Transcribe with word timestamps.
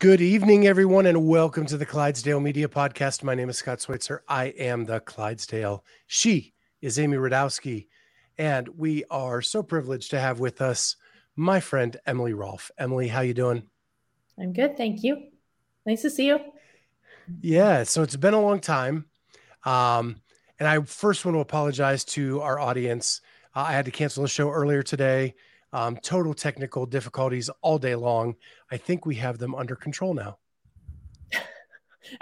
Good 0.00 0.20
evening, 0.20 0.64
everyone, 0.64 1.06
and 1.06 1.26
welcome 1.26 1.66
to 1.66 1.76
the 1.76 1.84
Clydesdale 1.84 2.38
Media 2.38 2.68
Podcast. 2.68 3.24
My 3.24 3.34
name 3.34 3.48
is 3.48 3.58
Scott 3.58 3.80
Switzer. 3.80 4.22
I 4.28 4.44
am 4.56 4.84
the 4.84 5.00
Clydesdale. 5.00 5.84
She 6.06 6.54
is 6.80 7.00
Amy 7.00 7.16
Radowski, 7.16 7.88
and 8.38 8.68
we 8.68 9.02
are 9.10 9.42
so 9.42 9.60
privileged 9.60 10.12
to 10.12 10.20
have 10.20 10.38
with 10.38 10.60
us 10.60 10.94
my 11.34 11.58
friend 11.58 11.96
Emily 12.06 12.32
Rolfe. 12.32 12.70
Emily, 12.78 13.08
how 13.08 13.22
you 13.22 13.34
doing? 13.34 13.64
I'm 14.40 14.52
good, 14.52 14.76
thank 14.76 15.02
you. 15.02 15.30
Nice 15.84 16.02
to 16.02 16.10
see 16.10 16.28
you. 16.28 16.38
Yeah, 17.40 17.82
so 17.82 18.04
it's 18.04 18.14
been 18.14 18.34
a 18.34 18.40
long 18.40 18.60
time, 18.60 19.06
um, 19.64 20.22
and 20.60 20.68
I 20.68 20.80
first 20.82 21.24
want 21.24 21.34
to 21.34 21.40
apologize 21.40 22.04
to 22.04 22.40
our 22.42 22.60
audience. 22.60 23.20
Uh, 23.52 23.64
I 23.66 23.72
had 23.72 23.86
to 23.86 23.90
cancel 23.90 24.22
the 24.22 24.28
show 24.28 24.48
earlier 24.48 24.84
today 24.84 25.34
um, 25.72 25.96
total 25.98 26.34
technical 26.34 26.86
difficulties 26.86 27.50
all 27.60 27.78
day 27.78 27.94
long. 27.94 28.36
I 28.70 28.76
think 28.76 29.06
we 29.06 29.16
have 29.16 29.38
them 29.38 29.54
under 29.54 29.76
control 29.76 30.14
now. 30.14 30.38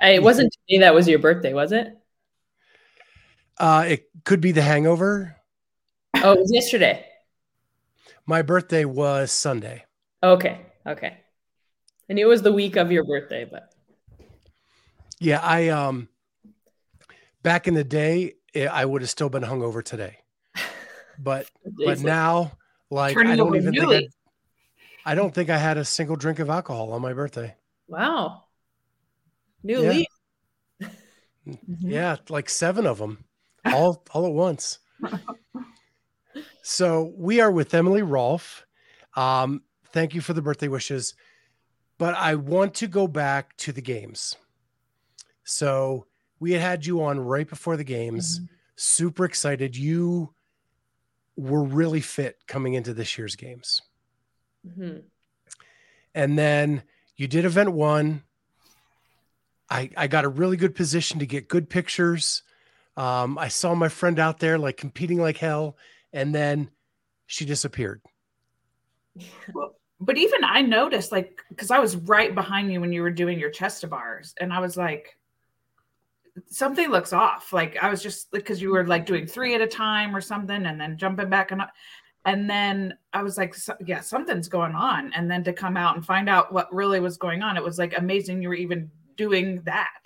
it 0.03 0.22
wasn't 0.22 0.53
today 0.53 0.80
that 0.80 0.94
was 0.94 1.08
your 1.08 1.19
birthday, 1.19 1.53
was 1.53 1.72
it? 1.72 1.97
Uh, 3.58 3.84
it 3.88 4.08
could 4.25 4.41
be 4.41 4.53
the 4.53 4.62
hangover. 4.62 5.36
Oh, 6.16 6.33
it 6.33 6.41
was 6.41 6.53
yesterday. 6.53 7.05
My 8.27 8.42
birthday 8.42 8.84
was 8.84 9.33
Sunday. 9.33 9.84
Okay. 10.22 10.60
Okay. 10.86 11.19
And 12.08 12.19
it 12.19 12.27
was 12.27 12.42
the 12.42 12.53
week 12.53 12.77
of 12.77 12.92
your 12.92 13.05
birthday, 13.05 13.44
but 13.44 13.72
yeah, 15.19 15.41
I 15.42 15.69
um 15.69 16.08
back 17.42 17.69
in 17.69 17.75
the 17.75 17.84
day, 17.84 18.34
I 18.55 18.84
would 18.84 19.03
have 19.03 19.10
still 19.10 19.28
been 19.28 19.42
hungover 19.42 19.83
today. 19.83 20.19
But 21.19 21.50
but 21.83 22.00
now 22.00 22.53
like 22.91 23.15
Turning 23.15 23.33
I 23.33 23.37
don't 23.37 23.56
even 23.56 23.75
think 23.75 24.11
I, 25.05 25.12
I, 25.12 25.15
don't 25.15 25.34
think 25.34 25.51
I 25.51 25.59
had 25.59 25.77
a 25.77 25.84
single 25.84 26.17
drink 26.17 26.39
of 26.39 26.51
alcohol 26.51 26.93
on 26.93 27.03
my 27.03 27.12
birthday. 27.12 27.55
Wow. 27.89 28.45
New 29.62 29.83
yeah. 29.83 29.91
leaf. 29.91 30.06
Mm-hmm. 31.47 31.55
yeah, 31.81 32.17
like 32.28 32.48
seven 32.48 32.87
of 32.87 32.98
them, 32.98 33.25
all 33.65 34.05
all 34.12 34.27
at 34.27 34.33
once. 34.33 34.78
so 36.62 37.12
we 37.17 37.41
are 37.41 37.51
with 37.51 37.75
Emily 37.75 38.03
Rolfe. 38.03 38.65
Um, 39.15 39.62
thank 39.93 40.15
you 40.15 40.21
for 40.21 40.33
the 40.33 40.43
birthday 40.43 40.69
wishes, 40.69 41.15
but 41.98 42.15
I 42.15 42.34
want 42.34 42.75
to 42.75 42.87
go 42.87 43.09
back 43.09 43.56
to 43.59 43.73
the 43.73 43.83
games. 43.83 44.37
So 45.45 46.06
we 46.39 46.53
had 46.53 46.61
had 46.61 46.87
you 46.87 47.03
on 47.03 47.21
right 47.21 47.48
before 47.48 47.77
the 47.77 47.84
games. 47.84 48.39
Mm-hmm. 48.39 48.47
Super 48.77 49.25
excited. 49.25 49.77
You 49.77 50.34
were 51.37 51.62
really 51.62 52.01
fit 52.01 52.39
coming 52.47 52.75
into 52.75 52.95
this 52.95 53.17
year's 53.19 53.37
games. 53.37 53.83
Mm-hmm. 54.67 54.98
And 56.15 56.39
then 56.39 56.83
you 57.17 57.28
did 57.28 57.45
event 57.45 57.73
one. 57.73 58.23
I, 59.69 59.91
I 59.97 60.06
got 60.06 60.25
a 60.25 60.28
really 60.28 60.56
good 60.56 60.75
position 60.75 61.19
to 61.19 61.27
get 61.27 61.48
good 61.48 61.69
pictures. 61.69 62.43
Um, 62.97 63.37
I 63.37 63.49
saw 63.49 63.75
my 63.75 63.88
friend 63.88 64.19
out 64.19 64.38
there 64.38 64.59
like 64.59 64.77
competing 64.77 65.21
like 65.21 65.37
hell, 65.37 65.77
and 66.12 66.34
then 66.34 66.71
she 67.27 67.44
disappeared. 67.44 68.00
Well, 69.55 69.77
but 69.99 70.19
even 70.19 70.44
I 70.44 70.60
noticed, 70.60 71.10
like, 71.10 71.41
because 71.49 71.71
I 71.71 71.78
was 71.78 71.97
right 71.97 72.34
behind 72.34 72.71
you 72.71 72.83
when 72.83 72.93
you 72.93 73.00
were 73.00 73.10
doing 73.10 73.39
your 73.39 73.49
chest 73.50 73.89
bars, 73.89 74.34
and 74.39 74.53
I 74.53 74.60
was 74.60 74.77
like, 74.77 75.16
something 76.48 76.91
looks 76.91 77.12
off. 77.12 77.52
Like 77.52 77.76
I 77.80 77.91
was 77.91 78.02
just 78.02 78.30
because 78.30 78.60
you 78.60 78.70
were 78.70 78.86
like 78.86 79.06
doing 79.06 79.26
three 79.26 79.54
at 79.54 79.60
a 79.60 79.66
time 79.66 80.14
or 80.14 80.20
something, 80.20 80.66
and 80.66 80.80
then 80.80 80.98
jumping 80.98 81.30
back 81.30 81.50
and 81.50 81.62
and 82.26 82.50
then 82.50 82.98
I 83.12 83.22
was 83.22 83.38
like, 83.38 83.54
yeah, 83.86 84.00
something's 84.00 84.48
going 84.48 84.74
on. 84.74 85.12
And 85.14 85.30
then 85.30 85.44
to 85.44 85.52
come 85.52 85.76
out 85.76 85.94
and 85.94 86.04
find 86.04 86.28
out 86.28 86.52
what 86.52 86.74
really 86.74 86.98
was 86.98 87.16
going 87.16 87.41
on, 87.41 87.56
it 87.56 87.62
was 87.62 87.78
like 87.78 87.97
amazing 87.97 88.42
you 88.42 88.48
were 88.48 88.54
even 88.54 88.91
doing 89.16 89.62
that. 89.62 90.00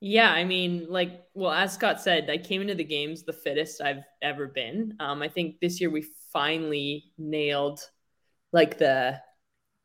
Yeah, 0.00 0.30
I 0.30 0.44
mean, 0.44 0.86
like, 0.90 1.24
well, 1.32 1.52
as 1.52 1.72
Scott 1.72 2.02
said, 2.02 2.28
I 2.28 2.36
came 2.36 2.60
into 2.60 2.74
the 2.74 2.84
games 2.84 3.22
the 3.22 3.32
fittest 3.32 3.80
I've 3.80 4.04
ever 4.20 4.46
been. 4.46 4.94
Um, 5.00 5.22
I 5.22 5.28
think 5.28 5.58
this 5.58 5.80
year 5.80 5.88
we 5.88 6.04
finally 6.34 7.12
nailed 7.16 7.80
like 8.52 8.76
the 8.76 9.18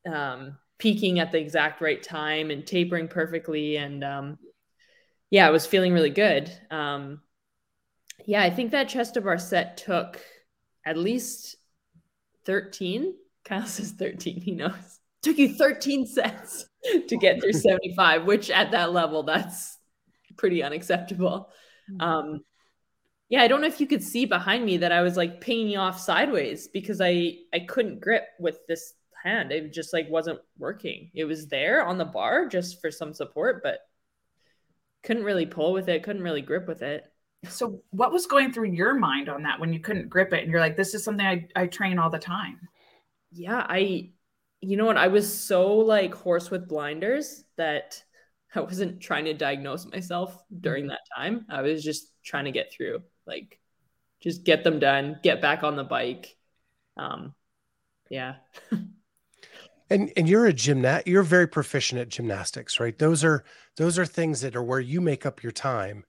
um, 0.06 0.58
peaking 0.80 1.20
at 1.20 1.32
the 1.32 1.40
exact 1.40 1.80
right 1.80 2.04
time 2.04 2.52
and 2.52 2.68
tapering 2.68 3.08
perfectly. 3.08 3.78
And 3.78 4.04
um, 4.04 4.38
yeah, 5.32 5.48
I 5.48 5.52
was 5.52 5.66
feeling 5.66 5.94
really 5.94 6.12
good. 6.12 6.52
Um, 6.70 7.22
yeah, 8.26 8.44
I 8.44 8.52
think 8.52 8.72
that 8.72 8.90
chest 8.90 9.16
to 9.16 9.22
bar 9.22 9.40
set 9.40 9.78
took 9.78 10.22
at 10.86 10.98
least 10.98 11.56
13. 12.46 13.16
Kyle 13.44 13.66
says 13.66 13.92
13, 13.92 14.42
he 14.42 14.52
knows. 14.52 15.00
Took 15.24 15.38
you 15.38 15.54
13 15.54 16.06
sets 16.06 16.66
to 17.08 17.18
get 17.18 17.42
through 17.42 17.54
75, 17.54 18.26
which 18.26 18.52
at 18.52 18.72
that 18.72 18.92
level, 18.92 19.24
that's 19.24 19.78
pretty 20.38 20.62
unacceptable. 20.62 21.50
Mm-hmm. 21.90 22.02
Um, 22.02 22.42
yeah, 23.30 23.42
I 23.42 23.48
don't 23.48 23.62
know 23.62 23.68
if 23.68 23.80
you 23.80 23.88
could 23.88 24.04
see 24.04 24.26
behind 24.26 24.66
me 24.66 24.78
that 24.78 24.92
I 24.92 25.02
was 25.02 25.16
like 25.16 25.40
pinging 25.40 25.78
off 25.78 25.98
sideways 25.98 26.68
because 26.68 27.00
I 27.00 27.36
I 27.54 27.60
couldn't 27.60 28.02
grip 28.02 28.26
with 28.40 28.60
this 28.68 28.94
hand. 29.24 29.54
It 29.54 29.72
just 29.72 29.94
like 29.94 30.10
wasn't 30.10 30.42
working. 30.58 31.12
It 31.14 31.24
was 31.24 31.48
there 31.48 31.86
on 31.86 31.98
the 31.98 32.04
bar 32.04 32.48
just 32.48 32.82
for 32.82 32.92
some 32.92 33.14
support, 33.14 33.64
but 33.64 33.80
couldn't 35.04 35.24
really 35.24 35.46
pull 35.46 35.74
with 35.74 35.90
it, 35.90 36.04
couldn't 36.04 36.24
really 36.24 36.42
grip 36.42 36.68
with 36.68 36.82
it. 36.82 37.06
So, 37.50 37.82
what 37.90 38.12
was 38.12 38.28
going 38.28 38.54
through 38.54 38.72
your 38.72 38.94
mind 38.94 39.28
on 39.30 39.44
that 39.44 39.60
when 39.60 39.74
you 39.74 39.80
couldn't 39.80 40.10
grip 40.10 40.34
it 40.34 40.44
and 40.44 40.52
you're 40.52 40.60
like, 40.60 40.78
this 40.78 40.94
is 40.94 41.04
something 41.04 41.26
I, 41.26 41.48
I 41.56 41.68
train 41.68 41.98
all 41.98 42.10
the 42.10 42.20
time? 42.20 42.60
Yeah, 43.32 43.66
I, 43.68 44.12
you 44.60 44.78
know 44.78 44.86
what? 44.86 44.98
I 44.98 45.08
was 45.08 45.42
so 45.42 45.78
like 45.78 46.14
horse 46.14 46.52
with 46.52 46.68
blinders 46.68 47.44
that 47.58 48.04
I 48.56 48.62
wasn't 48.62 49.02
trying 49.02 49.26
to 49.26 49.34
diagnose 49.34 49.86
myself 49.86 50.38
during 50.60 50.88
that 50.88 51.02
time. 51.16 51.46
I 51.50 51.62
was 51.62 51.84
just 51.84 52.12
trying 52.24 52.46
to 52.46 52.52
get 52.52 52.72
through, 52.72 53.02
like, 53.26 53.60
just 54.22 54.44
get 54.44 54.64
them 54.64 54.78
done, 54.78 55.20
get 55.24 55.42
back 55.42 55.64
on 55.64 55.76
the 55.76 55.84
bike. 55.84 56.36
Um, 56.96 57.34
yeah. 58.10 58.36
And 59.92 60.12
and 60.16 60.28
you're 60.28 60.46
a 60.46 60.54
gymnast. 60.54 61.06
You're 61.06 61.22
very 61.22 61.48
proficient 61.48 62.00
at 62.00 62.10
gymnastics, 62.10 62.80
right? 62.80 62.98
Those 62.98 63.24
are 63.24 63.44
those 63.76 64.00
are 64.00 64.06
things 64.06 64.42
that 64.42 64.56
are 64.56 64.64
where 64.64 64.80
you 64.80 65.02
make 65.02 65.26
up 65.26 65.44
your 65.44 65.52
time. 65.52 66.06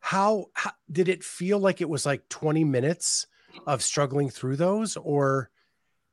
How, 0.00 0.46
how 0.54 0.72
did 0.90 1.08
it 1.08 1.24
feel 1.24 1.58
like 1.58 1.80
it 1.80 1.88
was 1.88 2.06
like 2.06 2.28
20 2.28 2.64
minutes 2.64 3.26
of 3.66 3.82
struggling 3.82 4.30
through 4.30 4.56
those, 4.56 4.96
or 4.96 5.50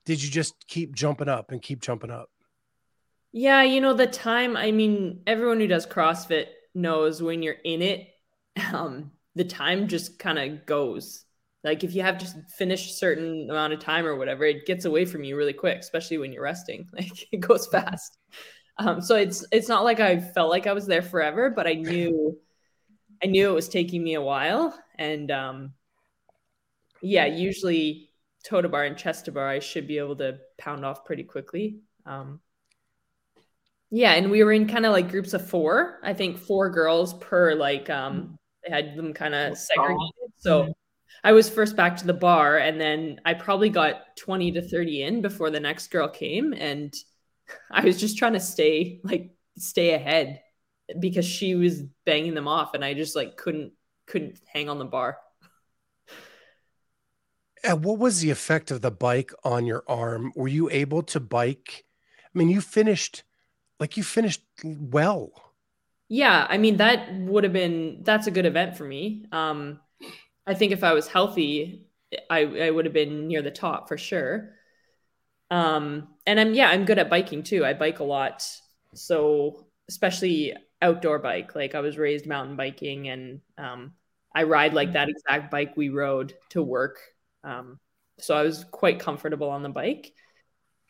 did 0.06 0.23
you 0.23 0.29
just 0.29 0.68
keep 0.68 0.96
jumping 0.96 1.29
up 1.29 1.51
and 1.51 1.62
keep 1.62 1.81
jumping 1.81 2.12
up? 2.12 2.29
Yeah, 3.31 3.63
you 3.63 3.81
know 3.81 3.94
the 3.94 4.07
time. 4.07 4.56
I 4.56 4.72
mean, 4.72 5.22
everyone 5.28 5.59
who 5.59 5.67
does 5.67 5.85
CrossFit 5.85 6.47
knows 6.73 7.22
when 7.22 7.44
you're 7.44 7.57
in 7.63 7.81
it, 7.81 8.07
um, 8.73 9.12
the 9.35 9.44
time 9.44 9.88
just 9.88 10.19
kind 10.19 10.40
of 10.40 10.66
goes 10.66 11.25
like 11.66 11.84
if 11.84 11.96
you 11.96 12.02
have 12.03 12.18
to 12.20 12.28
finish 12.58 12.90
a 12.90 12.94
certain 12.94 13.50
amount 13.50 13.74
of 13.74 13.80
time 13.80 14.06
or 14.06 14.16
whatever 14.16 14.46
it 14.46 14.66
gets 14.66 14.86
away 14.86 15.03
from 15.03 15.24
you 15.24 15.36
really 15.36 15.53
quick 15.53 15.80
especially 15.80 16.18
when 16.18 16.31
you're 16.31 16.44
resting. 16.44 16.88
Like 16.94 17.28
it 17.34 17.41
goes 17.41 17.67
fast. 17.67 18.17
Um, 18.78 19.02
so 19.02 19.16
it's 19.16 19.46
it's 19.52 19.70
not 19.70 19.84
like 19.84 20.00
i 20.00 20.20
felt 20.20 20.50
like 20.50 20.67
i 20.67 20.73
was 20.73 20.85
there 20.85 21.02
forever 21.02 21.50
but 21.50 21.66
i 21.66 21.73
knew 21.73 22.38
i 23.23 23.28
knew 23.28 23.50
it 23.50 23.53
was 23.53 23.67
taking 23.67 24.03
me 24.03 24.14
a 24.14 24.22
while. 24.22 24.78
And 24.97 25.32
um, 25.32 25.73
yeah 27.02 27.26
usually 27.26 28.09
toe 28.44 28.62
to 28.62 28.70
bar 28.70 28.84
and 28.84 28.97
chest 28.97 29.34
bar 29.34 29.47
i 29.47 29.59
should 29.59 29.88
be 29.88 29.97
able 29.97 30.16
to 30.17 30.38
pound 30.58 30.85
off 30.85 31.03
pretty 31.03 31.23
quickly. 31.23 31.79
Um, 32.06 32.40
yeah 33.90 34.14
and 34.14 34.29
we 34.29 34.44
were 34.44 34.52
in 34.52 34.67
kind 34.67 34.85
of 34.85 34.94
like 34.94 35.09
groups 35.09 35.34
of 35.34 35.50
four. 35.50 36.00
I 36.03 36.14
think 36.14 36.38
four 36.38 36.70
girls 36.70 37.14
per 37.16 37.56
like 37.56 37.90
um 37.90 38.38
they 38.64 38.73
had 38.73 38.96
them 38.96 39.14
kind 39.14 39.34
of 39.34 39.58
segregated. 39.58 40.32
so 40.38 40.73
I 41.23 41.31
was 41.31 41.49
first 41.49 41.75
back 41.75 41.97
to 41.97 42.07
the 42.07 42.13
bar 42.13 42.57
and 42.57 42.79
then 42.79 43.19
I 43.25 43.34
probably 43.34 43.69
got 43.69 44.16
20 44.17 44.52
to 44.53 44.61
30 44.61 45.03
in 45.03 45.22
before 45.22 45.49
the 45.49 45.59
next 45.59 45.87
girl 45.87 46.07
came 46.07 46.53
and 46.53 46.93
I 47.72 47.84
was 47.85 47.99
just 47.99 48.17
trying 48.17 48.34
to 48.34 48.40
stay 48.40 49.02
like 49.03 49.31
stay 49.57 49.93
ahead 49.93 50.41
because 50.99 51.25
she 51.25 51.55
was 51.55 51.84
banging 52.05 52.34
them 52.34 52.47
off 52.47 52.73
and 52.73 52.84
I 52.85 52.93
just 52.93 53.16
like 53.16 53.37
couldn't 53.37 53.73
couldn't 54.07 54.40
hang 54.46 54.69
on 54.69 54.79
the 54.79 54.85
bar. 54.85 55.17
And 57.63 57.84
what 57.84 57.97
was 57.97 58.22
the 58.22 58.29
effect 58.29 58.69
of 58.69 58.81
the 58.81 58.91
bike 58.91 59.31
on 59.43 59.66
your 59.66 59.84
arm? 59.87 60.31
Were 60.35 60.47
you 60.47 60.69
able 60.69 61.02
to 61.03 61.19
bike? 61.19 61.85
I 62.23 62.37
mean, 62.37 62.49
you 62.49 62.61
finished 62.61 63.23
like 63.79 63.97
you 63.97 64.03
finished 64.03 64.43
well. 64.63 65.31
Yeah, 66.07 66.46
I 66.47 66.57
mean 66.57 66.78
that 66.78 67.13
would 67.16 67.43
have 67.43 67.53
been 67.53 68.03
that's 68.03 68.28
a 68.28 68.31
good 68.31 68.46
event 68.46 68.78
for 68.78 68.85
me. 68.85 69.25
Um, 69.31 69.79
I 70.47 70.53
think 70.53 70.72
if 70.72 70.84
I 70.84 70.94
was 70.94 71.08
healthy, 71.08 71.86
I 72.30 72.42
I 72.68 72.72
would 72.72 72.86
have 72.86 72.94
been 72.94 73.28
near 73.28 73.42
the 73.42 73.52
top 73.52 73.88
for 73.88 73.97
sure. 73.97 74.52
Um, 75.52 76.09
and 76.26 76.40
I'm 76.40 76.53
yeah, 76.53 76.70
I'm 76.70 76.86
good 76.86 77.00
at 77.00 77.09
biking 77.09 77.44
too. 77.44 77.66
I 77.66 77.74
bike 77.74 78.00
a 78.00 78.03
lot, 78.03 78.47
so 78.94 79.68
especially 79.90 80.56
outdoor 80.82 81.20
bike. 81.20 81.56
Like 81.56 81.76
I 81.76 81.82
was 81.82 81.97
raised 81.97 82.26
mountain 82.28 82.56
biking, 82.56 83.09
and 83.09 83.42
um, 83.58 83.94
I 84.34 84.44
ride 84.44 84.74
like 84.74 84.94
that 84.94 85.09
exact 85.09 85.52
bike 85.52 85.76
we 85.78 85.90
rode 85.90 86.34
to 86.50 86.62
work. 86.64 87.00
Um, 87.44 87.80
so 88.20 88.36
I 88.36 88.44
was 88.44 88.66
quite 88.72 89.00
comfortable 89.00 89.50
on 89.50 89.64
the 89.64 89.70
bike. 89.70 90.14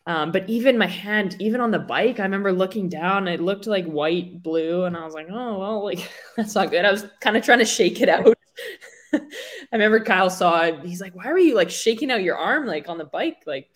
Um, 0.08 0.32
but 0.32 0.50
even 0.50 0.78
my 0.78 0.88
hand, 0.88 1.36
even 1.40 1.62
on 1.62 1.72
the 1.72 1.80
bike, 1.80 2.20
I 2.20 2.24
remember 2.24 2.54
looking 2.54 2.90
down, 2.90 3.28
it 3.28 3.42
looked 3.42 3.68
like 3.68 3.86
white, 3.86 4.44
blue, 4.44 4.86
and 4.86 4.96
I 4.98 5.06
was 5.06 5.16
like, 5.16 5.28
oh, 5.32 5.60
well, 5.60 5.84
like 5.84 6.12
that's 6.38 6.56
not 6.56 6.72
good. 6.72 6.86
I 6.86 6.92
was 6.92 7.06
kind 7.22 7.38
of 7.38 7.44
trying 7.46 7.60
to 7.60 7.66
shake 7.66 8.02
it 8.02 8.10
out. 8.10 8.36
I 9.72 9.76
remember 9.76 10.00
Kyle 10.00 10.30
saw 10.30 10.62
it. 10.62 10.86
He's 10.86 11.02
like, 11.02 11.16
why 11.16 11.32
were 11.32 11.38
you 11.38 11.56
like 11.56 11.70
shaking 11.70 12.12
out 12.12 12.24
your 12.24 12.38
arm 12.38 12.66
like 12.66 12.90
on 12.90 12.98
the 12.98 13.06
bike? 13.06 13.44
Like, 13.46 13.70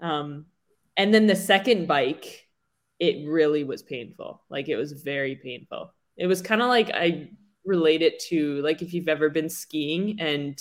um, 0.00 0.46
and 0.96 1.12
then 1.12 1.26
the 1.26 1.36
second 1.36 1.86
bike, 1.86 2.46
it 2.98 3.28
really 3.28 3.64
was 3.64 3.82
painful. 3.82 4.42
Like, 4.48 4.68
it 4.68 4.76
was 4.76 4.92
very 4.92 5.36
painful. 5.36 5.92
It 6.16 6.26
was 6.26 6.42
kind 6.42 6.62
of 6.62 6.68
like 6.68 6.90
I 6.92 7.30
relate 7.64 8.02
it 8.02 8.18
to 8.18 8.60
like 8.62 8.82
if 8.82 8.92
you've 8.92 9.08
ever 9.08 9.30
been 9.30 9.48
skiing 9.48 10.20
and 10.20 10.58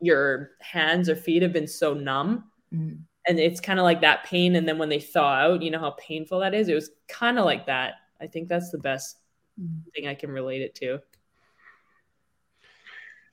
your 0.00 0.52
hands 0.60 1.08
or 1.08 1.16
feet 1.16 1.42
have 1.42 1.52
been 1.52 1.66
so 1.68 1.94
numb. 1.94 2.44
Mm 2.74 3.00
and 3.26 3.38
it's 3.38 3.60
kind 3.60 3.78
of 3.78 3.84
like 3.84 4.00
that 4.00 4.24
pain 4.24 4.56
and 4.56 4.66
then 4.66 4.78
when 4.78 4.88
they 4.88 5.00
thaw 5.00 5.34
out 5.34 5.62
you 5.62 5.70
know 5.70 5.78
how 5.78 5.90
painful 5.92 6.40
that 6.40 6.54
is 6.54 6.68
it 6.68 6.74
was 6.74 6.90
kind 7.08 7.38
of 7.38 7.44
like 7.44 7.66
that 7.66 7.94
i 8.20 8.26
think 8.26 8.48
that's 8.48 8.70
the 8.70 8.78
best 8.78 9.18
mm. 9.60 9.80
thing 9.94 10.06
i 10.06 10.14
can 10.14 10.30
relate 10.30 10.62
it 10.62 10.74
to 10.74 10.98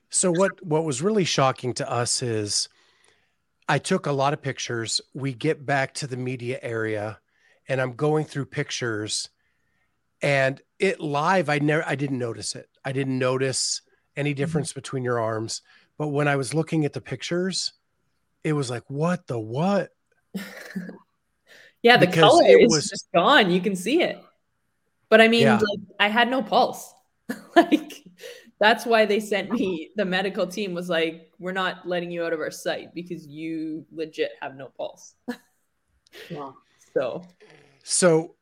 so 0.09 0.31
what 0.31 0.63
what 0.65 0.83
was 0.83 1.01
really 1.01 1.25
shocking 1.25 1.73
to 1.73 1.89
us 1.89 2.21
is 2.21 2.69
i 3.67 3.77
took 3.77 4.05
a 4.05 4.11
lot 4.11 4.33
of 4.33 4.41
pictures 4.41 5.01
we 5.13 5.33
get 5.33 5.65
back 5.65 5.93
to 5.93 6.07
the 6.07 6.17
media 6.17 6.59
area 6.61 7.19
and 7.67 7.81
i'm 7.81 7.93
going 7.93 8.25
through 8.25 8.45
pictures 8.45 9.29
and 10.21 10.61
it 10.79 10.99
live 10.99 11.49
i 11.49 11.59
never 11.59 11.83
i 11.87 11.95
didn't 11.95 12.19
notice 12.19 12.55
it 12.55 12.69
i 12.85 12.91
didn't 12.91 13.19
notice 13.19 13.81
any 14.15 14.31
mm-hmm. 14.31 14.37
difference 14.37 14.71
mm-hmm. 14.71 14.79
between 14.79 15.03
your 15.03 15.19
arms 15.19 15.61
but 15.97 16.07
when 16.07 16.27
i 16.27 16.35
was 16.35 16.53
looking 16.53 16.85
at 16.85 16.93
the 16.93 17.01
pictures 17.01 17.73
it 18.47 18.53
was 18.53 18.69
like, 18.69 18.83
what 18.87 19.27
the 19.27 19.37
what? 19.37 19.89
yeah, 21.83 21.97
the 21.97 22.07
because 22.07 22.21
color 22.21 22.45
is 22.47 22.67
was... 22.69 22.89
just 22.89 23.09
gone. 23.13 23.51
You 23.51 23.59
can 23.59 23.75
see 23.75 24.01
it. 24.01 24.23
But 25.09 25.19
I 25.19 25.27
mean, 25.27 25.41
yeah. 25.41 25.55
like, 25.55 25.79
I 25.99 26.07
had 26.07 26.29
no 26.29 26.41
pulse. 26.41 26.93
like 27.55 28.03
that's 28.59 28.85
why 28.85 29.05
they 29.05 29.19
sent 29.19 29.51
me 29.51 29.91
the 29.95 30.05
medical 30.05 30.47
team 30.47 30.73
was 30.73 30.89
like, 30.89 31.31
we're 31.39 31.51
not 31.51 31.87
letting 31.87 32.11
you 32.11 32.23
out 32.23 32.33
of 32.33 32.39
our 32.39 32.51
sight 32.51 32.93
because 32.93 33.27
you 33.27 33.85
legit 33.91 34.31
have 34.41 34.55
no 34.55 34.71
pulse. 34.77 35.15
yeah. 36.29 36.51
So 36.93 37.27
so 37.83 38.33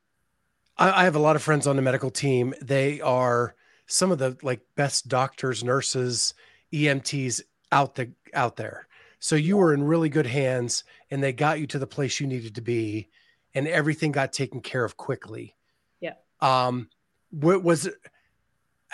I, 0.77 1.01
I 1.01 1.03
have 1.03 1.15
a 1.15 1.19
lot 1.19 1.35
of 1.35 1.43
friends 1.43 1.67
on 1.67 1.75
the 1.75 1.81
medical 1.81 2.09
team. 2.09 2.53
They 2.61 3.01
are 3.01 3.53
some 3.87 4.11
of 4.11 4.17
the 4.17 4.37
like 4.43 4.61
best 4.75 5.09
doctors, 5.09 5.61
nurses, 5.61 6.33
EMTs 6.71 7.41
out 7.71 7.95
the 7.95 8.11
out 8.33 8.55
there. 8.55 8.87
So 9.19 9.35
you 9.35 9.57
were 9.57 9.73
in 9.73 9.83
really 9.83 10.07
good 10.07 10.25
hands 10.25 10.85
and 11.11 11.21
they 11.21 11.33
got 11.33 11.59
you 11.59 11.67
to 11.67 11.79
the 11.79 11.87
place 11.87 12.19
you 12.19 12.27
needed 12.27 12.55
to 12.55 12.61
be 12.61 13.09
and 13.53 13.67
everything 13.67 14.11
got 14.11 14.31
taken 14.31 14.61
care 14.61 14.85
of 14.85 14.95
quickly. 14.95 15.55
Yeah. 15.99 16.13
Um 16.39 16.89
what 17.31 17.61
was 17.61 17.87
it 17.87 17.95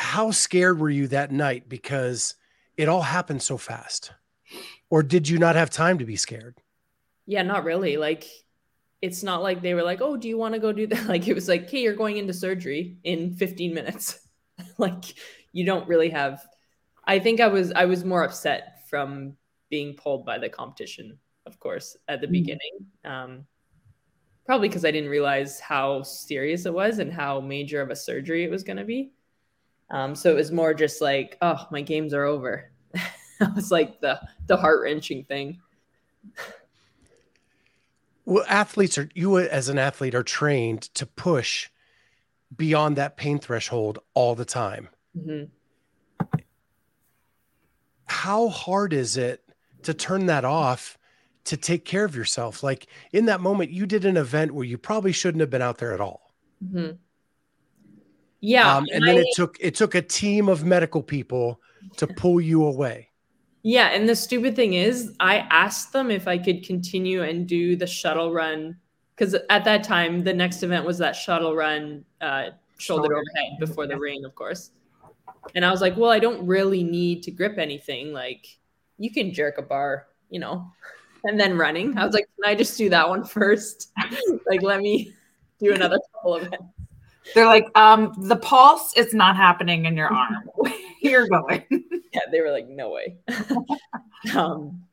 how 0.01 0.31
scared 0.31 0.79
were 0.79 0.89
you 0.89 1.07
that 1.07 1.31
night 1.31 1.69
because 1.69 2.35
it 2.75 2.89
all 2.89 3.03
happened 3.03 3.41
so 3.41 3.57
fast? 3.57 4.11
Or 4.89 5.03
did 5.03 5.29
you 5.29 5.37
not 5.37 5.55
have 5.55 5.69
time 5.69 5.99
to 5.99 6.05
be 6.05 6.15
scared? 6.15 6.57
Yeah, 7.25 7.43
not 7.43 7.63
really. 7.63 7.97
Like 7.97 8.25
it's 9.01 9.23
not 9.23 9.43
like 9.43 9.61
they 9.61 9.73
were 9.73 9.83
like, 9.83 10.01
"Oh, 10.01 10.17
do 10.17 10.27
you 10.27 10.37
want 10.37 10.53
to 10.55 10.59
go 10.59 10.73
do 10.73 10.87
that?" 10.87 11.05
Like 11.07 11.27
it 11.27 11.33
was 11.33 11.47
like, 11.47 11.69
"Hey, 11.69 11.83
you're 11.83 11.95
going 11.95 12.17
into 12.17 12.33
surgery 12.33 12.97
in 13.03 13.35
15 13.35 13.73
minutes." 13.73 14.19
like 14.77 15.03
you 15.53 15.65
don't 15.65 15.87
really 15.87 16.09
have 16.09 16.45
I 17.05 17.19
think 17.19 17.39
I 17.39 17.47
was 17.47 17.71
I 17.71 17.85
was 17.85 18.03
more 18.03 18.23
upset 18.23 18.87
from 18.89 19.37
being 19.69 19.93
pulled 19.95 20.25
by 20.25 20.37
the 20.37 20.49
competition, 20.49 21.17
of 21.45 21.59
course, 21.59 21.95
at 22.07 22.21
the 22.21 22.27
mm 22.27 22.31
beginning. 22.31 22.85
Um, 23.05 23.45
probably 24.45 24.67
because 24.67 24.83
I 24.83 24.91
didn't 24.91 25.09
realize 25.09 25.59
how 25.59 26.03
serious 26.03 26.65
it 26.65 26.73
was 26.73 26.99
and 26.99 27.13
how 27.13 27.39
major 27.39 27.81
of 27.81 27.89
a 27.89 27.95
surgery 27.95 28.43
it 28.43 28.51
was 28.51 28.63
going 28.63 28.77
to 28.77 28.83
be. 28.83 29.11
Um, 29.91 30.15
so 30.15 30.31
it 30.31 30.35
was 30.35 30.51
more 30.51 30.73
just 30.73 31.01
like, 31.01 31.37
oh, 31.41 31.67
my 31.71 31.81
games 31.81 32.13
are 32.13 32.23
over. 32.23 32.71
that 33.39 33.55
was 33.55 33.71
like 33.71 33.99
the 34.01 34.19
the 34.47 34.57
heart 34.57 34.81
wrenching 34.81 35.25
thing. 35.25 35.59
Well, 38.25 38.45
athletes 38.47 38.97
are 38.97 39.09
you 39.13 39.37
as 39.37 39.69
an 39.69 39.77
athlete 39.77 40.15
are 40.15 40.23
trained 40.23 40.83
to 40.95 41.05
push 41.05 41.69
beyond 42.55 42.95
that 42.95 43.17
pain 43.17 43.39
threshold 43.39 43.99
all 44.13 44.35
the 44.35 44.45
time. 44.45 44.89
Mm-hmm. 45.17 45.45
How 48.05 48.49
hard 48.49 48.93
is 48.93 49.17
it 49.17 49.43
to 49.83 49.93
turn 49.93 50.27
that 50.27 50.45
off 50.45 50.97
to 51.45 51.57
take 51.57 51.85
care 51.85 52.05
of 52.05 52.15
yourself. 52.15 52.63
Like 52.63 52.87
in 53.11 53.25
that 53.25 53.41
moment, 53.41 53.71
you 53.71 53.85
did 53.85 54.05
an 54.05 54.17
event 54.17 54.53
where 54.53 54.65
you 54.65 54.77
probably 54.77 55.11
shouldn't 55.11 55.41
have 55.41 55.49
been 55.49 55.61
out 55.61 55.77
there 55.77 55.93
at 55.93 56.01
all. 56.01 56.33
Mm-hmm. 56.63 56.91
Yeah, 58.41 58.75
um, 58.75 58.85
and, 58.91 59.03
and 59.03 59.07
then 59.07 59.17
it 59.19 59.27
took 59.35 59.57
it 59.59 59.75
took 59.75 59.95
a 59.95 60.01
team 60.01 60.49
of 60.49 60.65
medical 60.65 61.01
people 61.01 61.61
to 61.97 62.07
pull 62.07 62.41
you 62.41 62.65
away. 62.65 63.09
Yeah, 63.63 63.89
and 63.89 64.09
the 64.09 64.15
stupid 64.15 64.55
thing 64.55 64.73
is, 64.73 65.13
I 65.19 65.37
asked 65.51 65.93
them 65.93 66.09
if 66.09 66.27
I 66.27 66.37
could 66.37 66.65
continue 66.65 67.21
and 67.21 67.47
do 67.47 67.75
the 67.75 67.85
shuttle 67.85 68.33
run 68.33 68.77
because 69.15 69.35
at 69.51 69.63
that 69.65 69.83
time 69.83 70.23
the 70.23 70.33
next 70.33 70.63
event 70.63 70.83
was 70.83 70.97
that 70.97 71.15
shuttle 71.15 71.55
run, 71.55 72.03
uh, 72.21 72.49
shoulder 72.79 73.15
overhead 73.15 73.59
before 73.59 73.85
the 73.85 73.97
ring, 73.97 74.25
of 74.25 74.33
course. 74.33 74.71
And 75.53 75.63
I 75.63 75.69
was 75.69 75.79
like, 75.79 75.95
well, 75.95 76.09
I 76.09 76.17
don't 76.17 76.45
really 76.47 76.83
need 76.83 77.21
to 77.23 77.31
grip 77.31 77.59
anything. 77.59 78.13
Like, 78.13 78.47
you 78.97 79.11
can 79.11 79.31
jerk 79.31 79.59
a 79.59 79.61
bar, 79.61 80.07
you 80.31 80.39
know, 80.39 80.71
and 81.23 81.39
then 81.39 81.55
running. 81.55 81.95
I 81.97 82.05
was 82.05 82.15
like, 82.15 82.25
can 82.35 82.51
I 82.51 82.55
just 82.55 82.77
do 82.77 82.89
that 82.89 83.07
one 83.07 83.23
first? 83.23 83.91
like, 84.47 84.63
let 84.63 84.79
me 84.79 85.13
do 85.59 85.73
another 85.73 85.99
couple 86.15 86.35
of 86.35 86.51
it. 86.51 86.59
They're 87.33 87.45
like, 87.45 87.67
um, 87.75 88.13
the 88.17 88.35
pulse 88.35 88.93
is 88.97 89.13
not 89.13 89.35
happening 89.35 89.85
in 89.85 89.95
your 89.95 90.07
arm. 90.07 90.49
You're 91.01 91.27
going. 91.27 91.65
yeah, 91.69 92.21
they 92.31 92.41
were 92.41 92.51
like, 92.51 92.67
no 92.67 92.91
way. 92.91 93.17
um, 94.35 94.83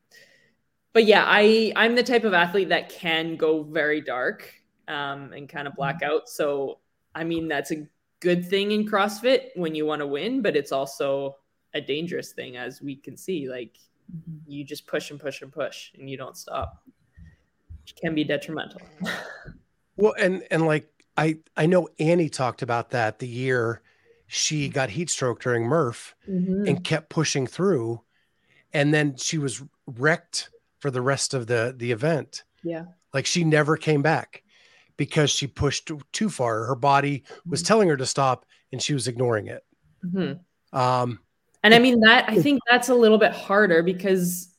but 0.93 1.05
yeah, 1.05 1.23
I 1.25 1.71
I'm 1.75 1.95
the 1.95 2.03
type 2.03 2.23
of 2.23 2.33
athlete 2.33 2.69
that 2.69 2.89
can 2.89 3.35
go 3.35 3.63
very 3.63 4.01
dark 4.01 4.53
um, 4.87 5.33
and 5.33 5.47
kind 5.47 5.67
of 5.67 5.75
black 5.75 6.01
out. 6.03 6.29
So 6.29 6.79
I 7.15 7.23
mean, 7.23 7.47
that's 7.47 7.71
a 7.71 7.87
good 8.19 8.45
thing 8.45 8.71
in 8.71 8.87
CrossFit 8.87 9.49
when 9.55 9.75
you 9.75 9.85
want 9.85 10.01
to 10.01 10.07
win, 10.07 10.41
but 10.41 10.55
it's 10.55 10.71
also 10.71 11.37
a 11.73 11.81
dangerous 11.81 12.31
thing, 12.31 12.57
as 12.57 12.81
we 12.81 12.95
can 12.95 13.15
see. 13.15 13.49
Like 13.49 13.77
Mm-hmm. 14.09 14.51
you 14.51 14.63
just 14.63 14.87
push 14.87 15.11
and 15.11 15.19
push 15.19 15.43
and 15.43 15.51
push 15.51 15.91
and 15.93 16.09
you 16.09 16.17
don't 16.17 16.35
stop 16.35 16.81
which 17.83 17.95
can 17.95 18.15
be 18.15 18.23
detrimental 18.23 18.81
well 19.97 20.15
and 20.17 20.43
and 20.49 20.65
like 20.65 20.98
i 21.19 21.37
i 21.57 21.65
know 21.65 21.87
annie 21.99 22.29
talked 22.29 22.61
about 22.61 22.91
that 22.91 23.19
the 23.19 23.27
year 23.27 23.81
she 24.27 24.69
got 24.69 24.89
heat 24.89 25.09
stroke 25.09 25.41
during 25.41 25.63
murph 25.63 26.15
mm-hmm. 26.27 26.65
and 26.67 26.83
kept 26.83 27.09
pushing 27.09 27.45
through 27.45 28.01
and 28.73 28.93
then 28.93 29.15
she 29.15 29.37
was 29.37 29.63
wrecked 29.87 30.49
for 30.79 30.91
the 30.91 31.01
rest 31.01 31.33
of 31.33 31.47
the 31.47 31.73
the 31.77 31.91
event 31.91 32.43
yeah 32.63 32.85
like 33.13 33.25
she 33.25 33.43
never 33.43 33.77
came 33.77 34.01
back 34.01 34.43
because 34.97 35.29
she 35.29 35.47
pushed 35.47 35.91
too 36.11 36.29
far 36.29 36.65
her 36.65 36.75
body 36.75 37.23
was 37.45 37.61
mm-hmm. 37.61 37.67
telling 37.67 37.89
her 37.89 37.97
to 37.97 38.05
stop 38.05 38.45
and 38.71 38.81
she 38.81 38.93
was 38.93 39.07
ignoring 39.07 39.47
it 39.47 39.63
mm-hmm. 40.05 40.77
um 40.77 41.19
and 41.63 41.73
I 41.73 41.79
mean 41.79 41.99
that 42.01 42.29
I 42.29 42.41
think 42.41 42.61
that's 42.69 42.89
a 42.89 42.95
little 42.95 43.17
bit 43.17 43.33
harder 43.33 43.83
because 43.83 44.49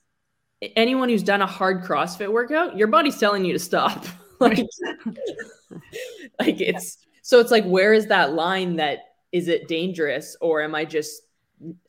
anyone 0.76 1.09
who's 1.09 1.23
done 1.23 1.43
a 1.43 1.47
hard 1.47 1.83
CrossFit 1.83 2.31
workout, 2.31 2.76
your 2.76 2.88
body's 2.88 3.19
telling 3.19 3.45
you 3.45 3.52
to 3.52 3.59
stop. 3.59 4.05
like, 4.40 4.67
like 6.41 6.61
it's 6.61 6.99
so 7.23 7.41
it's 7.41 7.50
like 7.50 7.65
where 7.65 7.93
is 7.93 8.07
that 8.07 8.33
line 8.33 8.77
that 8.77 9.00
is 9.33 9.49
it 9.49 9.69
dangerous 9.69 10.37
or 10.41 10.62
am 10.62 10.75
I 10.75 10.85
just 10.85 11.23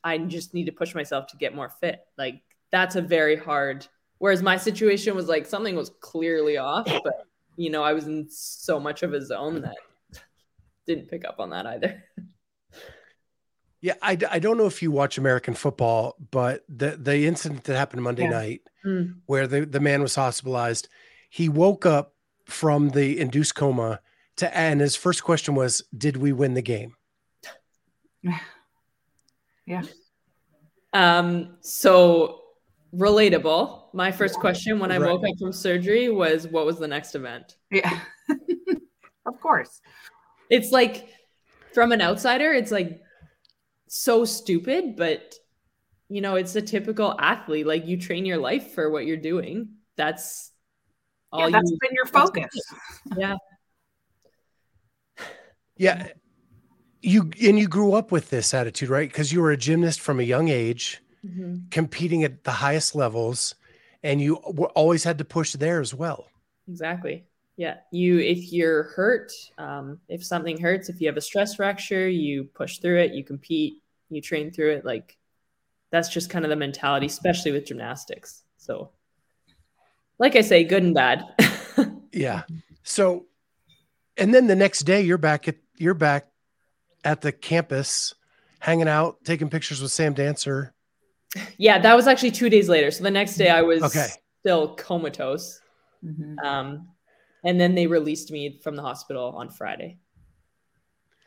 I 0.04 0.18
just 0.18 0.54
need 0.54 0.66
to 0.66 0.72
push 0.72 0.94
myself 0.94 1.28
to 1.28 1.38
get 1.38 1.56
more 1.56 1.70
fit? 1.70 2.02
Like 2.18 2.42
that's 2.72 2.96
a 2.96 3.02
very 3.02 3.36
hard 3.36 3.88
whereas 4.18 4.44
my 4.44 4.58
situation 4.58 5.16
was 5.16 5.28
like 5.28 5.46
something 5.46 5.76
was 5.76 5.92
clearly 6.00 6.58
off, 6.58 6.86
but 6.86 7.26
you 7.56 7.70
know, 7.70 7.84
I 7.84 7.94
was 7.94 8.08
in 8.08 8.28
so 8.30 8.80
much 8.80 9.04
of 9.04 9.14
a 9.14 9.22
zone 9.24 9.62
that 9.62 9.78
didn't 10.86 11.10
pick 11.10 11.26
up 11.26 11.40
on 11.40 11.50
that 11.52 11.66
either. 11.66 12.04
Yeah, 13.82 13.96
I, 14.00 14.16
I 14.30 14.38
don't 14.38 14.58
know 14.58 14.68
if 14.68 14.84
you 14.84 14.92
watch 14.92 15.18
American 15.18 15.56
football, 15.56 16.16
but 16.30 16.64
the 16.70 16.98
the 16.98 17.26
incident 17.26 17.64
that 17.64 17.76
happened 17.76 18.04
Monday 18.04 18.24
yeah. 18.24 18.30
night, 18.30 18.62
mm. 18.86 19.16
where 19.26 19.48
the, 19.48 19.66
the 19.66 19.80
man 19.80 20.04
was 20.04 20.14
hospitalized, 20.14 20.88
he 21.32 21.50
woke 21.50 21.88
up 21.88 22.14
from 22.52 22.90
the 22.90 23.20
induced 23.20 23.56
coma 23.56 24.00
to 24.38 24.58
and 24.58 24.82
his 24.82 24.96
first 24.96 25.24
question 25.24 25.56
was, 25.56 25.84
"Did 25.98 26.18
we 26.18 26.32
win 26.34 26.54
the 26.54 26.62
game?" 26.62 26.96
Yeah. 29.68 29.84
Um, 30.94 31.58
so 31.62 32.42
relatable. 32.94 33.94
My 33.94 34.12
first 34.12 34.36
question 34.40 34.80
when 34.80 34.92
I 34.92 34.98
Right. 34.98 35.12
woke 35.12 35.24
up 35.24 35.38
from 35.40 35.54
surgery 35.54 36.10
was 36.10 36.48
what 36.48 36.66
was 36.66 36.78
the 36.80 36.88
next 36.88 37.16
event? 37.16 37.56
Yeah. 37.70 38.00
of 39.26 39.40
course. 39.40 39.80
It's 40.50 40.72
like 40.72 41.08
from 41.74 41.92
an 41.94 42.02
outsider, 42.02 42.52
it's 42.52 42.72
like 42.72 43.02
so 43.88 44.26
stupid, 44.26 44.96
but 44.98 45.36
you 46.10 46.20
know, 46.20 46.36
it's 46.36 46.56
a 46.56 46.62
typical 46.62 47.16
athlete. 47.20 47.66
Like 47.66 47.86
you 47.86 47.98
train 47.98 48.26
your 48.26 48.38
life 48.38 48.74
for 48.74 48.90
what 48.90 49.06
you're 49.06 49.16
doing. 49.16 49.70
That's 49.96 50.50
all 50.50 50.51
Yeah, 51.34 51.50
that's 51.50 51.72
you 51.72 51.78
been 51.80 51.94
your 51.94 52.06
focus. 52.06 52.50
yeah. 53.18 53.36
Yeah. 55.78 56.08
You 57.02 57.32
and 57.42 57.58
you 57.58 57.68
grew 57.68 57.94
up 57.94 58.12
with 58.12 58.30
this 58.30 58.54
attitude, 58.54 58.90
right? 58.90 59.10
Because 59.10 59.32
you 59.32 59.42
were 59.42 59.52
a 59.52 59.58
gymnast 59.58 60.00
from 60.02 60.20
a 60.20 60.24
young 60.24 60.50
age, 60.50 61.02
Mhm. 61.26 61.72
competing 61.72 62.24
at 62.24 62.44
the 62.44 62.52
highest 62.52 62.94
levels, 62.96 63.56
and 64.04 64.22
you 64.22 64.40
were, 64.54 64.70
always 64.70 65.04
had 65.04 65.18
to 65.18 65.26
push 65.26 65.54
there 65.54 65.82
as 65.82 65.94
well. 65.94 66.28
Exactly. 66.68 67.26
Yeah. 67.58 67.78
You, 67.92 68.20
if 68.20 68.52
you're 68.52 68.84
hurt, 68.84 69.32
um, 69.58 70.00
if 70.08 70.24
something 70.24 70.60
hurts, 70.60 70.90
if 70.90 71.02
you 71.02 71.08
have 71.08 71.18
a 71.18 71.22
stress 71.22 71.56
fracture, 71.56 72.08
you 72.08 72.46
push 72.46 72.78
through 72.80 73.00
it, 73.00 73.14
you 73.14 73.24
compete, 73.24 73.82
you 74.10 74.22
train 74.22 74.52
through 74.52 74.72
it. 74.74 74.86
Like 74.86 75.18
that's 75.92 76.10
just 76.10 76.30
kind 76.30 76.46
of 76.46 76.50
the 76.50 76.56
mentality, 76.56 77.08
especially 77.08 77.52
with 77.52 77.66
gymnastics. 77.66 78.44
So, 78.58 78.92
like 80.22 80.36
I 80.36 80.42
say, 80.42 80.64
good 80.64 80.84
and 80.84 80.94
bad. 80.96 81.24
Yeah. 82.14 82.44
So, 82.84 83.26
and 84.18 84.34
then 84.34 84.46
the 84.48 84.56
next 84.56 84.82
day 84.82 85.02
you're 85.02 85.18
back 85.18 85.48
at 85.48 85.56
you're 85.78 85.94
back 85.94 86.28
at 87.06 87.22
the 87.22 87.32
campus, 87.32 88.14
hanging 88.60 88.90
out, 88.90 89.24
taking 89.24 89.50
pictures 89.50 89.82
with 89.82 89.92
Sam 89.94 90.14
Dancer. 90.14 90.74
yeah. 91.58 91.80
That 91.80 91.96
was 91.96 92.08
actually 92.08 92.32
two 92.32 92.50
days 92.50 92.68
later. 92.68 92.92
So 92.92 93.04
the 93.06 93.12
next 93.12 93.38
day 93.38 93.50
I 93.50 93.62
was 93.62 93.82
Okay. 93.82 94.08
still 94.42 94.76
comatose. 94.76 95.62
Mhm. 96.04 96.36
Um, 96.44 96.90
and 97.46 97.58
then 97.60 97.76
they 97.76 97.88
released 97.88 98.30
me 98.30 98.60
from 98.62 98.76
the 98.76 98.82
hospital 98.82 99.34
on 99.38 99.50
Friday. 99.50 99.98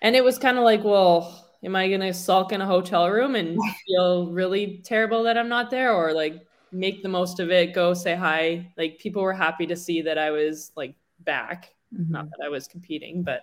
And 0.03 0.15
it 0.15 0.23
was 0.23 0.39
kind 0.39 0.59
of 0.59 0.65
like, 0.65 0.85
well, 0.85 1.49
am 1.65 1.75
I 1.75 1.89
going 1.89 2.03
to 2.03 2.13
sulk 2.13 2.53
in 2.53 2.61
a 2.61 2.67
hotel 2.67 3.09
room 3.11 3.37
and 3.37 3.59
feel 3.87 4.31
really 4.31 4.83
terrible 4.85 5.23
that 5.23 5.39
I'm 5.39 5.49
not 5.49 5.71
there 5.71 5.95
or 5.95 6.13
like 6.13 6.45
make 6.75 7.03
the 7.03 7.09
most 7.09 7.41
of 7.41 7.51
it, 7.51 7.73
go 7.73 7.95
say 7.95 8.15
hi? 8.15 8.73
Like 8.77 8.99
people 8.99 9.23
were 9.23 9.33
happy 9.33 9.67
to 9.67 9.77
see 9.77 10.03
that 10.03 10.19
I 10.19 10.31
was 10.31 10.73
like 10.77 10.97
back, 11.21 11.75
not 11.91 12.27
that 12.31 12.45
I 12.45 12.49
was 12.49 12.67
competing, 12.67 13.23
but 13.23 13.43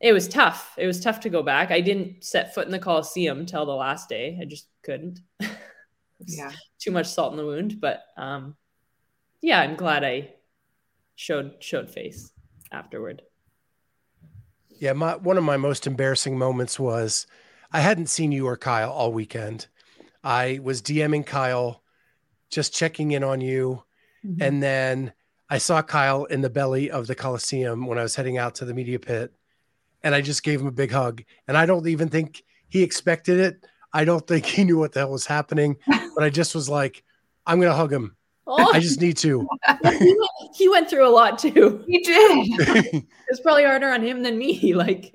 it 0.00 0.12
was 0.12 0.28
tough. 0.28 0.74
It 0.76 0.86
was 0.86 1.00
tough 1.00 1.20
to 1.20 1.30
go 1.30 1.42
back. 1.42 1.70
I 1.70 1.80
didn't 1.80 2.24
set 2.24 2.54
foot 2.54 2.66
in 2.66 2.72
the 2.72 2.78
Coliseum 2.78 3.46
till 3.46 3.66
the 3.66 3.72
last 3.72 4.08
day. 4.08 4.38
I 4.40 4.44
just 4.44 4.68
couldn't. 4.82 5.20
Yeah. 6.26 6.50
Too 6.80 6.90
much 6.90 7.06
salt 7.06 7.32
in 7.32 7.36
the 7.38 7.46
wound, 7.46 7.80
but 7.80 8.02
um 8.16 8.56
yeah, 9.40 9.60
I'm 9.60 9.76
glad 9.76 10.02
I 10.02 10.34
showed 11.14 11.54
showed 11.60 11.90
face 11.90 12.32
afterward. 12.72 13.22
Yeah, 14.80 14.94
my 14.94 15.14
one 15.16 15.38
of 15.38 15.44
my 15.44 15.56
most 15.56 15.86
embarrassing 15.86 16.36
moments 16.36 16.78
was 16.78 17.26
I 17.72 17.80
hadn't 17.80 18.08
seen 18.08 18.32
you 18.32 18.46
or 18.46 18.56
Kyle 18.56 18.90
all 18.90 19.12
weekend. 19.12 19.68
I 20.24 20.58
was 20.62 20.82
DMing 20.82 21.24
Kyle, 21.24 21.82
just 22.50 22.74
checking 22.74 23.12
in 23.12 23.22
on 23.24 23.40
you, 23.40 23.82
Mhm. 24.24 24.42
and 24.42 24.62
then 24.62 25.12
I 25.50 25.58
saw 25.58 25.80
Kyle 25.82 26.24
in 26.26 26.40
the 26.42 26.50
belly 26.50 26.90
of 26.90 27.06
the 27.06 27.14
Coliseum 27.14 27.86
when 27.86 27.98
I 27.98 28.02
was 28.02 28.14
heading 28.16 28.36
out 28.38 28.54
to 28.56 28.64
the 28.64 28.74
media 28.74 28.98
pit, 28.98 29.32
and 30.02 30.14
I 30.14 30.20
just 30.20 30.42
gave 30.42 30.60
him 30.60 30.66
a 30.66 30.72
big 30.72 30.90
hug. 30.90 31.22
And 31.46 31.56
I 31.56 31.66
don't 31.66 31.86
even 31.86 32.08
think 32.08 32.42
he 32.68 32.82
expected 32.82 33.38
it. 33.40 33.66
I 33.92 34.04
don't 34.04 34.26
think 34.26 34.44
he 34.44 34.64
knew 34.64 34.78
what 34.78 34.92
the 34.92 35.00
hell 35.00 35.10
was 35.12 35.26
happening, 35.26 35.76
but 36.14 36.22
I 36.24 36.30
just 36.30 36.54
was 36.54 36.68
like, 36.68 37.02
I'm 37.46 37.60
gonna 37.60 37.74
hug 37.74 37.92
him. 37.92 38.14
Oh, 38.46 38.72
I 38.72 38.80
just 38.80 39.00
need 39.00 39.16
to. 39.18 39.46
he, 40.54 40.68
went, 40.70 40.88
through 40.88 41.06
a 41.06 41.10
lot 41.10 41.38
too. 41.38 41.84
He 41.86 41.98
did. 42.00 43.04
It's 43.30 43.40
probably 43.40 43.64
harder 43.64 43.88
on 43.90 44.02
him 44.02 44.22
than 44.22 44.38
me. 44.38 44.72
Like, 44.74 45.14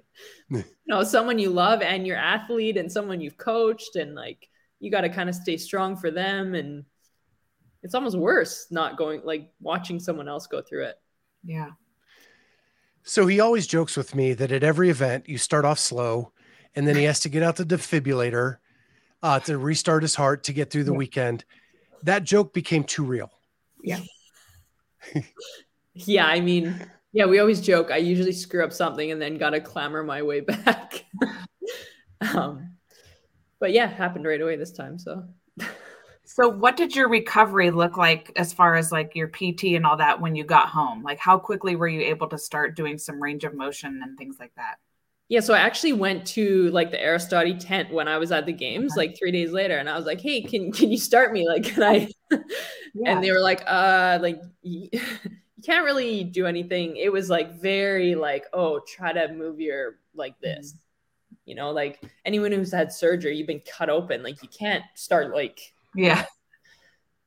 Yeah. 0.51 0.59
you 0.59 0.65
know, 0.87 1.03
someone 1.03 1.39
you 1.39 1.49
love 1.49 1.81
and 1.81 2.05
your 2.05 2.17
athlete 2.17 2.77
and 2.77 2.91
someone 2.91 3.21
you've 3.21 3.37
coached, 3.37 3.95
and 3.95 4.13
like 4.13 4.47
you 4.79 4.91
got 4.91 5.01
to 5.01 5.09
kind 5.09 5.29
of 5.29 5.35
stay 5.35 5.57
strong 5.57 5.95
for 5.95 6.11
them. 6.11 6.53
And 6.53 6.85
it's 7.83 7.93
almost 7.95 8.17
worse 8.17 8.67
not 8.71 8.97
going 8.97 9.21
like 9.23 9.51
watching 9.59 9.99
someone 9.99 10.27
else 10.27 10.47
go 10.47 10.61
through 10.61 10.85
it. 10.85 10.95
Yeah. 11.43 11.71
So 13.03 13.27
he 13.27 13.39
always 13.41 13.67
jokes 13.67 13.97
with 13.97 14.15
me 14.15 14.33
that 14.33 14.51
at 14.51 14.63
every 14.63 14.89
event 14.89 15.27
you 15.27 15.37
start 15.37 15.65
off 15.65 15.77
slow 15.77 16.31
and 16.75 16.87
then 16.87 16.95
he 16.95 17.03
has 17.03 17.19
to 17.21 17.29
get 17.29 17.43
out 17.43 17.57
the 17.57 17.65
defibrillator 17.65 18.57
uh, 19.21 19.39
to 19.41 19.57
restart 19.57 20.01
his 20.01 20.15
heart 20.15 20.45
to 20.45 20.53
get 20.53 20.69
through 20.71 20.85
the 20.85 20.93
Yeah. 20.93 20.97
weekend. 20.97 21.45
That 22.03 22.23
joke 22.23 22.53
became 22.53 22.83
too 22.83 23.03
real. 23.03 23.31
Yeah, 23.81 23.99
yeah, 25.93 26.25
I 26.25 26.39
mean, 26.39 26.75
yeah, 27.11 27.25
we 27.25 27.39
always 27.39 27.59
joke. 27.61 27.91
I 27.91 27.97
usually 27.97 28.31
screw 28.31 28.63
up 28.63 28.71
something 28.71 29.11
and 29.11 29.21
then 29.21 29.37
gotta 29.37 29.59
clamor 29.59 30.03
my 30.03 30.21
way 30.21 30.39
back. 30.39 31.05
um, 32.33 32.75
but 33.59 33.71
yeah, 33.73 33.87
happened 33.87 34.25
right 34.25 34.39
away 34.39 34.55
this 34.55 34.71
time. 34.71 34.97
So 34.97 35.25
So 36.35 36.49
what 36.49 36.75
did 36.77 36.95
your 36.95 37.09
recovery 37.09 37.69
look 37.69 37.95
like 37.95 38.31
as 38.37 38.51
far 38.51 38.75
as 38.75 38.91
like 38.91 39.15
your 39.15 39.27
PT 39.27 39.75
and 39.75 39.85
all 39.85 39.97
that 39.97 40.19
when 40.19 40.35
you 40.35 40.43
got 40.43 40.67
home? 40.67 41.03
Like 41.03 41.19
how 41.19 41.37
quickly 41.37 41.75
were 41.75 41.87
you 41.87 42.01
able 42.01 42.27
to 42.29 42.39
start 42.39 42.75
doing 42.75 42.97
some 42.97 43.21
range 43.21 43.43
of 43.43 43.53
motion 43.53 44.01
and 44.03 44.17
things 44.17 44.37
like 44.39 44.51
that? 44.55 44.77
yeah, 45.29 45.41
so 45.41 45.53
I 45.53 45.59
actually 45.59 45.93
went 45.93 46.25
to 46.29 46.71
like 46.71 46.89
the 46.89 46.97
Airrosti 46.97 47.59
tent 47.59 47.93
when 47.93 48.07
I 48.07 48.17
was 48.17 48.31
at 48.31 48.47
the 48.47 48.51
games, 48.51 48.95
like 48.97 49.15
three 49.15 49.31
days 49.31 49.51
later, 49.51 49.77
and 49.77 49.87
I 49.87 49.95
was 49.95 50.07
like, 50.07 50.19
"Hey, 50.19 50.41
can 50.41 50.71
can 50.71 50.91
you 50.91 50.97
start 50.97 51.31
me? 51.33 51.47
Like, 51.47 51.65
can 51.65 51.83
I?" 51.83 52.09
And 53.05 53.23
they 53.23 53.31
were 53.31 53.39
like, 53.39 53.63
"Uh, 53.67 54.17
like 54.19 54.41
you 54.63 54.89
can't 55.63 55.85
really 55.85 56.23
do 56.23 56.47
anything." 56.47 56.97
It 56.97 57.11
was 57.11 57.29
like 57.29 57.61
very 57.61 58.15
like, 58.15 58.45
"Oh, 58.53 58.79
try 58.87 59.13
to 59.13 59.31
move 59.33 59.59
your 59.59 59.99
like 60.15 60.39
this." 60.39 60.73
You 61.45 61.55
know, 61.55 61.71
like 61.71 62.01
anyone 62.25 62.51
who's 62.51 62.71
had 62.71 62.91
surgery, 62.91 63.37
you've 63.37 63.47
been 63.47 63.61
cut 63.61 63.89
open. 63.89 64.23
Like 64.23 64.41
you 64.41 64.49
can't 64.49 64.83
start 64.95 65.31
like 65.31 65.73
yeah. 65.95 66.25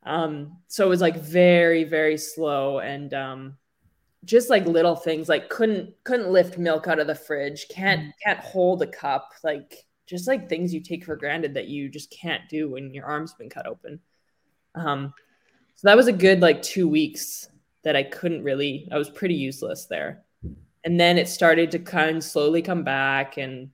um 0.04 0.58
so 0.68 0.84
it 0.84 0.88
was 0.88 1.00
like 1.00 1.16
very 1.16 1.84
very 1.84 2.16
slow 2.16 2.78
and 2.80 3.12
um 3.14 3.56
just 4.24 4.50
like 4.50 4.66
little 4.66 4.96
things 4.96 5.28
like 5.28 5.48
couldn't 5.48 5.94
couldn't 6.04 6.30
lift 6.30 6.58
milk 6.58 6.88
out 6.88 6.98
of 6.98 7.06
the 7.06 7.14
fridge 7.14 7.66
can't 7.68 8.12
can't 8.22 8.40
hold 8.40 8.82
a 8.82 8.86
cup 8.86 9.32
like 9.44 9.86
just 10.06 10.28
like 10.28 10.48
things 10.48 10.72
you 10.72 10.80
take 10.80 11.04
for 11.04 11.16
granted 11.16 11.54
that 11.54 11.68
you 11.68 11.88
just 11.88 12.10
can't 12.10 12.48
do 12.48 12.70
when 12.70 12.94
your 12.94 13.04
arm's 13.04 13.34
been 13.34 13.50
cut 13.50 13.66
open. 13.66 14.00
Um 14.74 15.12
so 15.74 15.88
that 15.88 15.96
was 15.96 16.06
a 16.06 16.12
good 16.12 16.40
like 16.40 16.62
two 16.62 16.88
weeks 16.88 17.48
that 17.82 17.96
i 17.96 18.02
couldn't 18.02 18.42
really 18.42 18.88
i 18.90 18.98
was 18.98 19.10
pretty 19.10 19.34
useless 19.34 19.86
there. 19.86 20.22
And 20.84 21.00
then 21.00 21.18
it 21.18 21.28
started 21.28 21.72
to 21.72 21.80
kind 21.80 22.18
of 22.18 22.24
slowly 22.24 22.62
come 22.62 22.84
back 22.84 23.36
and 23.36 23.70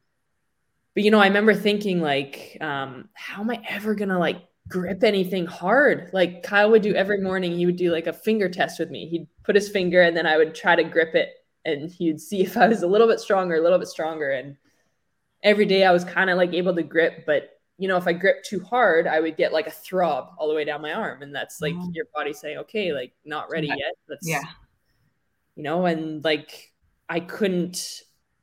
but 0.94 1.04
you 1.04 1.10
know 1.10 1.20
i 1.20 1.26
remember 1.26 1.54
thinking 1.54 2.00
like 2.00 2.56
um 2.60 3.08
how 3.12 3.42
am 3.42 3.50
i 3.50 3.62
ever 3.68 3.94
gonna 3.94 4.18
like 4.18 4.42
grip 4.72 5.04
anything 5.04 5.44
hard. 5.46 6.08
Like 6.12 6.42
Kyle 6.42 6.70
would 6.70 6.82
do 6.82 6.94
every 6.94 7.20
morning, 7.20 7.52
he 7.52 7.66
would 7.66 7.76
do 7.76 7.92
like 7.92 8.06
a 8.06 8.12
finger 8.12 8.48
test 8.48 8.78
with 8.78 8.90
me. 8.90 9.06
He'd 9.06 9.28
put 9.44 9.54
his 9.54 9.68
finger 9.68 10.00
and 10.02 10.16
then 10.16 10.26
I 10.26 10.38
would 10.38 10.54
try 10.54 10.74
to 10.74 10.82
grip 10.84 11.14
it 11.14 11.28
and 11.64 11.90
he'd 11.90 12.20
see 12.20 12.40
if 12.42 12.56
I 12.56 12.68
was 12.68 12.82
a 12.82 12.86
little 12.86 13.06
bit 13.06 13.20
stronger, 13.20 13.56
a 13.56 13.60
little 13.60 13.78
bit 13.78 13.88
stronger. 13.88 14.30
And 14.30 14.56
every 15.42 15.66
day 15.66 15.84
I 15.84 15.92
was 15.92 16.04
kind 16.04 16.30
of 16.30 16.36
like 16.38 16.54
able 16.54 16.74
to 16.74 16.82
grip, 16.82 17.24
but 17.26 17.50
you 17.78 17.88
know, 17.88 17.96
if 17.96 18.06
I 18.06 18.12
grip 18.12 18.44
too 18.44 18.60
hard, 18.60 19.06
I 19.06 19.20
would 19.20 19.36
get 19.36 19.52
like 19.52 19.66
a 19.66 19.70
throb 19.70 20.30
all 20.38 20.48
the 20.48 20.54
way 20.54 20.64
down 20.64 20.80
my 20.82 20.92
arm. 20.92 21.22
And 21.22 21.34
that's 21.34 21.60
like 21.60 21.74
Mhm. 21.74 21.94
your 21.94 22.06
body 22.14 22.32
saying, 22.32 22.58
okay, 22.58 22.92
like 22.92 23.12
not 23.24 23.50
ready 23.50 23.66
Yeah. 23.68 23.76
yet. 23.76 23.94
That's, 24.08 24.28
Yeah. 24.28 24.42
you 25.56 25.62
know, 25.64 25.84
and 25.86 26.22
like 26.24 26.72
I 27.08 27.20
couldn't, 27.20 28.02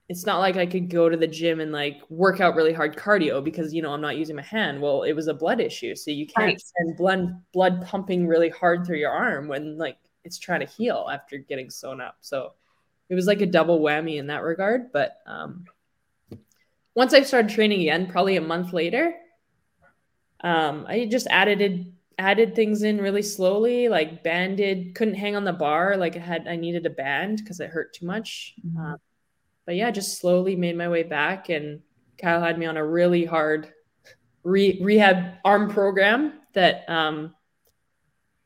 it's 0.09 0.25
not 0.25 0.39
like 0.39 0.57
I 0.57 0.65
could 0.65 0.89
go 0.89 1.07
to 1.07 1.15
the 1.17 1.27
gym 1.27 1.59
and 1.59 1.71
like 1.71 2.01
work 2.09 2.41
out 2.41 2.55
really 2.55 2.73
hard 2.73 2.97
cardio 2.97 3.43
because, 3.43 3.73
you 3.73 3.83
know, 3.83 3.93
I'm 3.93 4.01
not 4.01 4.17
using 4.17 4.35
my 4.35 4.41
hand. 4.41 4.81
Well, 4.81 5.03
it 5.03 5.13
was 5.13 5.27
a 5.27 5.35
blood 5.35 5.61
issue. 5.61 5.95
So 5.95 6.09
you 6.11 6.25
can't 6.25 6.57
Right. 6.57 6.61
send 6.61 6.97
blood, 6.97 7.43
blood 7.53 7.85
pumping 7.85 8.27
really 8.27 8.49
hard 8.49 8.85
through 8.87 8.97
your 8.97 9.11
arm 9.11 9.47
when 9.47 9.77
like 9.77 9.97
it's 10.25 10.39
trying 10.39 10.61
to 10.61 10.65
heal 10.65 11.07
after 11.11 11.37
getting 11.37 11.69
sewn 11.69 12.01
up. 12.01 12.17
So 12.21 12.53
it 13.09 13.15
was 13.15 13.27
like 13.27 13.41
a 13.41 13.45
double 13.45 13.81
whammy 13.81 14.17
in 14.17 14.27
that 14.27 14.43
regard. 14.43 14.91
But 14.91 15.17
um, 15.27 15.65
once 16.95 17.13
I 17.15 17.23
started 17.23 17.49
training 17.51 17.81
again, 17.81 18.05
probably 18.07 18.35
a 18.35 18.41
month 18.41 18.73
later, 18.73 19.15
um, 20.41 20.85
I 20.87 21.05
just 21.05 21.27
added 21.27 21.61
it, 21.61 21.87
added 22.17 22.55
things 22.55 22.83
in 22.83 22.99
really 23.01 23.21
slowly, 23.21 23.89
like 23.89 24.23
banded, 24.23 24.95
couldn't 24.95 25.15
hang 25.15 25.35
on 25.35 25.43
the 25.43 25.53
bar, 25.53 25.97
like 25.97 26.15
I 26.15 26.19
had 26.19 26.47
I 26.47 26.55
needed 26.55 26.85
a 26.85 26.89
band 26.89 27.37
because 27.37 27.59
it 27.59 27.69
hurt 27.69 27.93
too 27.93 28.05
much. 28.05 28.55
Mhm. 28.63 28.77
Um, 28.77 28.97
but 29.69 29.75
yeah, 29.75 29.91
just 29.91 30.17
slowly 30.17 30.55
made 30.55 30.75
my 30.75 30.89
way 30.89 31.03
back, 31.03 31.49
and 31.49 31.81
Kyle 32.19 32.41
had 32.41 32.57
me 32.57 32.65
on 32.65 32.75
a 32.75 32.83
really 32.83 33.23
hard 33.23 33.71
re- 34.43 34.79
rehab 34.81 35.35
arm 35.45 35.69
program 35.69 36.39
that, 36.55 36.89
um, 36.89 37.35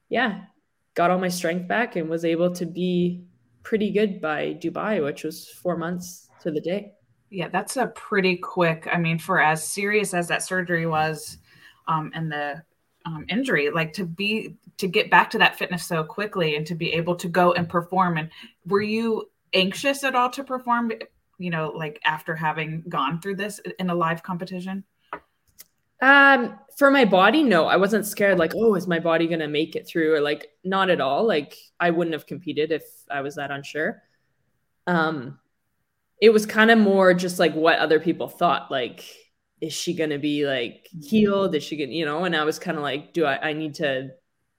yeah, 0.10 0.42
got 0.96 1.12
all 1.12 1.20
my 1.20 1.30
strength 1.30 1.66
back 1.66 1.96
and 1.96 2.10
was 2.10 2.26
able 2.26 2.52
to 2.56 2.66
be 2.66 3.24
pretty 3.64 3.90
good 3.90 4.20
by 4.20 4.54
Dubai, 4.62 5.02
which 5.02 5.24
was 5.24 5.48
four 5.48 5.78
months 5.78 6.30
to 6.42 6.52
the 6.52 6.60
day. 6.60 6.92
Yeah, 7.30 7.48
that's 7.48 7.78
a 7.78 7.88
pretty 7.88 8.36
quick. 8.36 8.90
I 8.92 8.98
mean, 8.98 9.18
for 9.18 9.42
as 9.42 9.66
serious 9.66 10.14
as 10.14 10.28
that 10.28 10.44
surgery 10.44 10.88
was, 10.88 11.38
um, 11.88 12.12
and 12.14 12.30
the 12.30 12.62
um, 13.06 13.26
injury, 13.30 13.70
like 13.70 13.94
to 13.94 14.04
be 14.04 14.58
to 14.76 14.90
get 14.90 15.10
back 15.10 15.30
to 15.30 15.38
that 15.38 15.58
fitness 15.58 15.86
so 15.86 16.04
quickly 16.04 16.58
and 16.58 16.68
to 16.68 16.76
be 16.76 16.92
able 16.92 17.16
to 17.16 17.30
go 17.30 17.54
and 17.54 17.70
perform. 17.70 18.18
And 18.18 18.30
were 18.66 18.82
you 18.82 19.30
anxious 19.54 20.04
at 20.04 20.16
all 20.16 20.30
to 20.32 20.44
perform? 20.44 20.92
You 21.38 21.50
know, 21.50 21.72
like 21.76 22.00
after 22.06 22.36
having 22.36 22.84
gone 22.88 23.20
through 23.20 23.36
this 23.38 23.60
in 23.80 23.90
a 23.90 23.96
live 23.96 24.24
competition. 24.24 24.84
Um, 26.02 26.60
for 26.78 26.92
my 26.92 27.06
body, 27.06 27.44
no, 27.44 27.66
I 27.66 27.78
wasn't 27.78 28.06
scared. 28.06 28.38
Like, 28.38 28.54
oh, 28.56 28.76
is 28.76 28.88
my 28.88 29.00
body 29.00 29.28
gonna 29.28 29.48
make 29.48 29.76
it 29.76 29.88
through? 29.88 30.14
Or 30.14 30.20
like, 30.20 30.50
not 30.64 30.90
at 30.90 31.00
all. 31.00 31.26
Like, 31.26 31.58
I 31.80 31.92
wouldn't 31.92 32.14
have 32.14 32.28
competed 32.28 32.72
if 32.72 32.84
I 33.10 33.22
was 33.22 33.36
that 33.36 33.52
unsure. 33.52 34.04
Um, 34.86 35.40
it 36.22 36.32
was 36.32 36.46
kind 36.46 36.72
of 36.72 36.78
more 36.78 37.14
just 37.14 37.40
like 37.40 37.54
what 37.54 37.80
other 37.80 38.00
people 38.00 38.28
thought. 38.28 38.70
Like, 38.70 39.04
is 39.62 39.74
she 39.74 39.94
gonna 39.94 40.20
be 40.20 40.46
like 40.46 40.90
healed? 41.02 41.56
Is 41.56 41.64
she 41.64 41.78
gonna, 41.78 41.92
you 41.92 42.06
know? 42.06 42.26
And 42.26 42.36
I 42.36 42.44
was 42.44 42.60
kind 42.60 42.78
of 42.78 42.84
like, 42.84 43.14
do 43.14 43.26
I? 43.26 43.50
I 43.50 43.54
need 43.54 43.76
to. 43.76 44.10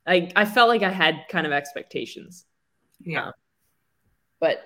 I 0.07 0.33
I 0.35 0.45
felt 0.47 0.69
like 0.69 0.83
I 0.83 0.91
had 0.91 1.25
kind 1.29 1.47
of 1.47 1.53
expectations. 1.53 2.47
Yeah. 3.01 3.27
Um, 3.27 3.33
but 4.41 4.63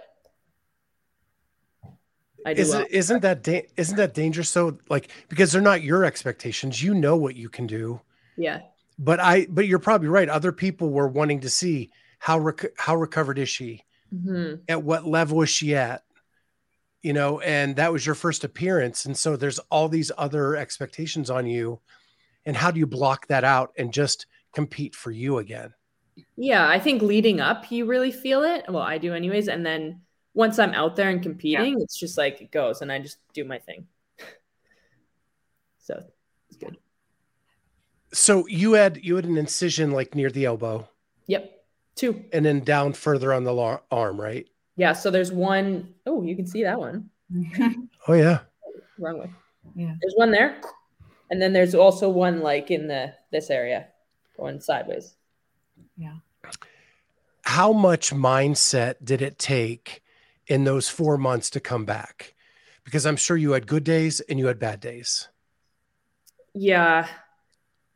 I 2.46 2.54
do 2.54 2.62
Is 2.62 2.70
well. 2.70 2.86
isn't 2.90 3.22
that 3.22 3.42
da- 3.42 3.66
isn't 3.76 3.96
that 3.96 4.14
dangerous? 4.14 4.48
So 4.48 4.78
like 4.88 5.10
because 5.28 5.52
they're 5.52 5.62
not 5.62 5.82
your 5.82 6.04
expectations, 6.04 6.82
you 6.82 6.94
know 6.94 7.16
what 7.16 7.36
you 7.36 7.48
can 7.48 7.66
do. 7.66 8.00
yeah. 8.36 8.60
But 8.98 9.20
I 9.20 9.46
but 9.48 9.66
you're 9.68 9.78
probably 9.78 10.08
right. 10.08 10.28
Other 10.28 10.52
people 10.52 10.90
were 10.90 11.08
wanting 11.08 11.40
to 11.40 11.50
see 11.50 11.90
how 12.18 12.38
rec- 12.38 12.72
how 12.76 12.96
recovered 12.96 13.38
is 13.38 13.48
she? 13.48 13.84
hmm 14.10 14.54
At 14.68 14.82
what 14.82 15.06
level 15.06 15.42
is 15.42 15.50
she 15.50 15.74
at? 15.76 16.02
You 17.02 17.12
know, 17.12 17.38
and 17.40 17.76
that 17.76 17.92
was 17.92 18.04
your 18.04 18.16
first 18.16 18.42
appearance, 18.42 19.04
and 19.06 19.16
so 19.16 19.36
there's 19.36 19.60
all 19.70 19.88
these 19.88 20.10
other 20.18 20.56
expectations 20.56 21.30
on 21.30 21.46
you. 21.46 21.80
And 22.44 22.56
how 22.56 22.70
do 22.72 22.80
you 22.80 22.86
block 22.86 23.28
that 23.28 23.44
out 23.44 23.72
and 23.78 23.92
just 23.92 24.26
compete 24.52 24.96
for 24.96 25.10
you 25.12 25.38
again? 25.38 25.74
Yeah, 26.36 26.68
I 26.68 26.80
think 26.80 27.02
leading 27.02 27.40
up, 27.40 27.70
you 27.70 27.86
really 27.86 28.10
feel 28.10 28.42
it. 28.42 28.64
Well, 28.68 28.82
I 28.82 28.98
do, 28.98 29.14
anyways. 29.14 29.46
And 29.48 29.64
then 29.64 30.00
once 30.38 30.60
I'm 30.60 30.72
out 30.72 30.94
there 30.94 31.08
and 31.08 31.20
competing, 31.20 31.80
it's 31.80 31.98
just 31.98 32.16
like 32.16 32.40
it 32.40 32.52
goes, 32.52 32.80
and 32.80 32.92
I 32.92 33.00
just 33.00 33.18
do 33.34 33.42
my 33.44 33.58
thing. 33.58 33.88
so 35.78 36.00
it's 36.48 36.56
good. 36.56 36.76
So 38.12 38.46
you 38.46 38.74
had 38.74 39.00
you 39.02 39.16
had 39.16 39.24
an 39.24 39.36
incision 39.36 39.90
like 39.90 40.14
near 40.14 40.30
the 40.30 40.44
elbow, 40.44 40.88
Yep, 41.26 41.50
two. 41.96 42.24
and 42.32 42.46
then 42.46 42.60
down 42.60 42.92
further 42.92 43.32
on 43.32 43.42
the 43.42 43.52
lar- 43.52 43.82
arm, 43.90 44.20
right? 44.20 44.46
Yeah. 44.76 44.92
So 44.92 45.10
there's 45.10 45.32
one 45.32 45.92
oh 46.06 46.22
you 46.22 46.36
can 46.36 46.46
see 46.46 46.62
that 46.62 46.78
one. 46.78 47.10
Oh 48.06 48.14
yeah. 48.14 48.38
Wrong 48.96 49.18
way. 49.18 49.30
Yeah. 49.74 49.94
There's 50.00 50.14
one 50.14 50.30
there, 50.30 50.60
and 51.32 51.42
then 51.42 51.52
there's 51.52 51.74
also 51.74 52.08
one 52.08 52.42
like 52.42 52.70
in 52.70 52.86
the 52.86 53.12
this 53.32 53.50
area, 53.50 53.88
going 54.36 54.60
sideways. 54.60 55.16
Yeah. 55.96 56.14
How 57.42 57.72
much 57.72 58.12
mindset 58.14 58.94
did 59.02 59.20
it 59.20 59.36
take 59.36 60.00
in 60.48 60.64
those 60.64 60.88
four 60.88 61.16
months 61.18 61.50
to 61.50 61.60
come 61.60 61.84
back? 61.84 62.34
Because 62.84 63.06
I'm 63.06 63.16
sure 63.16 63.36
you 63.36 63.52
had 63.52 63.66
good 63.66 63.84
days 63.84 64.20
and 64.20 64.38
you 64.38 64.46
had 64.46 64.58
bad 64.58 64.80
days. 64.80 65.28
Yeah. 66.54 67.06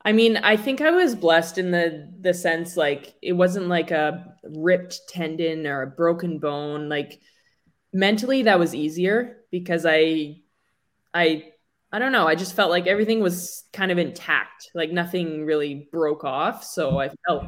I 0.04 0.12
mean, 0.12 0.36
I 0.36 0.56
think 0.56 0.80
I 0.80 0.90
was 0.90 1.14
blessed 1.14 1.58
in 1.58 1.70
the 1.70 2.12
the 2.20 2.34
sense 2.34 2.76
like 2.76 3.14
it 3.22 3.32
wasn't 3.32 3.68
like 3.68 3.90
a 3.90 4.36
ripped 4.42 5.00
tendon 5.08 5.66
or 5.66 5.82
a 5.82 5.86
broken 5.86 6.38
bone. 6.38 6.88
Like 6.88 7.20
mentally 7.92 8.42
that 8.42 8.58
was 8.58 8.74
easier 8.74 9.38
because 9.50 9.86
I 9.86 10.40
I 11.14 11.52
I 11.92 11.98
don't 11.98 12.12
know, 12.12 12.26
I 12.26 12.34
just 12.34 12.56
felt 12.56 12.70
like 12.70 12.86
everything 12.86 13.20
was 13.20 13.64
kind 13.72 13.92
of 13.92 13.98
intact. 13.98 14.70
Like 14.74 14.90
nothing 14.90 15.44
really 15.44 15.88
broke 15.92 16.24
off, 16.24 16.64
so 16.64 16.98
I 16.98 17.10
felt 17.26 17.44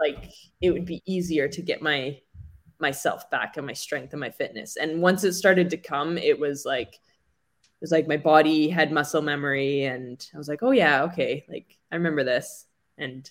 like 0.00 0.30
it 0.60 0.70
would 0.70 0.86
be 0.86 1.02
easier 1.06 1.48
to 1.48 1.62
get 1.62 1.82
my 1.82 2.18
myself 2.80 3.28
back 3.30 3.56
and 3.56 3.66
my 3.66 3.72
strength 3.72 4.12
and 4.12 4.20
my 4.20 4.30
fitness. 4.30 4.76
And 4.76 5.02
once 5.02 5.24
it 5.24 5.32
started 5.34 5.70
to 5.70 5.76
come, 5.76 6.18
it 6.18 6.38
was 6.38 6.64
like 6.64 6.94
it 6.94 7.80
was 7.80 7.92
like 7.92 8.08
my 8.08 8.16
body 8.16 8.68
had 8.68 8.92
muscle 8.92 9.22
memory 9.22 9.84
and 9.84 10.24
I 10.34 10.38
was 10.38 10.48
like, 10.48 10.62
oh 10.62 10.70
yeah, 10.72 11.04
okay, 11.04 11.44
like 11.48 11.76
I 11.92 11.96
remember 11.96 12.24
this. 12.24 12.66
And 12.96 13.30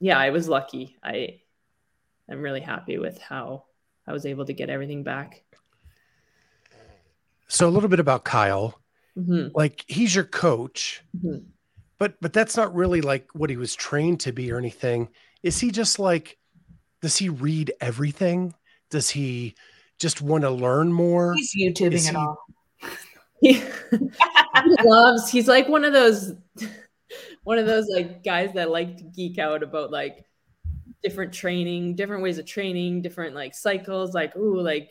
yeah, 0.00 0.18
I 0.18 0.30
was 0.30 0.48
lucky. 0.48 0.96
I 1.02 1.40
I'm 2.28 2.40
really 2.40 2.60
happy 2.60 2.98
with 2.98 3.18
how 3.20 3.64
I 4.06 4.12
was 4.12 4.26
able 4.26 4.44
to 4.46 4.52
get 4.52 4.70
everything 4.70 5.02
back. 5.02 5.42
So 7.48 7.68
a 7.68 7.70
little 7.70 7.88
bit 7.88 8.00
about 8.00 8.24
Kyle. 8.24 8.80
hmm 9.14 9.48
Like 9.54 9.84
he's 9.86 10.14
your 10.14 10.24
coach, 10.24 11.02
Mhm. 11.16 11.44
but 11.98 12.14
but 12.20 12.32
that's 12.32 12.56
not 12.56 12.74
really 12.74 13.00
like 13.00 13.28
what 13.34 13.50
he 13.50 13.56
was 13.56 13.74
trained 13.74 14.20
to 14.20 14.32
be 14.32 14.50
or 14.50 14.58
anything. 14.58 15.08
Is 15.42 15.60
he 15.60 15.70
just 15.70 15.98
like 15.98 16.38
does 17.02 17.16
he 17.16 17.28
read 17.28 17.72
everything? 17.80 18.54
Does 18.90 19.10
he 19.10 19.54
just 19.98 20.22
want 20.22 20.42
to 20.42 20.50
learn 20.50 20.92
more? 20.92 21.34
He's 21.34 21.54
YouTubing 21.54 21.92
Is 21.92 22.08
it 22.08 22.10
he- 22.12 22.16
all. 22.16 22.38
He, 23.40 23.52
he 23.90 24.76
loves. 24.84 25.30
He's 25.30 25.48
like 25.48 25.68
one 25.68 25.84
of 25.84 25.92
those, 25.92 26.34
one 27.42 27.58
of 27.58 27.66
those 27.66 27.88
like 27.88 28.24
guys 28.24 28.52
that 28.54 28.70
like 28.70 28.96
to 28.98 29.04
geek 29.04 29.38
out 29.38 29.62
about 29.62 29.90
like 29.90 30.24
different 31.02 31.32
training, 31.32 31.94
different 31.94 32.22
ways 32.22 32.38
of 32.38 32.46
training, 32.46 33.02
different 33.02 33.34
like 33.34 33.54
cycles. 33.54 34.14
Like 34.14 34.34
ooh, 34.36 34.60
like 34.60 34.90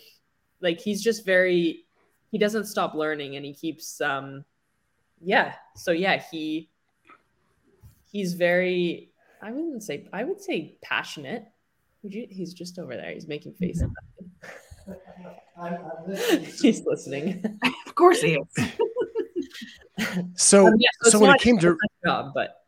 like 0.62 0.80
he's 0.80 1.02
just 1.04 1.26
very. 1.26 1.86
He 2.32 2.38
doesn't 2.40 2.66
stop 2.66 2.94
learning, 2.96 3.36
and 3.36 3.46
he 3.46 3.54
keeps. 3.54 4.02
um 4.02 4.44
Yeah. 5.22 5.54
So 5.76 5.92
yeah, 5.92 6.22
he. 6.32 6.70
He's 8.12 8.34
very. 8.34 9.12
I 9.42 9.52
wouldn't 9.52 9.84
say. 9.84 10.08
I 10.14 10.24
would 10.24 10.42
say 10.42 10.78
passionate. 10.82 11.46
Would 12.04 12.14
you? 12.14 12.28
He's 12.30 12.54
just 12.54 12.78
over 12.80 12.96
there. 12.96 13.12
He's 13.12 13.28
making 13.28 13.54
faces. 13.54 13.90
He's 16.62 16.84
listening. 16.86 17.44
Of 17.88 17.96
course 17.96 18.22
he 18.22 18.34
is. 18.58 18.70
So 20.36 20.68
Um, 20.68 20.74
yeah, 20.80 20.90
so 21.04 21.12
so 21.12 21.20
when 21.20 21.36
it 21.36 21.40
came 21.40 21.60
to 21.60 21.78
job, 22.04 22.32
but 22.34 22.64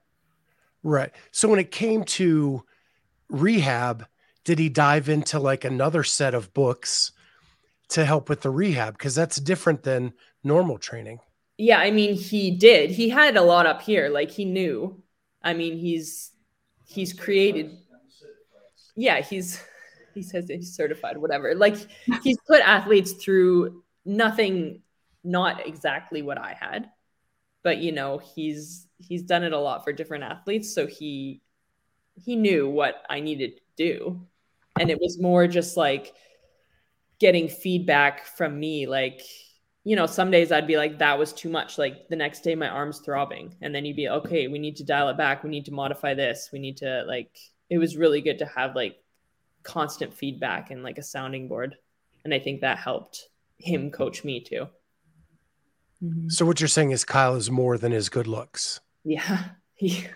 right. 0.84 1.12
So 1.32 1.48
when 1.50 1.60
it 1.60 1.72
came 1.72 2.04
to 2.04 2.64
rehab, 3.30 4.06
did 4.44 4.60
he 4.60 4.70
dive 4.70 5.10
into 5.10 5.40
like 5.40 5.66
another 5.66 6.04
set 6.04 6.36
of 6.36 6.54
books 6.54 7.12
to 7.90 8.06
help 8.06 8.30
with 8.30 8.42
the 8.42 8.52
rehab? 8.52 8.94
Because 8.98 9.16
that's 9.16 9.38
different 9.38 9.82
than 9.84 10.14
normal 10.44 10.78
training. 10.78 11.20
yeah, 11.58 11.80
I 11.80 11.90
mean, 11.90 12.14
he 12.14 12.52
did. 12.52 12.92
He 12.92 13.10
had 13.10 13.36
a 13.38 13.42
lot 13.42 13.66
up 13.66 13.82
here. 13.82 14.10
Like 14.10 14.30
he 14.30 14.46
knew. 14.46 15.02
I 15.42 15.54
mean, 15.54 15.78
he's 15.80 16.32
he's 16.88 17.12
created. 17.12 17.76
Yeah, 18.96 19.22
he's 19.22 19.62
he 20.14 20.22
says 20.22 20.48
he's 20.48 20.76
certified, 20.76 21.18
whatever. 21.18 21.56
Like 21.56 21.76
he's 22.24 22.38
put 22.48 22.62
athletes 22.62 23.14
through 23.14 23.84
nothing, 24.06 24.82
not 25.24 25.68
exactly 25.68 26.22
what 26.22 26.38
I 26.38 26.56
had, 26.60 26.90
but 27.64 27.78
you 27.78 27.92
know, 27.92 28.18
he's 28.18 28.88
he's 28.98 29.24
done 29.24 29.44
it 29.44 29.54
a 29.54 29.60
lot 29.60 29.84
for 29.84 29.92
different 29.94 30.24
athletes, 30.24 30.74
so 30.74 30.88
he 30.88 31.42
he 32.16 32.36
knew 32.36 32.70
what 32.70 33.04
I 33.10 33.20
needed 33.20 33.58
to 33.58 33.64
do, 33.78 34.28
and 34.80 34.90
it 34.90 35.00
was 35.00 35.20
more 35.20 35.48
just 35.48 35.76
like 35.76 36.14
getting 37.20 37.48
feedback 37.48 38.26
from 38.26 38.60
me, 38.60 38.88
like 38.88 39.22
you 39.86 39.96
know, 39.96 40.08
some 40.08 40.32
days 40.32 40.52
I'd 40.52 40.66
be 40.66 40.78
like, 40.78 40.98
that 40.98 41.20
was 41.20 41.32
too 41.32 41.48
much. 41.48 41.78
Like 41.78 42.10
the 42.10 42.16
next 42.16 42.40
day, 42.44 42.56
my 42.56 42.68
arm's 42.68 43.00
throbbing. 43.00 43.56
And 43.62 43.74
then 43.74 43.86
you'd 43.86 43.96
be, 43.96 44.10
okay, 44.10 44.48
we 44.48 44.58
need 44.58 44.78
to 44.78 44.84
dial 44.84 45.10
it 45.10 45.18
back. 45.18 45.44
We 45.44 45.52
need 45.52 45.66
to 45.66 45.72
modify 45.72 46.16
this. 46.16 46.50
We 46.52 46.58
need 46.58 46.78
to, 46.78 47.04
like, 47.08 47.38
it 47.70 47.78
was 47.78 47.98
really 47.98 48.22
good 48.22 48.40
to 48.40 48.46
have 48.46 48.76
like 48.76 48.98
constant 49.64 50.14
feedback 50.14 50.72
and 50.72 50.84
like 50.84 50.98
a 50.98 51.04
sounding 51.04 51.48
board. 51.48 51.76
And 52.24 52.34
I 52.34 52.40
think 52.40 52.62
that 52.62 52.78
helped 52.78 53.30
him 53.58 53.92
coach 53.92 54.24
me 54.24 54.42
too. 54.42 54.68
Mhm. 56.04 56.32
So 56.32 56.46
what 56.46 56.60
you're 56.60 56.68
saying 56.68 56.92
is 56.92 57.04
Kyle 57.04 57.36
is 57.36 57.50
more 57.50 57.78
than 57.78 57.92
his 57.92 58.10
good 58.10 58.28
looks. 58.28 58.80
Yeah. 59.04 59.44
He, 59.78 60.08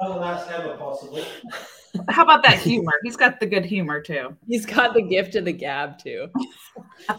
last 0.00 0.48
ever, 0.52 0.76
possibly. 0.76 1.24
How 2.10 2.22
about 2.22 2.44
that 2.44 2.60
humor? 2.60 2.92
He's 3.02 3.16
got 3.16 3.40
the 3.40 3.46
good 3.46 3.64
humor 3.64 4.00
too. 4.00 4.36
he's 4.46 4.64
got 4.64 4.94
the 4.94 5.02
gift 5.02 5.34
of 5.34 5.46
the 5.46 5.52
gab 5.52 5.98
too. 5.98 6.28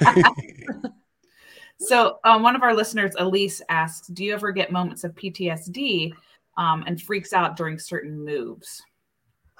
So, 1.82 2.20
um, 2.26 2.44
one 2.44 2.56
of 2.58 2.62
our 2.62 2.76
listeners, 2.76 3.14
Elise, 3.18 3.62
asks, 3.70 4.08
"Do 4.08 4.26
you 4.26 4.34
ever 4.34 4.52
get 4.52 4.72
moments 4.72 5.06
of 5.06 5.16
PTSD 5.16 6.12
um, 6.58 6.84
and 6.86 7.02
freaks 7.02 7.32
out 7.32 7.56
during 7.56 7.80
certain 7.80 8.24
moves?" 8.24 8.84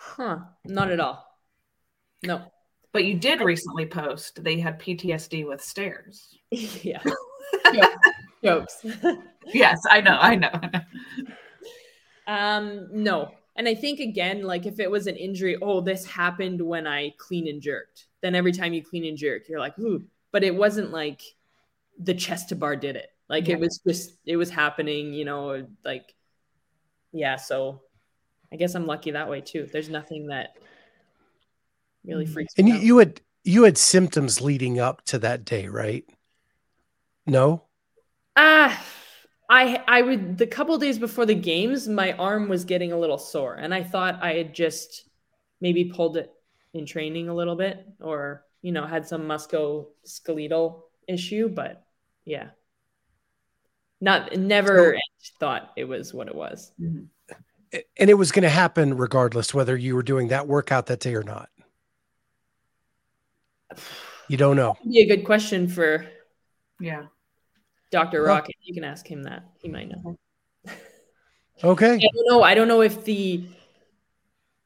Huh. 0.02 0.40
Not 0.66 0.92
at 0.92 1.00
all. 1.00 1.26
No. 2.24 2.44
But 2.94 3.04
you 3.06 3.16
did 3.16 3.42
recently 3.42 3.86
post 3.86 4.44
they 4.44 4.60
had 4.60 4.80
PTSD 4.80 5.46
with 5.48 5.62
stairs. 5.62 6.38
yeah. 6.52 7.04
Jokes. 8.44 8.86
Yes, 9.54 9.82
I 9.90 10.02
know, 10.02 10.18
I 10.20 10.36
know. 10.36 10.52
Um, 12.28 12.88
no. 12.92 13.32
And 13.56 13.68
I 13.68 13.74
think 13.74 14.00
again, 14.00 14.44
like 14.44 14.68
if 14.68 14.80
it 14.80 14.92
was 14.92 15.08
an 15.08 15.16
injury, 15.16 15.58
oh, 15.64 15.82
this 15.82 16.06
happened 16.06 16.62
when 16.62 16.86
I 16.86 17.16
clean 17.18 17.48
and 17.48 17.60
jerked. 17.60 18.06
Then 18.22 18.36
every 18.36 18.52
time 18.52 18.72
you 18.72 18.84
clean 18.84 19.04
and 19.04 19.18
jerk, 19.18 19.50
you're 19.50 19.60
like, 19.60 19.78
ooh. 19.80 20.04
But 20.32 20.44
it 20.44 20.54
wasn't 20.54 20.92
like 20.92 21.24
the 21.98 22.14
chest 22.14 22.50
to 22.50 22.56
bar 22.56 22.76
did 22.76 22.96
it. 22.98 23.10
Like 23.28 23.48
Yeah. 23.48 23.56
it 23.56 23.62
was 23.62 23.80
just 23.86 24.12
it 24.28 24.38
was 24.38 24.52
happening, 24.52 25.12
you 25.12 25.26
know, 25.26 25.66
like 25.84 26.14
yeah, 27.12 27.36
so 27.38 27.82
I 28.52 28.56
guess 28.56 28.76
I'm 28.76 28.88
lucky 28.88 29.12
that 29.12 29.30
way 29.30 29.42
too. 29.42 29.68
There's 29.72 29.90
nothing 29.90 30.28
that 30.28 30.56
really 32.04 32.26
freaks 32.26 32.58
And 32.58 32.68
me 32.68 32.74
you, 32.74 32.76
out. 32.76 32.82
you 32.82 32.98
had 33.00 33.22
you 33.44 33.64
had 33.64 33.78
symptoms 33.78 34.42
leading 34.42 34.80
up 34.80 35.04
to 35.06 35.18
that 35.20 35.46
day, 35.46 35.68
right? 35.68 36.06
No. 37.26 37.70
Ah, 38.36 38.84
I 39.50 39.84
I 39.88 40.02
would 40.02 40.38
the 40.38 40.48
couple 40.48 40.78
days 40.78 41.00
before 41.00 41.26
the 41.26 41.36
games, 41.36 41.88
my 41.88 42.14
arm 42.14 42.50
was 42.50 42.66
getting 42.66 42.92
a 42.92 43.00
little 43.00 43.18
sore, 43.18 43.56
and 43.56 43.74
I 43.74 43.84
thought 43.84 44.22
I 44.24 44.34
had 44.34 44.54
just 44.54 45.10
maybe 45.62 45.86
pulled 45.86 46.18
it 46.18 46.32
in 46.74 46.86
training 46.86 47.30
a 47.30 47.36
little 47.36 47.56
bit, 47.56 47.86
or 48.00 48.46
you 48.62 48.72
know 48.72 48.86
had 48.86 49.08
some 49.08 49.24
musculoskeletal 49.24 50.84
issue. 51.08 51.50
But 51.50 51.84
yeah, 52.26 52.52
not 54.02 54.36
never 54.38 54.98
thought 55.40 55.72
it 55.76 55.86
was 55.86 56.14
what 56.14 56.28
it 56.28 56.36
was. 56.36 56.72
Mhm. 56.80 57.10
A- 57.74 57.84
And 57.98 58.10
it 58.10 58.16
was 58.16 58.32
going 58.32 58.44
to 58.44 58.50
happen 58.50 58.98
regardless 58.98 59.54
whether 59.54 59.76
you 59.78 59.96
were 59.96 60.04
doing 60.04 60.30
that 60.30 60.48
workout 60.48 60.88
that 60.88 61.00
day 61.00 61.16
or 61.16 61.24
not. 61.24 61.50
You 64.28 64.38
don't 64.38 64.56
know. 64.56 64.76
Be 64.88 65.00
a 65.02 65.08
good 65.08 65.26
question 65.26 65.68
for 65.68 66.06
Yeah. 66.80 67.06
Doctor 67.92 68.24
Well- 68.24 68.44
You 68.62 68.74
can 68.74 68.84
ask 68.84 69.06
him 69.08 69.24
that; 69.24 69.44
he 69.62 69.68
might 69.68 69.90
know. 69.90 70.18
Okay. 71.64 71.96
I 71.96 71.98
don't 71.98 72.28
know. 72.28 72.44
I 72.44 72.54
don't 72.56 72.68
know 72.68 72.82
if 72.82 73.04
the 73.04 73.48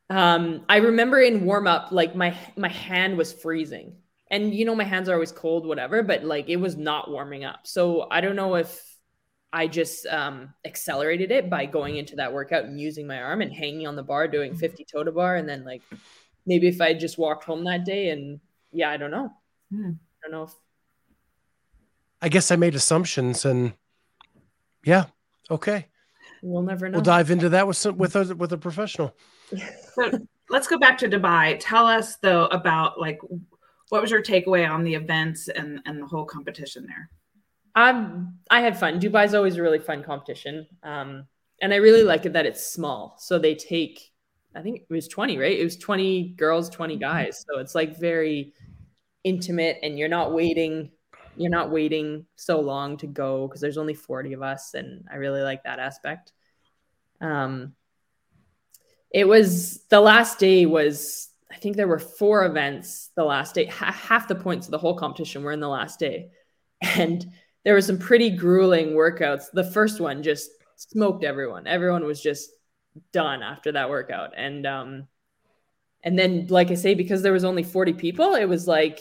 um 0.09 0.65
I 0.69 0.77
remember 0.77 1.19
in 1.21 1.45
warm 1.45 1.65
up 1.65 1.91
like 1.91 2.15
my 2.15 2.37
my 2.57 2.67
hand 2.69 3.17
was 3.17 3.33
freezing. 3.33 3.95
And 4.29 4.53
you 4.53 4.65
know 4.65 4.75
my 4.75 4.83
hands 4.83 5.09
are 5.09 5.13
always 5.13 5.31
cold 5.31 5.65
whatever, 5.65 6.03
but 6.03 6.23
like 6.23 6.49
it 6.49 6.57
was 6.57 6.75
not 6.75 7.09
warming 7.09 7.45
up. 7.45 7.61
So 7.65 8.07
I 8.11 8.19
don't 8.21 8.35
know 8.35 8.55
if 8.55 8.92
I 9.53 9.67
just 9.67 10.07
um 10.07 10.53
accelerated 10.65 11.31
it 11.31 11.49
by 11.49 11.67
going 11.67 11.97
into 11.97 12.15
that 12.15 12.33
workout 12.33 12.65
and 12.65 12.81
using 12.81 13.05
my 13.05 13.21
arm 13.21 13.41
and 13.41 13.53
hanging 13.53 13.85
on 13.85 13.95
the 13.95 14.03
bar 14.03 14.27
doing 14.27 14.55
50 14.55 14.83
toe 14.91 15.03
to 15.03 15.11
bar 15.11 15.35
and 15.35 15.47
then 15.47 15.63
like 15.63 15.83
maybe 16.47 16.67
if 16.67 16.81
I 16.81 16.95
just 16.95 17.19
walked 17.19 17.43
home 17.43 17.63
that 17.65 17.85
day 17.85 18.09
and 18.09 18.39
yeah, 18.71 18.89
I 18.89 18.97
don't 18.97 19.11
know. 19.11 19.31
Hmm. 19.71 19.91
I 19.91 20.27
don't 20.27 20.31
know 20.31 20.43
if 20.43 20.53
I 22.21 22.29
guess 22.29 22.49
I 22.49 22.55
made 22.55 22.73
assumptions 22.73 23.45
and 23.45 23.73
yeah. 24.83 25.05
Okay. 25.51 25.85
we'll 26.41 26.63
never 26.63 26.89
know. 26.89 26.97
We'll 26.97 27.03
dive 27.03 27.29
into 27.29 27.49
that 27.49 27.67
with 27.67 27.77
some, 27.77 27.97
with 27.97 28.15
a 28.15 28.35
with 28.35 28.51
a 28.51 28.57
professional. 28.57 29.15
So 29.93 30.09
let's 30.49 30.67
go 30.67 30.79
back 30.79 30.97
to 30.97 31.07
Dubai. 31.07 31.57
Tell 31.59 31.85
us 31.85 32.15
though 32.15 32.45
about 32.45 32.99
like 32.99 33.19
what 33.89 34.01
was 34.01 34.09
your 34.09 34.23
takeaway 34.23 34.67
on 34.67 34.83
the 34.83 34.95
events 34.95 35.47
and 35.47 35.79
and 35.85 36.01
the 36.01 36.07
whole 36.07 36.25
competition 36.25 36.87
there? 36.87 37.11
Um, 37.75 38.39
I 38.49 38.61
had 38.61 38.77
fun. 38.77 38.99
Dubai's 38.99 39.33
always 39.33 39.57
a 39.57 39.61
really 39.61 39.79
fun 39.79 40.03
competition. 40.03 40.67
Um, 40.83 41.27
and 41.61 41.73
I 41.73 41.77
really 41.77 42.03
like 42.03 42.25
it 42.25 42.33
that 42.33 42.45
it's 42.45 42.65
small. 42.65 43.15
So 43.19 43.39
they 43.39 43.55
take, 43.55 44.11
I 44.55 44.61
think 44.61 44.81
it 44.89 44.93
was 44.93 45.07
20, 45.07 45.37
right? 45.37 45.57
It 45.57 45.63
was 45.63 45.77
20 45.77 46.29
girls, 46.37 46.69
20 46.69 46.97
guys. 46.97 47.43
So 47.49 47.59
it's 47.59 47.73
like 47.75 47.97
very 47.97 48.53
intimate 49.23 49.77
and 49.81 49.97
you're 49.97 50.09
not 50.09 50.33
waiting, 50.33 50.91
you're 51.35 51.49
not 51.49 51.71
waiting 51.71 52.25
so 52.35 52.59
long 52.59 52.97
to 52.97 53.07
go 53.07 53.47
because 53.47 53.61
there's 53.61 53.77
only 53.77 53.93
40 53.93 54.33
of 54.33 54.43
us. 54.43 54.73
And 54.73 55.05
I 55.11 55.15
really 55.15 55.41
like 55.41 55.63
that 55.63 55.79
aspect. 55.79 56.31
Um, 57.21 57.73
it 59.11 59.27
was 59.27 59.83
the 59.89 60.01
last 60.01 60.39
day 60.39 60.65
was, 60.65 61.29
I 61.51 61.57
think 61.57 61.75
there 61.75 61.87
were 61.87 61.99
four 61.99 62.45
events 62.45 63.11
the 63.15 63.23
last 63.23 63.55
day. 63.55 63.65
Ha- 63.65 63.91
half 63.91 64.27
the 64.27 64.35
points 64.35 64.67
of 64.67 64.71
the 64.71 64.79
whole 64.79 64.97
competition 64.97 65.43
were 65.43 65.51
in 65.51 65.59
the 65.59 65.69
last 65.69 65.99
day. 65.99 66.29
And 66.81 67.25
there 67.63 67.73
were 67.73 67.81
some 67.81 67.97
pretty 67.97 68.29
grueling 68.31 68.89
workouts. 68.89 69.45
The 69.53 69.63
first 69.63 69.99
one 69.99 70.23
just 70.23 70.49
smoked 70.75 71.23
everyone. 71.23 71.67
Everyone 71.67 72.03
was 72.05 72.21
just 72.21 72.49
done 73.11 73.41
after 73.43 73.71
that 73.73 73.89
workout. 73.89 74.33
And 74.37 74.65
um 74.65 75.07
and 76.03 76.17
then 76.19 76.47
like 76.49 76.71
I 76.71 76.75
say 76.75 76.95
because 76.95 77.21
there 77.21 77.33
was 77.33 77.43
only 77.43 77.63
40 77.63 77.93
people, 77.93 78.35
it 78.35 78.45
was 78.45 78.67
like 78.67 78.99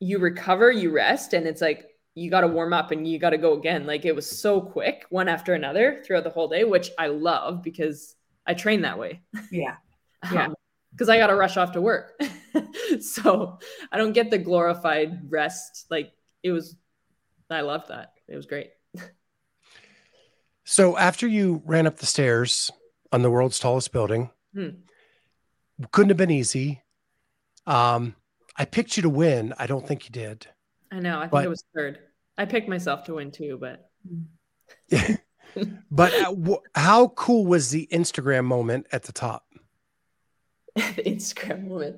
you 0.00 0.18
recover, 0.18 0.70
you 0.72 0.90
rest 0.90 1.32
and 1.32 1.46
it's 1.46 1.60
like 1.60 1.86
you 2.14 2.28
got 2.30 2.40
to 2.40 2.48
warm 2.48 2.72
up 2.72 2.90
and 2.90 3.06
you 3.06 3.18
got 3.18 3.30
to 3.30 3.38
go 3.38 3.52
again. 3.54 3.86
Like 3.86 4.04
it 4.04 4.14
was 4.16 4.26
so 4.28 4.60
quick, 4.60 5.04
one 5.10 5.28
after 5.28 5.54
another 5.54 6.02
throughout 6.04 6.24
the 6.24 6.30
whole 6.30 6.48
day, 6.48 6.64
which 6.64 6.90
I 6.98 7.06
love 7.06 7.62
because 7.62 8.16
I 8.46 8.54
train 8.54 8.82
that 8.82 8.98
way 8.98 9.20
Yeah. 9.50 9.76
Yeah. 10.32 10.48
because 10.92 11.08
I 11.08 11.18
got 11.18 11.28
to 11.28 11.36
rush 11.36 11.56
off 11.56 11.72
to 11.72 11.80
work. 11.80 12.20
so 13.00 13.58
I 13.92 13.96
don't 13.98 14.12
get 14.12 14.30
the 14.30 14.38
glorified 14.38 15.30
rest. 15.30 15.86
Like 15.90 16.12
it 16.42 16.50
was, 16.50 16.76
I 17.50 17.62
loved 17.62 17.88
that. 17.88 18.12
It 18.28 18.36
was 18.36 18.46
great. 18.46 18.70
So 20.64 20.96
after 20.96 21.26
you 21.26 21.62
ran 21.64 21.86
up 21.86 21.96
the 21.98 22.06
stairs 22.06 22.70
on 23.12 23.22
the 23.22 23.30
world's 23.30 23.58
tallest 23.58 23.92
building, 23.92 24.30
Hmm. 24.54 24.68
couldn't 25.90 26.10
have 26.10 26.16
been 26.16 26.30
easy. 26.30 26.82
Um, 27.66 28.14
I 28.56 28.64
picked 28.66 28.96
you 28.96 29.02
to 29.02 29.08
win. 29.10 29.54
I 29.58 29.66
don't 29.66 29.86
think 29.86 30.04
you 30.04 30.10
did. 30.10 30.46
I 30.92 31.00
know. 31.00 31.18
I 31.18 31.22
think 31.22 31.32
But- 31.32 31.44
it 31.44 31.48
was 31.48 31.64
third. 31.74 31.98
I 32.38 32.44
picked 32.44 32.68
myself 32.68 33.04
to 33.04 33.14
win 33.14 33.30
too, 33.32 33.58
but 33.60 33.90
But 35.90 36.12
how 36.76 37.08
cool 37.08 37.44
was 37.46 37.70
the 37.70 37.88
Instagram 37.92 38.44
moment 38.44 38.86
at 38.92 39.02
the 39.02 39.12
top? 39.12 39.44
the 40.76 40.82
Instagram 41.06 41.66
moment. 41.66 41.96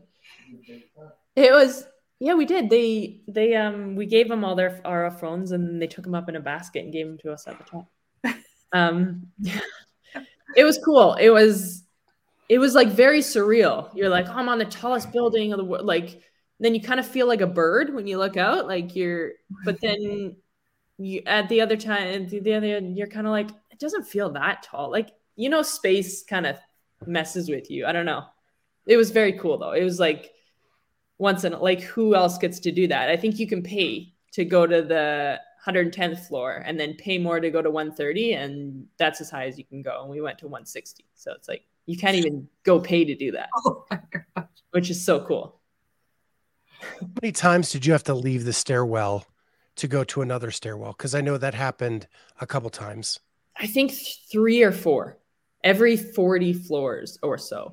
It 1.37 1.53
was 1.53 1.87
yeah, 2.23 2.35
we 2.35 2.47
did. 2.47 2.71
They 2.71 3.21
they 3.27 3.57
um 3.57 3.97
we 3.97 4.07
gave 4.07 4.29
them 4.29 4.45
all 4.45 4.55
their 4.55 4.81
our 4.85 5.11
phones 5.11 5.51
and 5.51 5.83
they 5.83 5.89
took 5.89 6.05
them 6.05 6.15
up 6.15 6.29
in 6.29 6.37
a 6.37 6.41
basket 6.41 6.85
and 6.85 6.93
gave 6.93 7.05
them 7.05 7.19
to 7.19 7.33
us 7.33 7.49
at 7.49 7.59
the 7.59 7.65
top. 7.65 7.89
Um 8.75 9.27
it 10.57 10.65
was 10.65 10.79
cool. 10.83 11.15
It 11.15 11.31
was 11.31 11.83
it 12.49 12.59
was 12.59 12.75
like 12.75 12.89
very 12.89 13.21
surreal. 13.21 13.91
You're 13.95 14.09
like, 14.09 14.29
oh, 14.29 14.35
I'm 14.35 14.49
on 14.49 14.59
the 14.59 14.65
tallest 14.65 15.11
building 15.13 15.53
of 15.53 15.59
the 15.59 15.65
world. 15.65 15.85
Like 15.85 16.23
then 16.61 16.77
you 16.77 16.81
kind 16.81 17.01
of 17.01 17.07
feel 17.07 17.27
like 17.27 17.41
a 17.41 17.47
bird 17.47 17.93
when 17.93 18.07
you 18.07 18.19
look 18.19 18.37
out, 18.37 18.69
like 18.69 18.95
you're 18.95 19.33
but 19.65 19.81
then 19.83 20.37
you 20.99 21.23
at 21.27 21.49
the 21.49 21.61
other 21.61 21.77
time 21.77 22.29
the, 22.29 22.39
the 22.39 22.55
other 22.55 22.79
you're 22.79 23.09
kind 23.09 23.27
of 23.27 23.33
like, 23.33 23.51
it 23.71 23.81
doesn't 23.81 24.05
feel 24.05 24.31
that 24.31 24.63
tall. 24.63 24.93
Like, 24.93 25.11
you 25.35 25.51
know, 25.51 25.63
space 25.63 26.23
kind 26.23 26.47
of 26.47 26.57
messes 27.05 27.51
with 27.51 27.69
you. 27.69 27.85
I 27.85 27.93
don't 27.93 28.07
know. 28.07 28.25
It 28.87 28.97
was 28.97 29.11
very 29.11 29.33
cool 29.33 29.59
though. 29.59 29.73
It 29.73 29.83
was 29.83 29.99
like 29.99 30.31
once 31.19 31.45
in 31.45 31.53
like 31.53 31.81
who 31.83 32.15
else 32.15 32.39
gets 32.39 32.59
to 32.61 32.73
do 32.73 32.87
that? 32.89 33.09
I 33.09 33.17
think 33.17 33.39
you 33.39 33.47
can 33.47 33.63
pay 33.63 34.13
to 34.33 34.45
go 34.45 34.67
to 34.67 34.83
the 34.83 35.41
110th 35.67 36.27
floor 36.27 36.63
and 36.65 36.79
then 36.79 36.95
pay 36.95 37.19
more 37.19 37.39
to 37.39 37.51
go 37.51 37.63
to 37.63 37.71
130 37.71 38.33
and 38.35 38.87
that's 38.99 39.21
as 39.21 39.31
high 39.31 39.47
as 39.47 39.59
you 39.59 39.65
can 39.65 39.83
go. 39.83 40.01
And 40.03 40.11
we 40.11 40.21
went 40.21 40.39
to 40.39 40.47
160. 40.47 41.05
So 41.15 41.33
it's 41.33 41.49
like 41.49 41.65
you 41.87 41.97
can't 41.97 42.17
even 42.17 42.49
go 42.65 42.81
pay 42.81 43.05
to 43.05 43.15
do 43.15 43.33
that, 43.33 43.49
Oh 43.67 43.85
my 43.91 44.01
gosh. 44.37 44.47
which 44.71 44.91
is 44.91 45.05
so 45.05 45.21
cool. 45.21 45.61
How 46.81 47.07
many 47.23 47.33
times 47.33 47.71
did 47.71 47.87
you 47.87 47.93
have 47.93 48.05
to 48.05 48.15
leave 48.15 48.45
the 48.45 48.53
stairwell 48.53 49.27
to 49.77 49.87
go 49.89 50.03
to 50.05 50.23
another 50.23 50.51
stairwell? 50.51 50.93
Because 50.93 51.15
I 51.15 51.21
know 51.21 51.39
that 51.39 51.55
happened 51.55 52.09
a 52.41 52.47
couple 52.47 52.71
times. 52.71 53.21
I 53.57 53.67
think 53.67 53.93
three 54.31 54.63
or 54.63 54.73
four 54.73 55.19
every 55.63 55.97
40 55.97 56.53
floors 56.55 57.19
or 57.23 57.39
so. 57.39 57.73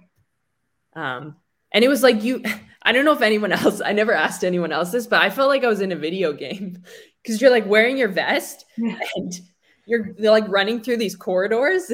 Um, 0.93 1.37
and 1.71 1.83
it 1.83 1.87
was 1.87 2.03
like 2.03 2.23
you, 2.23 2.43
I 2.83 2.91
don't 2.91 3.05
know 3.05 3.13
if 3.13 3.21
anyone 3.21 3.51
else, 3.53 3.81
I 3.83 3.91
never 3.93 4.13
asked 4.13 4.43
anyone 4.43 4.71
else 4.71 4.91
this, 4.91 5.07
but 5.07 5.21
I 5.21 5.29
felt 5.29 5.49
like 5.49 5.63
I 5.63 5.67
was 5.67 5.81
in 5.81 5.91
a 5.91 5.95
video 5.95 6.33
game 6.33 6.81
because 7.21 7.41
you're 7.41 7.51
like 7.51 7.65
wearing 7.65 7.97
your 7.97 8.09
vest 8.09 8.65
and 8.77 9.39
you're 9.85 10.13
like 10.19 10.47
running 10.47 10.81
through 10.81 10.97
these 10.97 11.15
corridors. 11.15 11.91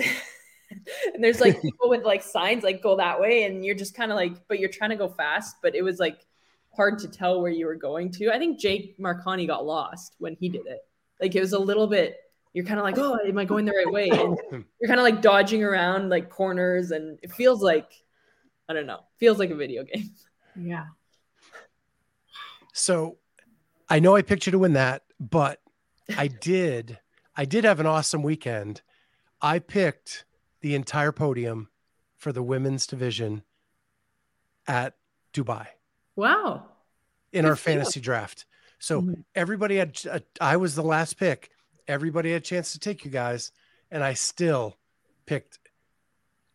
and 1.13 1.23
there's 1.23 1.39
like 1.39 1.61
people 1.61 1.89
with 1.89 2.03
like 2.03 2.21
signs 2.21 2.63
like 2.63 2.81
go 2.81 2.97
that 2.97 3.19
way, 3.19 3.43
and 3.43 3.65
you're 3.65 3.75
just 3.75 3.95
kind 3.95 4.11
of 4.11 4.15
like, 4.15 4.47
but 4.47 4.59
you're 4.59 4.69
trying 4.69 4.89
to 4.89 4.95
go 4.95 5.07
fast, 5.07 5.57
but 5.61 5.75
it 5.75 5.81
was 5.81 5.99
like 5.99 6.25
hard 6.75 6.99
to 6.99 7.07
tell 7.07 7.41
where 7.41 7.51
you 7.51 7.65
were 7.65 7.75
going 7.75 8.11
to. 8.11 8.31
I 8.31 8.38
think 8.38 8.59
Jake 8.59 8.99
Marconi 8.99 9.47
got 9.47 9.65
lost 9.65 10.15
when 10.19 10.35
he 10.35 10.49
did 10.49 10.65
it. 10.67 10.81
Like 11.21 11.33
it 11.35 11.39
was 11.39 11.53
a 11.53 11.59
little 11.59 11.88
bit, 11.88 12.17
you're 12.53 12.65
kind 12.65 12.79
of 12.79 12.83
like, 12.83 12.97
oh, 12.97 13.17
am 13.25 13.38
I 13.38 13.45
going 13.45 13.65
the 13.65 13.71
right 13.71 13.91
way? 13.91 14.09
And 14.09 14.38
you're 14.51 14.88
kind 14.88 14.99
of 14.99 15.03
like 15.03 15.21
dodging 15.21 15.63
around 15.63 16.09
like 16.09 16.29
corners, 16.29 16.91
and 16.91 17.17
it 17.21 17.31
feels 17.31 17.61
like, 17.61 17.91
I 18.67 18.73
don't 18.73 18.88
know, 18.88 19.01
feels 19.19 19.38
like 19.39 19.49
a 19.51 19.56
video 19.56 19.84
game. 19.84 20.10
Yeah. 20.58 20.86
So 22.73 23.17
I 23.89 23.99
know 23.99 24.15
I 24.15 24.21
picked 24.21 24.45
you 24.45 24.51
to 24.54 24.60
win 24.60 24.73
that, 24.73 25.04
but 25.19 25.60
I 26.17 26.28
did. 26.41 26.97
I 27.36 27.43
did 27.45 27.63
have 27.65 27.80
an 27.82 27.86
awesome 27.86 28.23
weekend. 28.23 28.82
I 29.41 29.60
picked 29.60 30.25
the 30.62 30.73
entire 30.75 31.12
podium 31.12 31.69
for 32.17 32.32
the 32.32 32.41
women's 32.41 32.88
division 32.88 33.43
at 34.65 34.95
Dubai 35.34 35.67
Wow. 36.15 36.65
in 37.34 37.43
Good 37.43 37.49
our 37.49 37.56
for 37.58 37.69
you. 37.69 37.75
fantasy 37.78 37.99
draft. 37.99 38.45
So 38.80 39.01
Mhm. 39.01 39.23
everybody 39.36 39.75
had, 39.75 39.97
a, 40.10 40.21
I 40.39 40.56
was 40.58 40.75
the 40.75 40.84
last 40.84 41.17
pick. 41.17 41.51
Everybody 41.88 42.32
had 42.32 42.41
a 42.41 42.45
chance 42.45 42.71
to 42.71 42.80
take 42.80 43.04
you 43.06 43.12
guys, 43.12 43.51
and 43.91 44.04
I 44.04 44.13
still 44.13 44.78
picked 45.25 45.60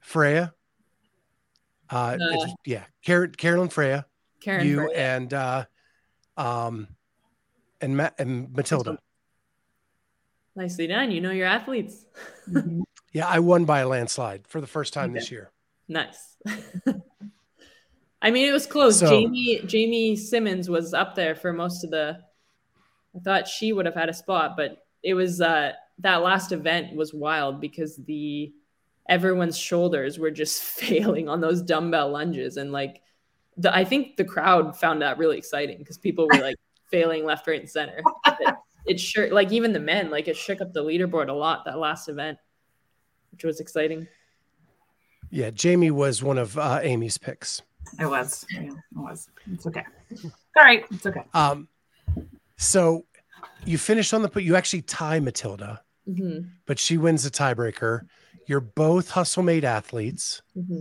Freya. 0.01 0.55
Uh, 1.91 2.17
it's- 2.21 2.55
yeah, 2.65 2.85
Karen, 3.05 3.33
Carolyn 3.33 3.69
Freya, 3.69 4.07
Karen. 4.41 4.67
you 4.67 4.77
Freya. 4.83 4.97
and 4.99 5.35
uh, 5.35 5.65
um, 6.37 6.89
and 7.81 7.97
Ma- 7.97 8.11
and 8.19 8.53
Matilda. 8.55 8.99
Nicely 10.57 10.87
done. 10.87 11.11
You 11.11 11.21
know 11.21 11.31
your 11.31 11.47
athletes. 11.47 12.05
Yeah, 13.13 13.27
I 13.27 13.41
won 13.41 13.65
by 13.65 13.81
a 13.81 13.89
landslide 13.89 14.47
for 14.47 14.61
the 14.61 14.69
first 14.69 14.93
time 14.93 15.11
Okay. 15.11 15.19
this 15.19 15.33
year. 15.33 15.51
Nice. 15.89 16.37
I 18.23 18.31
mean, 18.31 18.49
it 18.49 18.53
was 18.53 18.67
close. 18.67 19.01
So- 19.01 19.09
Jamie 19.11 19.61
Jamie 19.67 20.15
Simmons 20.15 20.69
was 20.71 20.95
up 20.95 21.17
there 21.17 21.35
for 21.35 21.53
most 21.53 21.83
of 21.83 21.91
the. 21.91 22.21
I 23.17 23.19
thought 23.19 23.49
she 23.49 23.73
would 23.73 23.87
have 23.87 23.97
had 23.97 24.09
a 24.09 24.15
spot, 24.15 24.57
but 24.57 24.85
it 25.03 25.15
was 25.15 25.41
uh, 25.41 25.73
that 25.99 26.17
last 26.23 26.53
event 26.53 26.95
was 26.95 27.13
wild 27.13 27.61
because 27.61 27.97
the 27.97 28.53
everyone's 29.11 29.59
shoulders 29.59 30.19
were 30.19 30.31
just 30.31 30.63
failing 30.81 31.29
on 31.29 31.43
those 31.43 31.61
dumbbell 31.61 32.11
lunges, 32.11 32.57
and 32.57 32.73
like 32.73 33.03
the 33.59 33.75
I 33.75 33.85
think 33.85 34.17
the 34.17 34.25
crowd 34.25 34.79
found 34.79 35.03
that 35.03 35.19
really 35.19 35.37
exciting 35.37 35.79
because 35.79 35.99
people 35.99 36.27
were 36.33 36.41
like 36.41 36.57
failing 36.91 37.27
left, 37.27 37.47
right, 37.47 37.61
and 37.61 37.69
center. 37.69 38.03
It, 38.41 38.55
it 38.87 39.01
sure 39.01 39.31
like 39.31 39.53
even 39.53 39.75
the 39.75 39.81
men 39.81 40.11
like 40.11 40.27
it 40.27 40.35
shook 40.35 40.63
up 40.63 40.73
the 40.73 40.83
leaderboard 40.83 41.29
a 41.29 41.35
lot 41.35 41.67
that 41.67 41.79
last 41.79 42.09
event, 42.09 42.39
which 43.31 43.45
was 43.45 43.61
exciting. 43.61 44.09
Yeah, 45.29 45.51
Jamie 45.51 45.91
was 45.91 46.23
one 46.23 46.39
of 46.39 46.57
uh, 46.57 46.81
Amy's 46.83 47.19
picks. 47.19 47.61
It 48.01 48.07
was. 48.07 48.47
Yeah, 48.51 48.63
it 48.63 48.73
was. 48.95 49.29
It's 49.53 49.67
okay. 49.67 49.85
All 50.57 50.65
right. 50.65 50.85
It's 50.91 51.05
okay. 51.05 51.25
Um, 51.35 51.69
so 52.57 53.05
you 53.67 53.77
finish 53.77 54.15
on 54.15 54.23
the 54.23 54.29
put. 54.29 54.43
You 54.43 54.57
actually 54.57 54.83
tie 54.83 55.21
Matilda, 55.21 55.83
hmm 56.07 56.39
but 56.65 56.79
she 56.79 56.97
wins 56.97 57.25
the 57.25 57.31
tiebreaker. 57.31 58.07
You're 58.51 58.59
both 58.59 59.11
hustle 59.11 59.45
made 59.45 59.65
athletes. 59.65 60.43
hmm 60.57 60.81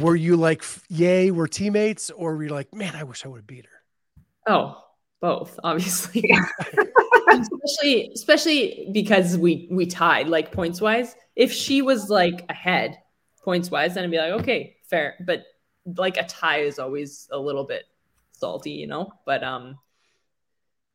Were 0.00 0.16
you 0.16 0.36
like, 0.36 0.64
yay, 0.88 1.30
we're 1.30 1.46
teammates, 1.46 2.08
or 2.08 2.34
were 2.36 2.44
you 2.44 2.48
like, 2.48 2.72
man, 2.72 2.96
I 2.96 3.04
wish 3.04 3.22
I 3.22 3.28
would 3.28 3.40
have 3.40 3.46
beat 3.46 3.66
her? 3.66 4.50
Oh, 4.50 4.82
both, 5.20 5.60
obviously. 5.62 6.24
especially 7.28 8.12
especially 8.14 8.88
because 8.92 9.36
we 9.36 9.68
we 9.70 9.84
tied 9.84 10.28
like 10.28 10.50
points 10.50 10.80
wise. 10.80 11.14
If 11.36 11.52
she 11.52 11.82
was 11.82 12.08
like 12.08 12.46
ahead 12.48 12.96
points 13.42 13.70
wise, 13.70 13.92
then 13.92 14.04
I'd 14.04 14.10
be 14.10 14.16
like, 14.16 14.40
okay, 14.40 14.76
fair. 14.88 15.16
But 15.20 15.44
like 15.84 16.16
a 16.16 16.24
tie 16.24 16.60
is 16.60 16.78
always 16.78 17.28
a 17.30 17.38
little 17.38 17.64
bit 17.64 17.84
salty, 18.32 18.70
you 18.70 18.86
know? 18.86 19.12
But 19.26 19.44
um 19.44 19.78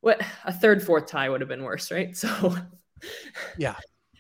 what 0.01 0.21
a 0.45 0.53
third, 0.53 0.81
fourth 0.83 1.07
tie 1.07 1.29
would 1.29 1.41
have 1.41 1.49
been 1.49 1.63
worse, 1.63 1.91
right? 1.91 2.15
So 2.17 2.55
Yeah. 3.57 3.75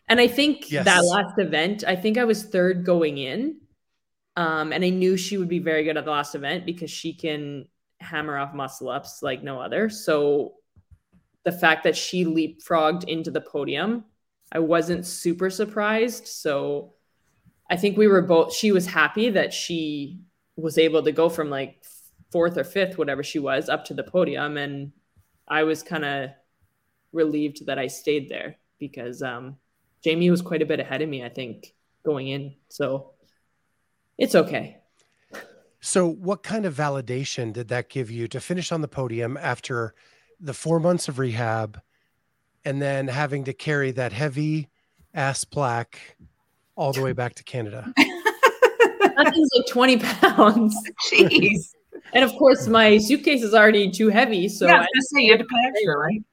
And 0.07 0.19
I 0.19 0.27
think 0.27 0.71
Yes. 0.71 0.85
that 0.85 1.03
last 1.05 1.37
event, 1.37 1.83
I 1.87 1.95
think 1.95 2.17
I 2.17 2.25
was 2.25 2.43
third 2.43 2.85
going 2.85 3.17
in. 3.17 3.57
Um, 4.35 4.71
and 4.71 4.83
I 4.83 4.89
knew 4.89 5.17
she 5.17 5.37
would 5.37 5.49
be 5.49 5.59
very 5.59 5.83
good 5.83 5.97
at 5.97 6.05
the 6.05 6.11
last 6.11 6.33
event 6.33 6.65
because 6.65 6.89
she 6.89 7.13
can 7.13 7.67
hammer 7.99 8.37
off 8.37 8.53
muscle 8.53 8.89
ups 8.89 9.21
like 9.21 9.43
no 9.43 9.59
other. 9.59 9.89
So 9.89 10.53
the 11.43 11.51
fact 11.51 11.83
that 11.83 11.97
she 11.97 12.25
leapfrogged 12.25 13.03
into 13.03 13.31
the 13.31 13.41
podium, 13.41 14.05
I 14.51 14.59
wasn't 14.59 15.05
super 15.05 15.49
surprised. 15.49 16.27
So 16.27 16.93
I 17.69 17.75
think 17.75 17.97
we 17.97 18.07
were 18.07 18.21
both, 18.21 18.53
she 18.53 18.71
was 18.71 18.87
happy 18.87 19.29
that 19.31 19.53
she 19.53 20.21
was 20.55 20.77
able 20.77 21.03
to 21.03 21.11
go 21.11 21.29
from 21.29 21.49
like 21.49 21.83
fourth 22.31 22.57
or 22.57 22.63
fifth, 22.63 22.97
whatever 22.97 23.23
she 23.23 23.39
was, 23.39 23.69
up 23.69 23.85
to 23.85 23.93
the 23.93 24.03
podium. 24.03 24.57
And 24.57 24.91
I 25.49 25.63
was 25.63 25.83
kind 25.83 26.05
of 26.05 26.29
relieved 27.11 27.65
that 27.65 27.79
I 27.79 27.87
stayed 27.87 28.29
there 28.29 28.57
because 28.77 29.21
um, 29.21 29.57
Jamie 30.03 30.29
was 30.29 30.41
quite 30.41 30.61
a 30.61 30.65
bit 30.65 30.79
ahead 30.79 31.01
of 31.01 31.09
me, 31.09 31.23
I 31.23 31.29
think, 31.29 31.73
going 32.03 32.27
in. 32.27 32.55
So 32.69 33.11
it's 34.17 34.35
okay. 34.35 34.77
So, 35.81 36.05
what 36.05 36.43
kind 36.43 36.65
of 36.65 36.75
validation 36.75 37.53
did 37.53 37.69
that 37.69 37.89
give 37.89 38.11
you 38.11 38.27
to 38.29 38.41
finish 38.41 38.71
on 38.73 38.81
the 38.81 38.87
podium 38.89 39.37
after 39.37 39.93
the 40.39 40.53
four 40.53 40.79
months 40.79 41.07
of 41.07 41.19
rehab 41.19 41.79
and 42.65 42.81
then 42.81 43.07
having 43.07 43.45
to 43.45 43.53
carry 43.53 43.91
that 43.91 44.11
heavy 44.11 44.67
ass 45.13 45.45
plaque 45.45 46.17
all 46.75 46.91
the 46.91 47.01
way 47.01 47.13
back 47.13 47.35
to 47.35 47.43
Canada? 47.43 47.93
That 49.19 49.33
thing's 49.33 49.49
like 49.53 49.67
20 49.67 49.97
pounds. 49.97 50.77
Jeez. 51.11 51.73
And 52.13 52.23
of 52.23 52.31
course, 52.37 52.67
my 52.67 52.97
suitcase 52.97 53.43
is 53.43 53.53
already 53.53 53.91
too 53.91 54.09
heavy. 54.09 54.47
So 54.49 54.65
yeah, 54.67 54.75
I 54.75 54.77
I- 54.77 54.87
was 54.95 55.09
say 55.11 55.21
you 55.21 55.31
had 55.31 55.39
to 55.39 55.45
pay 55.45 55.67
extra, 55.67 55.97
right? 55.97 56.23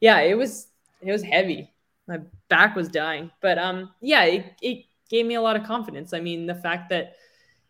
yeah, 0.00 0.20
it 0.20 0.36
was 0.36 0.68
it 1.00 1.12
was 1.12 1.22
heavy. 1.22 1.70
My 2.06 2.20
back 2.48 2.74
was 2.76 2.88
dying. 2.88 3.30
But 3.40 3.58
um 3.58 3.90
yeah, 4.00 4.24
it, 4.24 4.52
it 4.62 4.84
gave 5.10 5.26
me 5.26 5.34
a 5.34 5.40
lot 5.40 5.56
of 5.56 5.64
confidence. 5.64 6.12
I 6.12 6.20
mean, 6.20 6.46
the 6.46 6.54
fact 6.54 6.90
that 6.90 7.14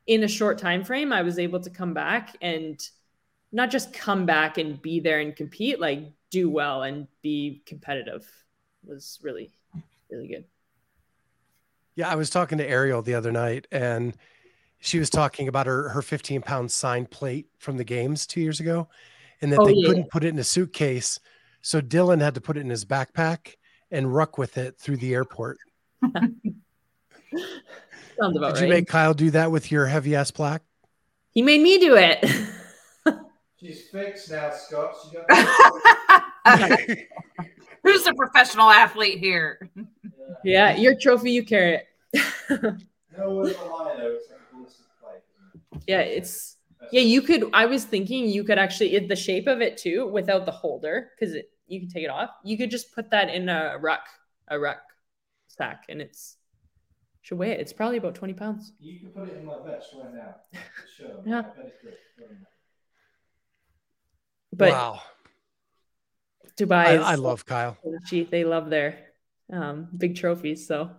in 0.06 0.24
a 0.24 0.28
short 0.28 0.58
time 0.58 0.84
frame 0.84 1.12
I 1.12 1.22
was 1.22 1.38
able 1.38 1.60
to 1.60 1.70
come 1.70 1.94
back 1.94 2.36
and 2.40 2.80
not 3.52 3.70
just 3.70 3.92
come 3.94 4.26
back 4.26 4.58
and 4.58 4.80
be 4.82 5.00
there 5.00 5.20
and 5.20 5.34
compete, 5.34 5.80
like 5.80 6.00
do 6.30 6.50
well 6.50 6.82
and 6.82 7.06
be 7.22 7.62
competitive 7.64 8.30
was 8.84 9.18
really, 9.22 9.50
really 10.10 10.28
good. 10.28 10.44
Yeah, 11.94 12.08
I 12.10 12.14
was 12.14 12.30
talking 12.30 12.58
to 12.58 12.68
Ariel 12.68 13.02
the 13.02 13.14
other 13.14 13.32
night 13.32 13.66
and 13.72 14.14
she 14.80 14.98
was 14.98 15.10
talking 15.10 15.48
about 15.48 15.66
her, 15.66 15.88
her 15.90 16.02
15 16.02 16.42
pound 16.42 16.70
signed 16.70 17.10
plate 17.10 17.46
from 17.58 17.76
the 17.76 17.84
games 17.84 18.26
two 18.26 18.40
years 18.40 18.60
ago 18.60 18.88
and 19.40 19.52
that 19.52 19.58
Oh, 19.60 19.66
they 19.66 19.72
yeah. 19.74 19.88
couldn't 19.88 20.10
put 20.10 20.24
it 20.24 20.28
in 20.28 20.38
a 20.38 20.44
suitcase. 20.44 21.18
So 21.62 21.80
Dylan 21.80 22.20
had 22.20 22.34
to 22.34 22.40
put 22.40 22.56
it 22.56 22.60
in 22.60 22.70
his 22.70 22.84
backpack 22.84 23.54
and 23.90 24.12
ruck 24.14 24.38
with 24.38 24.58
it 24.58 24.78
through 24.78 24.98
the 24.98 25.14
airport. 25.14 25.58
Sounds 26.12 26.36
about 28.36 28.54
Did 28.54 28.60
right. 28.60 28.62
you 28.62 28.68
make 28.68 28.88
Kyle 28.88 29.14
do 29.14 29.30
that 29.32 29.50
with 29.50 29.70
your 29.70 29.86
heavy 29.86 30.14
ass 30.16 30.30
plaque? 30.30 30.62
he 31.32 31.42
made 31.42 31.60
me 31.60 31.78
do 31.78 31.94
it. 31.96 32.24
She's 33.60 33.88
fixed 33.88 34.30
now, 34.30 34.50
Scott. 34.50 34.94
She 35.04 35.16
got 35.16 35.26
Who's 37.84 38.04
the 38.04 38.14
professional 38.14 38.70
athlete 38.70 39.18
here? 39.18 39.68
yeah, 40.44 40.76
your 40.76 40.94
trophy, 40.98 41.32
you 41.32 41.44
carry 41.44 41.80
it. 42.12 42.74
no 43.16 43.52
yeah, 45.86 46.00
it's 46.00 46.56
yeah. 46.92 47.00
You 47.00 47.22
could. 47.22 47.44
I 47.52 47.66
was 47.66 47.84
thinking 47.84 48.28
you 48.28 48.44
could 48.44 48.58
actually 48.58 48.94
it, 48.94 49.08
the 49.08 49.16
shape 49.16 49.46
of 49.46 49.60
it 49.60 49.76
too, 49.76 50.06
without 50.06 50.46
the 50.46 50.52
holder, 50.52 51.10
because 51.18 51.36
you 51.66 51.80
can 51.80 51.88
take 51.88 52.04
it 52.04 52.10
off. 52.10 52.30
You 52.44 52.56
could 52.58 52.70
just 52.70 52.94
put 52.94 53.10
that 53.10 53.28
in 53.28 53.48
a 53.48 53.76
ruck, 53.80 54.06
a 54.48 54.58
ruck 54.58 54.80
sack, 55.48 55.84
and 55.88 56.00
it's 56.00 56.36
should 57.22 57.38
weigh 57.38 57.52
it. 57.52 57.60
It's 57.60 57.72
probably 57.72 57.98
about 57.98 58.14
twenty 58.14 58.34
pounds. 58.34 58.72
You 58.80 58.98
can 59.00 59.10
put 59.10 59.28
it 59.28 59.36
in 59.38 59.46
my 59.46 59.56
vest 59.64 59.88
right 60.02 60.14
now. 60.14 60.36
Sure. 60.96 61.22
Yeah. 61.24 61.40
I 61.40 61.60
it's 61.66 61.82
good. 61.82 61.94
But 64.52 64.70
wow. 64.70 65.02
Dubai, 66.56 66.98
I, 66.98 67.12
I 67.12 67.14
love 67.14 67.46
Kyle. 67.46 67.76
Gee, 68.06 68.24
they 68.24 68.44
love 68.44 68.70
their 68.70 68.98
um, 69.52 69.88
big 69.96 70.16
trophies. 70.16 70.66
So 70.66 70.90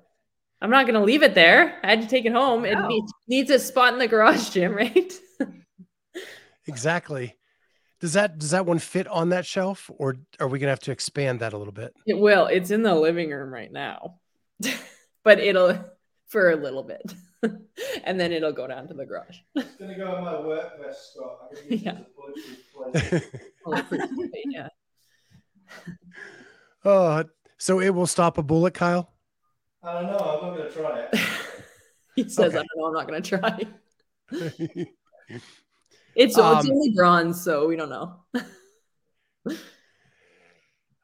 I'm 0.62 0.70
not 0.70 0.86
gonna 0.86 1.04
leave 1.04 1.24
it 1.24 1.36
there. 1.36 1.80
I 1.84 1.90
had 1.92 2.02
to 2.02 2.08
take 2.08 2.26
it 2.26 2.34
home. 2.34 2.66
It 2.66 2.78
needs, 2.88 3.14
needs 3.28 3.50
a 3.50 3.60
spot 3.60 3.94
in 3.94 4.00
the 4.00 4.08
garage 4.08 4.50
gym, 4.50 4.74
right? 4.76 5.14
Exactly. 6.68 7.36
Does 8.02 8.14
that 8.14 8.38
does 8.38 8.52
that 8.52 8.66
one 8.66 8.80
fit 8.80 9.08
on 9.08 9.30
that 9.30 9.46
shelf 9.46 9.90
or 9.98 10.16
are 10.40 10.48
we 10.48 10.60
gonna 10.60 10.70
have 10.72 10.80
to 10.82 10.92
expand 10.92 11.40
that 11.42 11.54
a 11.54 11.58
little 11.58 11.74
bit? 11.74 11.94
It 12.06 12.18
will. 12.18 12.46
It's 12.48 12.72
in 12.72 12.82
the 12.84 12.96
living 12.96 13.30
room 13.32 13.54
right 13.54 13.72
now, 13.72 14.20
but 15.24 15.40
it'll 15.40 15.78
for 16.28 16.52
a 16.52 16.56
little 16.56 16.84
bit, 16.84 17.14
and 18.04 18.20
then 18.20 18.32
it'll 18.32 18.52
go 18.54 18.68
down 18.68 18.88
to 18.88 18.94
the 18.94 19.06
garage. 19.06 19.38
It's 19.56 19.76
gonna 19.76 19.98
go 19.98 20.18
in 20.18 20.24
my 20.24 20.40
work 20.40 20.80
vest, 20.82 21.14
Scott. 21.14 21.40
I'm 21.50 21.56
gonna 21.58 21.70
use 21.72 21.82
Yeah. 21.84 21.98
it 21.98 22.96
as 22.96 23.04
a 23.04 23.24
bulletproof 23.66 23.90
plate. 23.90 24.02
Oh, 24.06 24.14
pretty- 24.18 24.44
yeah. 24.52 24.68
oh, 26.86 27.24
so 27.58 27.80
it 27.80 27.90
will 27.90 28.08
stop 28.08 28.38
a 28.38 28.44
bullet, 28.44 28.74
Kyle. 28.74 29.12
I 29.84 29.94
don't 29.94 30.12
know. 30.12 30.18
I'm 30.18 30.42
not 30.48 30.58
gonna 30.58 30.72
try 30.72 31.00
it. 31.12 31.20
He 32.16 32.28
says, 32.28 32.54
Okay. 32.54 32.58
"I 32.58 32.64
don't 32.64 32.68
know. 32.76 32.86
I'm 32.88 32.94
not 32.94 33.08
gonna 33.08 33.22
try." 33.22 33.60
It's, 36.16 36.36
it's 36.36 36.38
Um, 36.38 36.58
only 36.70 36.92
bronze, 36.96 37.42
so 37.44 37.68
we 37.68 37.76
don't 37.76 37.90
know. 37.90 38.24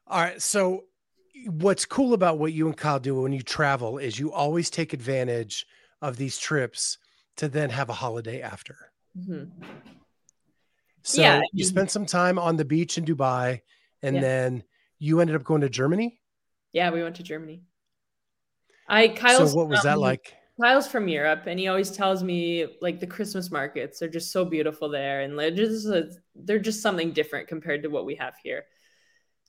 All 0.08 0.20
right. 0.20 0.42
So, 0.42 0.84
what's 1.46 1.86
cool 1.86 2.12
about 2.12 2.38
what 2.38 2.52
you 2.52 2.66
and 2.66 2.76
Kyle 2.76 2.98
do 3.00 3.22
when 3.22 3.32
you 3.32 3.40
travel 3.42 3.98
is 3.98 4.18
you 4.18 4.32
always 4.32 4.68
take 4.68 4.92
advantage 4.92 5.64
of 6.02 6.16
these 6.16 6.36
trips 6.38 6.98
to 7.36 7.48
then 7.48 7.70
have 7.70 7.88
a 7.88 7.92
holiday 7.94 8.42
after. 8.42 8.76
Mhm. 9.16 9.50
So, 11.02 11.20
Yeah, 11.22 11.36
you 11.52 11.62
mean- 11.62 11.66
spent 11.66 11.90
some 11.92 12.04
time 12.04 12.38
on 12.38 12.56
the 12.56 12.64
beach 12.64 12.98
in 12.98 13.04
Dubai 13.04 13.60
and 14.02 14.16
Yeah. 14.16 14.22
then 14.22 14.64
you 14.98 15.20
ended 15.20 15.36
up 15.36 15.44
going 15.44 15.60
to 15.60 15.68
Germany. 15.70 16.20
Yeah, 16.72 16.90
we 16.90 17.02
went 17.02 17.16
to 17.16 17.22
Germany. 17.22 17.62
I 18.88 19.08
Kyle's 19.08 19.52
so, 19.52 19.56
what 19.56 19.68
was 19.68 19.82
that 19.82 19.98
like? 19.98 20.34
Kyle's 20.60 20.88
from 20.88 21.08
Europe, 21.08 21.44
and 21.46 21.58
he 21.58 21.68
always 21.68 21.90
tells 21.90 22.22
me 22.22 22.66
like 22.80 23.00
the 23.00 23.06
Christmas 23.06 23.50
markets 23.50 24.00
are 24.02 24.08
just 24.08 24.32
so 24.32 24.44
beautiful 24.44 24.88
there, 24.88 25.20
and 25.22 25.38
they're 25.38 25.50
just 25.50 25.86
they're 26.34 26.58
just 26.58 26.82
something 26.82 27.12
different 27.12 27.48
compared 27.48 27.82
to 27.82 27.88
what 27.88 28.06
we 28.06 28.14
have 28.16 28.34
here. 28.42 28.64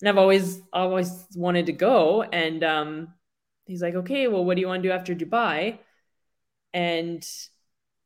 And 0.02 0.10
I've 0.10 0.18
always 0.18 0.62
always 0.74 1.26
wanted 1.36 1.68
to 1.68 1.74
go, 1.74 2.24
and 2.24 2.64
um, 2.64 3.14
he's 3.66 3.82
like, 3.82 3.96
"Okay, 3.96 4.28
well, 4.28 4.44
what 4.44 4.56
do 4.56 4.62
you 4.62 4.68
want 4.68 4.84
to 4.84 4.90
do 4.90 4.94
after 4.94 5.16
Dubai?" 5.16 5.80
And 6.74 7.26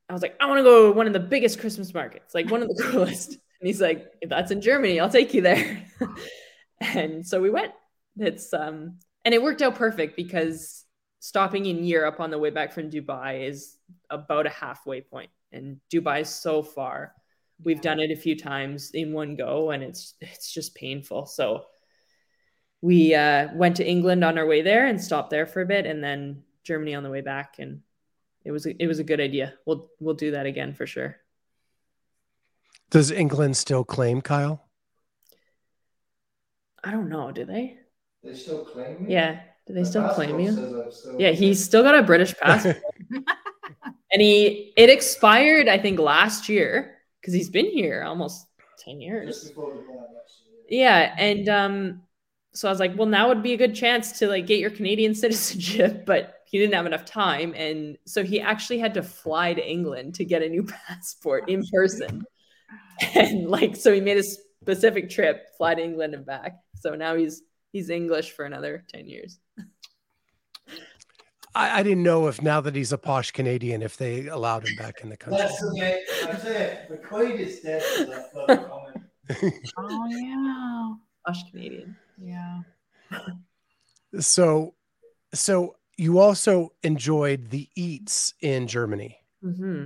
I 0.09 0.13
was 0.13 0.21
like, 0.21 0.35
"I 0.39 0.45
want 0.45 0.59
to 0.59 0.63
go 0.63 0.87
to 0.87 0.97
one 0.97 1.07
of 1.07 1.13
the 1.13 1.19
biggest 1.19 1.59
Christmas 1.59 1.93
markets, 1.93 2.35
like 2.35 2.49
one 2.51 2.61
of 2.61 2.67
the 2.67 2.83
coolest." 2.91 3.37
And 3.61 3.67
he's 3.67 3.79
like, 3.79 4.11
if 4.21 4.29
that's 4.29 4.49
in 4.49 4.59
Germany, 4.59 4.99
I'll 4.99 5.09
take 5.09 5.35
you 5.35 5.41
there. 5.41 5.85
and 6.81 7.25
so 7.25 7.39
we 7.39 7.51
went. 7.51 7.71
It's 8.17 8.51
um 8.53 8.97
and 9.23 9.33
it 9.33 9.41
worked 9.41 9.61
out 9.61 9.75
perfect 9.75 10.15
because 10.15 10.83
stopping 11.21 11.67
in 11.67 11.85
Europe 11.85 12.19
on 12.19 12.31
the 12.31 12.39
way 12.39 12.49
back 12.49 12.73
from 12.73 12.89
Dubai 12.89 13.47
is 13.47 13.77
about 14.09 14.47
a 14.47 14.49
halfway 14.49 15.01
point. 15.01 15.29
And 15.53 15.79
Dubai 15.93 16.21
is 16.21 16.29
so 16.29 16.63
far. 16.63 17.13
We've 17.63 17.77
Yeah. 17.77 17.93
done 17.93 17.99
it 18.01 18.11
a 18.11 18.15
few 18.15 18.35
times 18.35 18.91
in 18.91 19.13
one 19.13 19.35
go 19.37 19.69
and 19.71 19.83
it's 19.83 20.15
it's 20.19 20.51
just 20.51 20.75
painful. 20.75 21.27
So 21.27 21.67
we 22.81 23.13
uh, 23.13 23.53
went 23.53 23.75
to 23.77 23.87
England 23.87 24.23
on 24.23 24.39
our 24.39 24.47
way 24.47 24.63
there 24.63 24.87
and 24.87 24.99
stopped 24.99 25.29
there 25.29 25.45
for 25.45 25.61
a 25.61 25.65
bit 25.65 25.85
and 25.85 26.03
then 26.03 26.43
Germany 26.63 26.95
on 26.95 27.03
the 27.03 27.11
way 27.11 27.21
back 27.21 27.59
and 27.59 27.81
it 28.43 28.51
was 28.51 28.65
a, 28.65 28.73
it 28.81 28.87
was 28.87 28.97
a 28.97 29.03
good 29.03 29.21
idea. 29.21 29.53
We'll 29.65 29.91
we'll 29.99 30.15
do 30.15 30.31
that 30.31 30.47
again 30.47 30.73
for 30.73 30.87
sure. 30.87 31.17
Does 32.89 33.11
England 33.11 33.55
still 33.55 33.83
claim 33.85 34.21
Kyle? 34.21 34.65
I 36.83 36.89
don't 36.89 37.09
know, 37.09 37.31
do 37.31 37.45
they? 37.45 37.77
They 38.23 38.33
still 38.33 38.65
claim 38.65 39.05
me? 39.05 39.13
Yeah. 39.13 39.39
Do 39.71 39.75
they 39.75 39.83
My 39.83 39.87
still 39.89 40.09
claim 40.09 40.37
you? 40.37 40.51
still- 40.91 41.15
Yeah, 41.17 41.31
he's 41.31 41.63
still 41.63 41.81
got 41.81 41.95
a 41.97 42.03
British 42.03 42.33
passport. 42.41 42.81
and 44.11 44.21
he 44.21 44.73
it 44.75 44.89
expired, 44.89 45.67
I 45.69 45.77
think, 45.77 45.97
last 45.97 46.49
year 46.49 46.97
because 47.21 47.33
he's 47.33 47.49
been 47.49 47.67
here 47.67 48.03
almost 48.03 48.47
10 48.79 48.99
years. 48.99 49.45
before 49.47 49.73
the 49.73 49.81
plan, 49.83 49.99
actually. 49.99 50.77
Yeah. 50.77 51.15
And 51.17 51.47
um, 51.47 52.01
so 52.53 52.67
I 52.67 52.71
was 52.71 52.79
like, 52.81 52.97
well, 52.97 53.07
now 53.07 53.29
would 53.29 53.43
be 53.43 53.53
a 53.53 53.57
good 53.57 53.73
chance 53.75 54.19
to 54.19 54.27
like 54.27 54.45
get 54.45 54.59
your 54.59 54.71
Canadian 54.71 55.15
citizenship, 55.23 56.05
but 56.05 56.35
he 56.45 56.57
didn't 56.59 56.73
have 56.73 56.85
enough 56.85 57.05
time. 57.05 57.53
And 57.55 57.97
so 58.05 58.23
he 58.25 58.41
actually 58.41 58.79
had 58.79 58.93
to 58.95 59.03
fly 59.03 59.53
to 59.53 59.65
England 59.65 60.15
to 60.15 60.25
get 60.25 60.41
a 60.41 60.49
new 60.49 60.63
passport 60.87 61.47
in 61.47 61.63
person. 61.71 62.23
And 63.15 63.49
like 63.49 63.77
so 63.77 63.93
he 63.93 64.01
made 64.01 64.17
a 64.17 64.23
specific 64.23 65.09
trip, 65.09 65.47
fly 65.57 65.75
to 65.75 65.81
England 65.81 66.13
and 66.13 66.25
back. 66.25 66.57
So 66.75 66.93
now 66.95 67.15
he's 67.15 67.41
he's 67.71 67.89
English 67.89 68.31
for 68.31 68.43
another 68.43 68.83
10 68.89 69.07
years. 69.07 69.39
I, 71.53 71.79
I 71.79 71.83
didn't 71.83 72.03
know 72.03 72.27
if 72.27 72.41
now 72.41 72.61
that 72.61 72.75
he's 72.75 72.93
a 72.93 72.97
posh 72.97 73.31
Canadian, 73.31 73.81
if 73.81 73.97
they 73.97 74.27
allowed 74.27 74.67
him 74.67 74.75
back 74.77 75.01
in 75.01 75.09
the 75.09 75.17
country. 75.17 75.39
That's 75.39 75.63
okay. 75.63 76.01
I 76.23 76.31
tell 76.33 76.53
you, 76.53 76.77
the 76.89 76.97
Queen 76.97 77.31
is 77.31 77.59
dead 77.59 77.83
for 77.83 78.05
that 78.05 78.33
further 78.33 78.57
comment. 78.57 79.55
Oh 79.77 80.07
yeah. 80.09 80.93
Posh 81.25 81.49
Canadian. 81.51 81.95
Yeah. 82.21 82.59
So, 84.19 84.75
so 85.33 85.75
you 85.97 86.19
also 86.19 86.73
enjoyed 86.83 87.49
the 87.49 87.69
eats 87.75 88.33
in 88.41 88.67
Germany. 88.67 89.17
hmm 89.41 89.85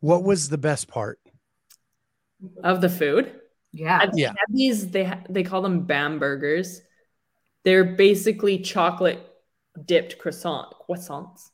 What 0.00 0.22
was 0.24 0.48
the 0.48 0.58
best 0.58 0.88
part? 0.88 1.18
Of 2.64 2.80
the 2.80 2.88
food. 2.88 3.40
Yeah. 3.72 4.00
I've 4.02 4.18
Yeah. 4.18 4.32
these 4.48 4.90
they 4.90 5.12
they 5.28 5.44
call 5.44 5.62
them 5.62 5.86
Bambergers. 5.86 6.80
They're 7.64 7.84
basically 7.84 8.58
chocolate 8.58 9.20
dipped 9.84 10.18
croissant 10.18 10.72
croissants, 10.88 11.50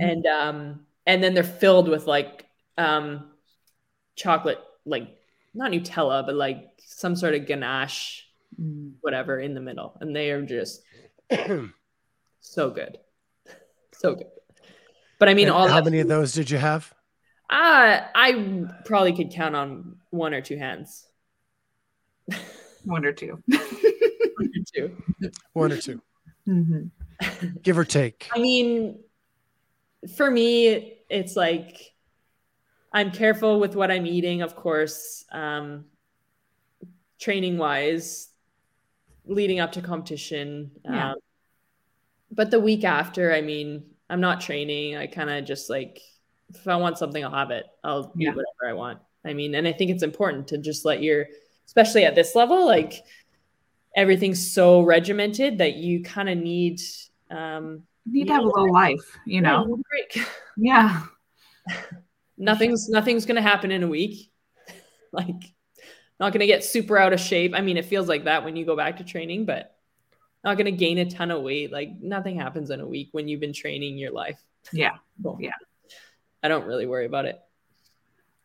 and 0.00 0.26
um 0.26 0.86
and 1.06 1.22
then 1.22 1.34
they're 1.34 1.44
filled 1.44 1.88
with 1.88 2.06
like 2.06 2.46
um 2.78 3.30
chocolate 4.16 4.58
like 4.84 5.08
not 5.54 5.70
Nutella 5.70 6.24
but 6.26 6.34
like 6.34 6.68
some 6.78 7.16
sort 7.16 7.34
of 7.34 7.46
ganache 7.46 8.22
Mm. 8.60 8.94
whatever 9.02 9.38
in 9.38 9.52
the 9.52 9.60
middle, 9.60 9.98
and 10.00 10.16
they 10.16 10.30
are 10.30 10.40
just 10.40 10.80
so 12.40 12.70
good, 12.70 12.96
so 13.92 14.14
good. 14.14 14.28
But 15.18 15.28
I 15.28 15.34
mean, 15.34 15.48
And 15.48 15.56
all 15.56 15.68
how 15.68 15.76
that 15.80 15.84
many 15.84 16.00
of 16.00 16.08
those 16.08 16.32
did 16.32 16.50
you 16.50 16.56
have? 16.56 16.90
Uh, 17.50 18.00
I 18.14 18.64
probably 18.86 19.14
could 19.14 19.30
count 19.30 19.54
on 19.54 19.96
one 20.10 20.32
or 20.32 20.40
two 20.40 20.56
hands. 20.56 21.06
One 22.84 23.04
or 23.04 23.12
two. 23.12 23.42
One 23.48 24.50
or 24.54 24.64
two. 24.74 24.96
One 25.52 25.72
or 25.72 25.76
two, 25.76 26.00
Mm-hmm. 26.48 26.86
Give 27.62 27.78
or 27.78 27.84
take. 27.84 28.28
I 28.34 28.38
mean, 28.38 28.98
for 30.16 30.30
me, 30.30 30.98
it's 31.08 31.36
like 31.36 31.92
I'm 32.92 33.10
careful 33.10 33.60
with 33.60 33.74
what 33.74 33.90
I'm 33.90 34.06
eating, 34.06 34.42
of 34.42 34.56
course, 34.56 35.24
um, 35.32 35.86
training 37.18 37.58
wise, 37.58 38.28
leading 39.24 39.60
up 39.60 39.72
to 39.72 39.82
competition. 39.82 40.70
Yeah. 40.84 41.12
Um, 41.12 41.16
but 42.30 42.50
the 42.50 42.60
week 42.60 42.84
after, 42.84 43.32
I 43.32 43.40
mean, 43.40 43.84
I'm 44.08 44.20
not 44.20 44.40
training. 44.40 44.96
I 44.96 45.06
kind 45.06 45.30
of 45.30 45.44
just 45.44 45.70
like, 45.70 46.00
if 46.54 46.66
I 46.68 46.76
want 46.76 46.98
something, 46.98 47.24
I'll 47.24 47.30
have 47.30 47.50
it. 47.50 47.66
I'll 47.82 48.12
Yeah. 48.16 48.30
eat 48.30 48.36
whatever 48.36 48.68
I 48.68 48.72
want. 48.72 49.00
I 49.24 49.32
mean, 49.32 49.54
and 49.54 49.66
I 49.66 49.72
think 49.72 49.90
it's 49.90 50.02
important 50.02 50.48
to 50.48 50.58
just 50.58 50.84
let 50.84 51.02
your, 51.02 51.26
especially 51.66 52.04
at 52.04 52.14
this 52.14 52.34
level, 52.34 52.66
like 52.66 53.02
everything's 53.96 54.52
so 54.52 54.82
regimented 54.82 55.58
that 55.58 55.74
you 55.76 56.02
kind 56.04 56.28
of 56.28 56.38
need, 56.38 56.80
um, 57.30 57.82
You 58.04 58.12
need 58.20 58.26
to 58.28 58.34
have 58.34 58.44
a 58.44 58.46
little 58.46 58.72
life, 58.72 59.18
you 59.26 59.40
know. 59.40 59.80
Yeah. 60.58 61.02
nothing's 62.38 62.88
nothing's 62.88 63.26
gonna 63.26 63.42
happen 63.42 63.70
in 63.70 63.82
a 63.82 63.88
week 63.88 64.30
like 65.12 65.34
not 66.20 66.32
gonna 66.32 66.46
get 66.46 66.64
super 66.64 66.96
out 66.98 67.12
of 67.12 67.20
shape 67.20 67.52
i 67.54 67.60
mean 67.60 67.76
it 67.76 67.84
feels 67.86 68.08
like 68.08 68.24
that 68.24 68.44
when 68.44 68.56
you 68.56 68.64
go 68.64 68.76
back 68.76 68.98
to 68.98 69.04
training 69.04 69.44
but 69.46 69.74
not 70.44 70.56
gonna 70.56 70.70
gain 70.70 70.98
a 70.98 71.10
ton 71.10 71.30
of 71.30 71.42
weight 71.42 71.72
like 71.72 71.90
nothing 72.00 72.38
happens 72.38 72.70
in 72.70 72.80
a 72.80 72.86
week 72.86 73.08
when 73.12 73.26
you've 73.28 73.40
been 73.40 73.52
training 73.52 73.98
your 73.98 74.12
life 74.12 74.38
Yeah. 74.72 74.96
So, 75.22 75.38
Yeah. 75.40 75.52
i 76.42 76.48
don't 76.48 76.66
really 76.66 76.86
worry 76.86 77.06
about 77.06 77.24
it 77.26 77.40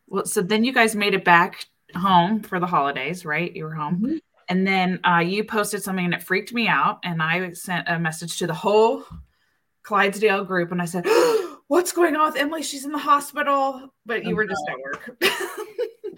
Well, 0.07 0.25
so 0.25 0.41
then 0.41 0.63
you 0.63 0.73
guys 0.73 0.95
made 0.95 1.13
it 1.13 1.23
back 1.25 1.65
home 1.95 2.41
for 2.41 2.59
the 2.59 2.67
holidays, 2.67 3.25
right? 3.25 3.53
You 3.55 3.65
were 3.65 3.73
home. 3.75 3.97
Mhm. 4.01 4.19
And 4.51 4.67
then 4.67 4.99
uh, 5.05 5.19
you 5.19 5.45
posted 5.45 5.81
something 5.81 6.03
and 6.03 6.13
it 6.13 6.21
freaked 6.21 6.51
me 6.51 6.67
out. 6.67 6.99
And 7.05 7.23
I 7.23 7.53
sent 7.53 7.87
a 7.87 7.97
message 7.97 8.37
to 8.39 8.47
the 8.47 8.53
whole 8.53 9.05
Clydesdale 9.83 10.43
group 10.43 10.73
and 10.73 10.81
I 10.81 10.85
said, 10.85 11.05
What's 11.67 11.93
going 11.93 12.17
on 12.17 12.33
with 12.33 12.41
Emily? 12.41 12.61
She's 12.61 12.83
in 12.83 12.91
the 12.91 12.97
hospital. 12.97 13.93
But 14.05 14.25
you 14.25 14.33
Oh, 14.33 14.35
were 14.35 14.45
just 14.45 14.61
at 14.69 14.77
work. 14.83 15.17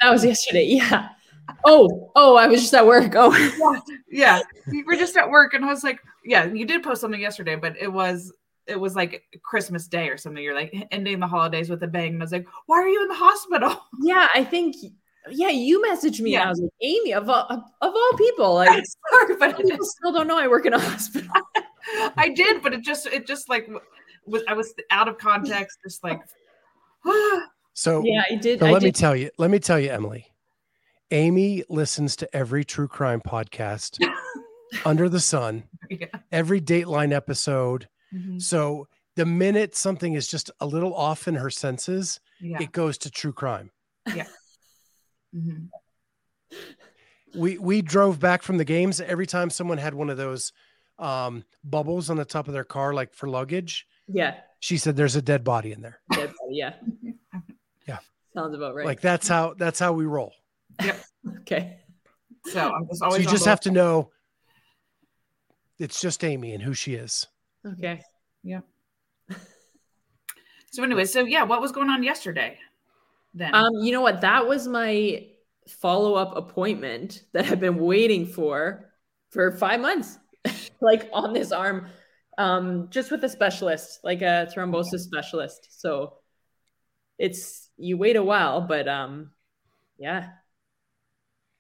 that 0.02 0.10
was 0.12 0.26
yesterday 0.26 0.65
yeah 0.65 1.10
oh 1.65 2.12
oh 2.15 2.36
i 2.36 2.48
was 2.48 2.60
just 2.62 2.74
at 2.74 2.86
work 2.86 3.13
oh 3.15 3.32
yeah. 4.10 4.41
You 4.72 4.84
were 4.88 4.96
just 4.96 5.15
at 5.15 5.30
work. 5.30 5.54
And 5.54 5.63
I 5.63 5.67
was 5.67 5.84
like, 5.84 6.00
Yeah, 6.26 6.46
you 6.46 6.65
did 6.65 6.82
post 6.82 7.02
something 7.02 7.22
yesterday, 7.22 7.56
but 7.56 7.76
it 7.80 7.91
was. 7.93 8.34
It 8.65 8.80
was 8.80 8.96
like 8.96 9.24
Christmas 9.43 9.88
Day 9.88 10.08
or 10.10 10.17
something. 10.17 10.41
You're 10.41 10.56
like 10.56 10.74
ending 10.89 11.19
the 11.19 11.28
holidays 11.28 11.69
with 11.69 11.84
a 11.84 11.88
bang. 11.88 12.13
And 12.13 12.22
I 12.22 12.26
was 12.26 12.32
like, 12.32 12.48
Why 12.65 12.78
are 12.78 12.88
you 12.88 13.02
in 13.04 13.10
the 13.10 13.13
hospital? 13.15 13.80
yeah 14.02 14.28
i 14.34 14.43
think 14.43 14.76
yeah 15.30 15.50
you 15.50 15.82
messaged 15.82 16.20
me 16.20 16.36
and 16.36 16.44
i 16.44 16.50
was 16.50 16.60
like 16.60 16.72
amy 16.82 17.14
of 17.14 17.30
all, 17.30 17.46
of 17.50 17.64
all 17.82 18.12
people 18.18 18.56
like 18.56 18.70
Sorry, 19.12 19.36
but 19.38 19.60
it 19.60 19.68
people 19.68 19.86
still 19.86 20.12
don't 20.12 20.28
know 20.28 20.38
i 20.38 20.48
work 20.48 20.66
in 20.66 20.74
a 20.74 20.80
hospital 20.80 21.30
I 22.18 22.30
did, 22.30 22.62
but 22.62 22.74
it 22.74 22.82
just 22.82 23.06
it 23.08 23.28
just 23.28 23.50
like 23.50 23.70
was 24.26 24.44
I 24.48 24.54
was 24.54 24.74
out 24.90 25.08
of 25.08 25.18
context, 25.18 25.80
just 25.84 26.04
like 26.04 26.22
So, 27.76 28.04
yeah 28.06 28.24
i 28.30 28.36
did 28.36 28.60
so 28.60 28.68
I 28.68 28.72
let 28.72 28.84
me 28.84 28.92
tell 28.92 29.16
you, 29.16 29.32
let 29.38 29.50
me 29.50 29.60
tell 29.60 29.80
you, 29.80 29.90
Emily. 29.90 30.28
Amy 31.12 31.64
listens 31.70 32.16
to 32.18 32.36
every 32.36 32.64
true 32.64 32.88
crime 32.88 33.22
podcast 33.22 34.00
under 34.86 35.10
the 35.10 35.20
sun, 35.20 35.64
yeah. 35.90 36.08
every 36.32 36.62
Dateline 36.62 37.14
episode. 37.14 37.88
Mhm. 38.14 38.42
So 38.42 38.88
the 39.16 39.26
minute 39.26 39.76
something 39.76 40.14
is 40.14 40.28
just 40.28 40.50
a 40.60 40.66
little 40.66 40.96
off 40.96 41.28
in 41.28 41.36
her 41.36 41.50
senses, 41.50 42.20
yeah. 42.40 42.62
it 42.62 42.72
goes 42.72 42.98
to 43.00 43.12
true 43.12 43.34
crime. 43.34 43.72
Mhm. 45.36 45.69
We 47.36 47.58
we 47.58 47.82
drove 47.82 48.19
back 48.19 48.43
from 48.43 48.58
the 48.58 48.65
games. 48.65 49.02
Every 49.02 49.26
time 49.26 49.50
someone 49.50 49.78
had 49.78 49.93
one 49.93 50.10
of 50.10 50.17
those 50.17 50.54
um, 51.00 51.43
bubbles 51.64 52.10
on 52.10 52.18
the 52.18 52.26
top 52.26 52.47
of 52.47 52.53
their 52.53 52.64
car, 52.64 52.93
like 52.93 53.14
for 53.14 53.28
luggage, 53.28 53.88
yeah 54.08 54.36
she 54.64 54.78
said, 54.78 54.95
"There's 54.95 55.18
a 55.18 55.22
dead 55.22 55.43
body 55.43 55.74
in 55.74 55.82
there." 55.82 55.99
Dead 56.14 56.32
body, 56.39 56.55
yeah. 56.55 56.74
Yeah. 57.86 57.97
Sounds 58.34 58.55
about 58.55 58.76
right. 58.76 58.86
Like 58.86 59.01
that's 59.01 59.28
how 59.28 59.55
that's 59.55 59.78
how 59.78 59.91
we 59.91 60.05
roll. 60.05 60.34
Yep. 60.82 61.03
okay. 61.39 61.80
So 62.45 62.72
I'm 62.72 62.88
just 62.88 62.99
So 62.99 63.05
always 63.08 63.26
you 63.26 63.30
just 63.30 63.43
have 63.43 63.60
to 63.62 63.72
know 63.72 64.12
it's 65.80 65.99
just 65.99 66.24
Amy 66.24 66.53
and 66.53 66.64
who 66.64 66.74
she 66.74 66.93
is. 66.93 67.28
Okay. 67.68 68.01
Yeah. 68.41 68.62
So 70.72 70.82
anyway, 70.82 71.05
so 71.05 71.26
yeah, 71.26 71.43
what 71.43 71.60
was 71.60 71.74
going 71.74 71.89
on 71.89 72.01
yesterday? 72.01 72.58
Then 73.34 73.54
Um, 73.54 73.74
you 73.82 73.92
know 73.92 74.02
what? 74.02 74.22
That 74.22 74.48
was 74.48 74.68
my 74.68 75.28
follow-up 75.68 76.36
appointment 76.36 77.24
that 77.34 77.46
I've 77.46 77.60
been 77.60 77.78
waiting 77.78 78.26
for 78.26 78.92
for 79.32 79.52
five 79.52 79.80
months, 79.80 80.20
like 80.82 81.10
on 81.14 81.34
this 81.34 81.52
arm, 81.52 81.88
um, 82.38 82.90
just 82.90 83.10
with 83.12 83.24
a 83.24 83.30
specialist, 83.30 84.00
like 84.04 84.22
a 84.22 84.48
thrombosis 84.54 85.00
specialist. 85.00 85.80
So 85.82 86.16
it's 87.18 87.70
you 87.78 87.98
wait 87.98 88.16
a 88.16 88.24
while, 88.24 88.62
but 88.62 88.88
um, 88.88 89.32
yeah, 89.98 90.30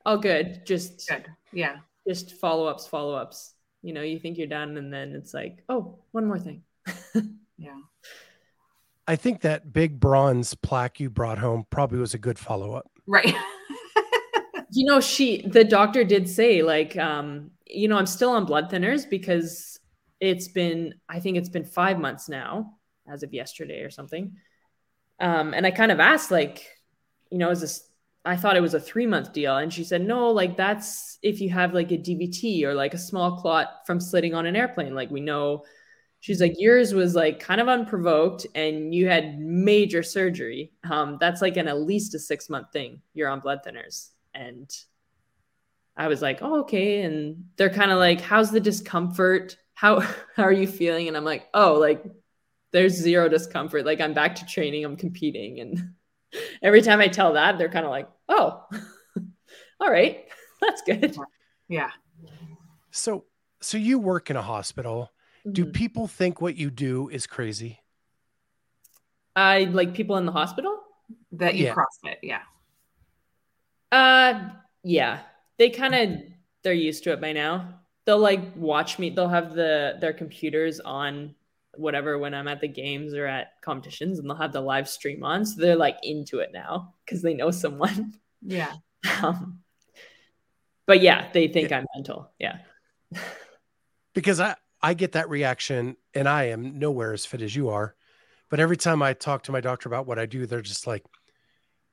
all 0.05 0.17
good. 0.17 0.65
Just 0.65 1.07
good. 1.07 1.25
Yeah. 1.51 1.77
just 2.07 2.33
follow-ups, 2.39 2.87
follow-ups. 2.87 3.53
You 3.81 3.93
know, 3.93 4.01
you 4.01 4.19
think 4.19 4.37
you're 4.37 4.47
done, 4.47 4.77
and 4.77 4.93
then 4.93 5.13
it's 5.13 5.33
like, 5.33 5.63
oh, 5.69 5.99
one 6.11 6.25
more 6.25 6.39
thing. 6.39 6.63
Yeah. 7.57 7.79
I 9.07 9.15
think 9.15 9.41
that 9.41 9.73
big 9.73 9.99
bronze 9.99 10.53
plaque 10.55 10.99
you 10.99 11.09
brought 11.09 11.37
home 11.37 11.65
probably 11.69 11.99
was 11.99 12.13
a 12.13 12.17
good 12.17 12.39
follow 12.39 12.73
up. 12.73 12.89
Right. 13.07 13.35
You 14.75 14.87
know, 14.87 14.99
she 15.01 15.45
the 15.47 15.63
doctor 15.63 16.03
did 16.03 16.27
say 16.27 16.63
like 16.63 16.97
um 16.97 17.51
you 17.67 17.87
know, 17.87 17.95
I'm 17.95 18.07
still 18.07 18.31
on 18.31 18.45
blood 18.45 18.71
thinners 18.71 19.07
because 19.07 19.79
it's 20.19 20.47
been 20.47 20.95
I 21.07 21.19
think 21.19 21.37
it's 21.37 21.49
been 21.49 21.63
5 21.63 21.99
months 21.99 22.27
now 22.27 22.77
as 23.07 23.21
of 23.21 23.35
yesterday 23.35 23.81
or 23.81 23.91
something. 23.91 24.35
Um 25.19 25.53
and 25.53 25.67
I 25.67 25.69
kind 25.71 25.91
of 25.91 25.99
asked 25.99 26.31
like 26.31 26.65
you 27.29 27.37
know, 27.37 27.51
is 27.51 27.61
this 27.61 27.87
I 28.25 28.35
thought 28.35 28.57
it 28.57 28.61
was 28.61 28.73
a 28.73 28.79
3 28.79 29.05
month 29.05 29.31
deal 29.31 29.57
and 29.57 29.71
she 29.71 29.83
said 29.83 30.01
no, 30.01 30.31
like 30.31 30.57
that's 30.57 31.19
if 31.21 31.39
you 31.39 31.51
have 31.51 31.75
like 31.75 31.91
a 31.91 31.97
DVT 31.97 32.63
or 32.63 32.73
like 32.73 32.95
a 32.95 32.97
small 32.97 33.37
clot 33.37 33.85
from 33.85 33.99
slitting 33.99 34.33
on 34.33 34.47
an 34.47 34.55
airplane 34.55 34.95
like 34.95 35.11
we 35.11 35.21
know 35.21 35.65
she's 36.23 36.39
like 36.39 36.55
yours 36.57 36.93
was 36.93 37.15
like 37.15 37.37
kind 37.41 37.59
of 37.59 37.67
unprovoked 37.67 38.47
and 38.55 38.95
you 38.95 39.09
had 39.09 39.37
major 39.41 40.01
surgery. 40.01 40.71
Um, 40.89 41.17
that's 41.19 41.41
like 41.41 41.57
an 41.57 41.67
at 41.67 41.81
least 41.81 42.15
a 42.15 42.19
six 42.19 42.49
month 42.49 42.71
thing. 42.71 43.01
You're 43.13 43.27
on 43.27 43.41
blood 43.41 43.59
thinners. 43.67 44.11
And 44.33 44.71
i 45.97 46.07
was 46.07 46.21
like 46.21 46.39
oh 46.41 46.61
okay. 46.61 47.01
And 47.01 47.47
they're 47.57 47.69
kind 47.69 47.91
of 47.91 47.99
like 47.99 48.21
how's 48.21 48.51
the 48.51 48.61
discomfort? 48.61 49.57
How 49.73 49.99
how 50.35 50.43
are 50.43 50.53
you 50.53 50.65
feeling? 50.65 51.09
And 51.09 51.17
i'm 51.17 51.25
like 51.25 51.49
oh 51.53 51.73
like 51.73 52.05
there's 52.71 52.93
zero 52.93 53.27
discomfort. 53.27 53.85
Like 53.85 53.99
i'm 53.99 54.13
back 54.13 54.35
to 54.35 54.45
training. 54.45 54.85
I'm 54.85 54.95
competing. 54.95 55.59
And 55.59 55.93
every 56.63 56.81
time 56.81 57.01
i 57.01 57.09
tell 57.09 57.33
that 57.33 57.57
they're 57.57 57.67
kind 57.67 57.85
of 57.85 57.91
like 57.91 58.07
oh 58.29 58.65
all 59.81 59.91
right. 59.91 60.23
That's 60.61 60.81
good. 60.83 61.17
Yeah. 61.67 61.91
So, 62.91 63.25
so 63.59 63.77
you 63.77 63.99
work 63.99 64.29
in 64.29 64.37
a 64.37 64.41
hospital. 64.41 65.11
Do 65.51 65.65
Mhm. 65.65 65.73
people 65.73 66.07
think 66.07 66.39
what 66.41 66.55
you 66.55 66.69
do 66.71 67.09
is 67.09 67.27
crazy? 67.27 67.79
i 69.35 69.63
like 69.65 69.95
people 69.95 70.17
in 70.17 70.25
the 70.27 70.31
hospital 70.31 70.79
That 71.31 71.55
you 71.55 71.65
Yeah. 71.65 71.73
CrossFit. 71.75 72.17
Yeah. 72.21 72.43
Uh, 73.91 74.49
yeah, 74.83 75.23
they 75.57 75.69
kind 75.71 75.95
of 75.95 76.21
they're 76.63 76.73
used 76.73 77.03
to 77.03 77.11
it 77.13 77.19
by 77.19 77.33
now. 77.33 77.79
They'll 78.05 78.19
like 78.19 78.55
watch 78.55 78.99
me. 78.99 79.09
They'll 79.09 79.27
have 79.29 79.53
the 79.55 79.97
their 79.99 80.13
computers 80.13 80.79
on 80.79 81.35
whatever 81.75 82.17
when 82.19 82.33
I'm 82.35 82.47
at 82.47 82.61
the 82.61 82.67
games 82.67 83.13
or 83.15 83.25
at 83.25 83.59
competitions, 83.61 84.19
and 84.19 84.29
they'll 84.29 84.37
have 84.37 84.53
the 84.53 84.61
live 84.61 84.87
stream 84.87 85.23
on. 85.23 85.45
So 85.45 85.59
they're 85.59 85.75
like 85.75 85.97
into 86.03 86.39
it 86.39 86.51
now 86.53 86.93
because 87.05 87.21
they 87.23 87.33
know 87.33 87.51
someone. 87.51 88.13
Yeah. 88.41 88.73
Um, 89.21 89.63
but 90.85 91.01
yeah, 91.01 91.29
they 91.33 91.47
think 91.49 91.71
I'm 91.71 91.85
mental. 91.95 92.31
Yeah. 92.39 92.59
Because 94.13 94.39
I 94.39 94.55
I 94.83 94.93
get 94.93 95.13
that 95.13 95.29
reaction, 95.29 95.95
and 96.13 96.27
I 96.27 96.49
am 96.49 96.77
nowhere 96.77 97.13
as 97.13 97.25
fit 97.25 97.41
as 97.41 97.55
you 97.55 97.69
are. 97.69 97.95
But 98.49 98.59
every 98.59 98.75
time 98.77 99.01
I 99.01 99.13
talk 99.13 99.43
to 99.43 99.51
my 99.53 99.61
doctor 99.61 99.87
about 99.87 100.05
what 100.05 100.19
I 100.19 100.25
do, 100.25 100.45
they're 100.45 100.61
just 100.61 100.85
like, 100.85 101.03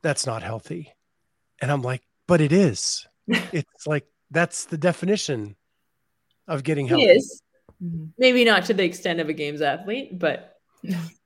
"That's 0.03 0.27
not 0.27 0.43
healthy," 0.43 0.93
and 1.63 1.71
I'm 1.71 1.83
like, 1.83 2.03
"But 2.27 2.41
it 2.41 2.53
is. 2.53 3.07
it's 3.29 3.87
like 3.87 4.07
that's 4.33 4.65
the 4.65 4.77
definition 4.77 5.55
of 6.49 6.65
getting 6.65 6.89
healthy." 6.89 7.07
is 7.07 7.43
Mhm. 7.83 8.11
maybe 8.19 8.45
not 8.45 8.67
to 8.67 8.75
the 8.75 8.85
extent 8.85 9.21
of 9.21 9.29
a 9.31 9.33
games 9.33 9.63
athlete, 9.63 10.19
but 10.19 10.59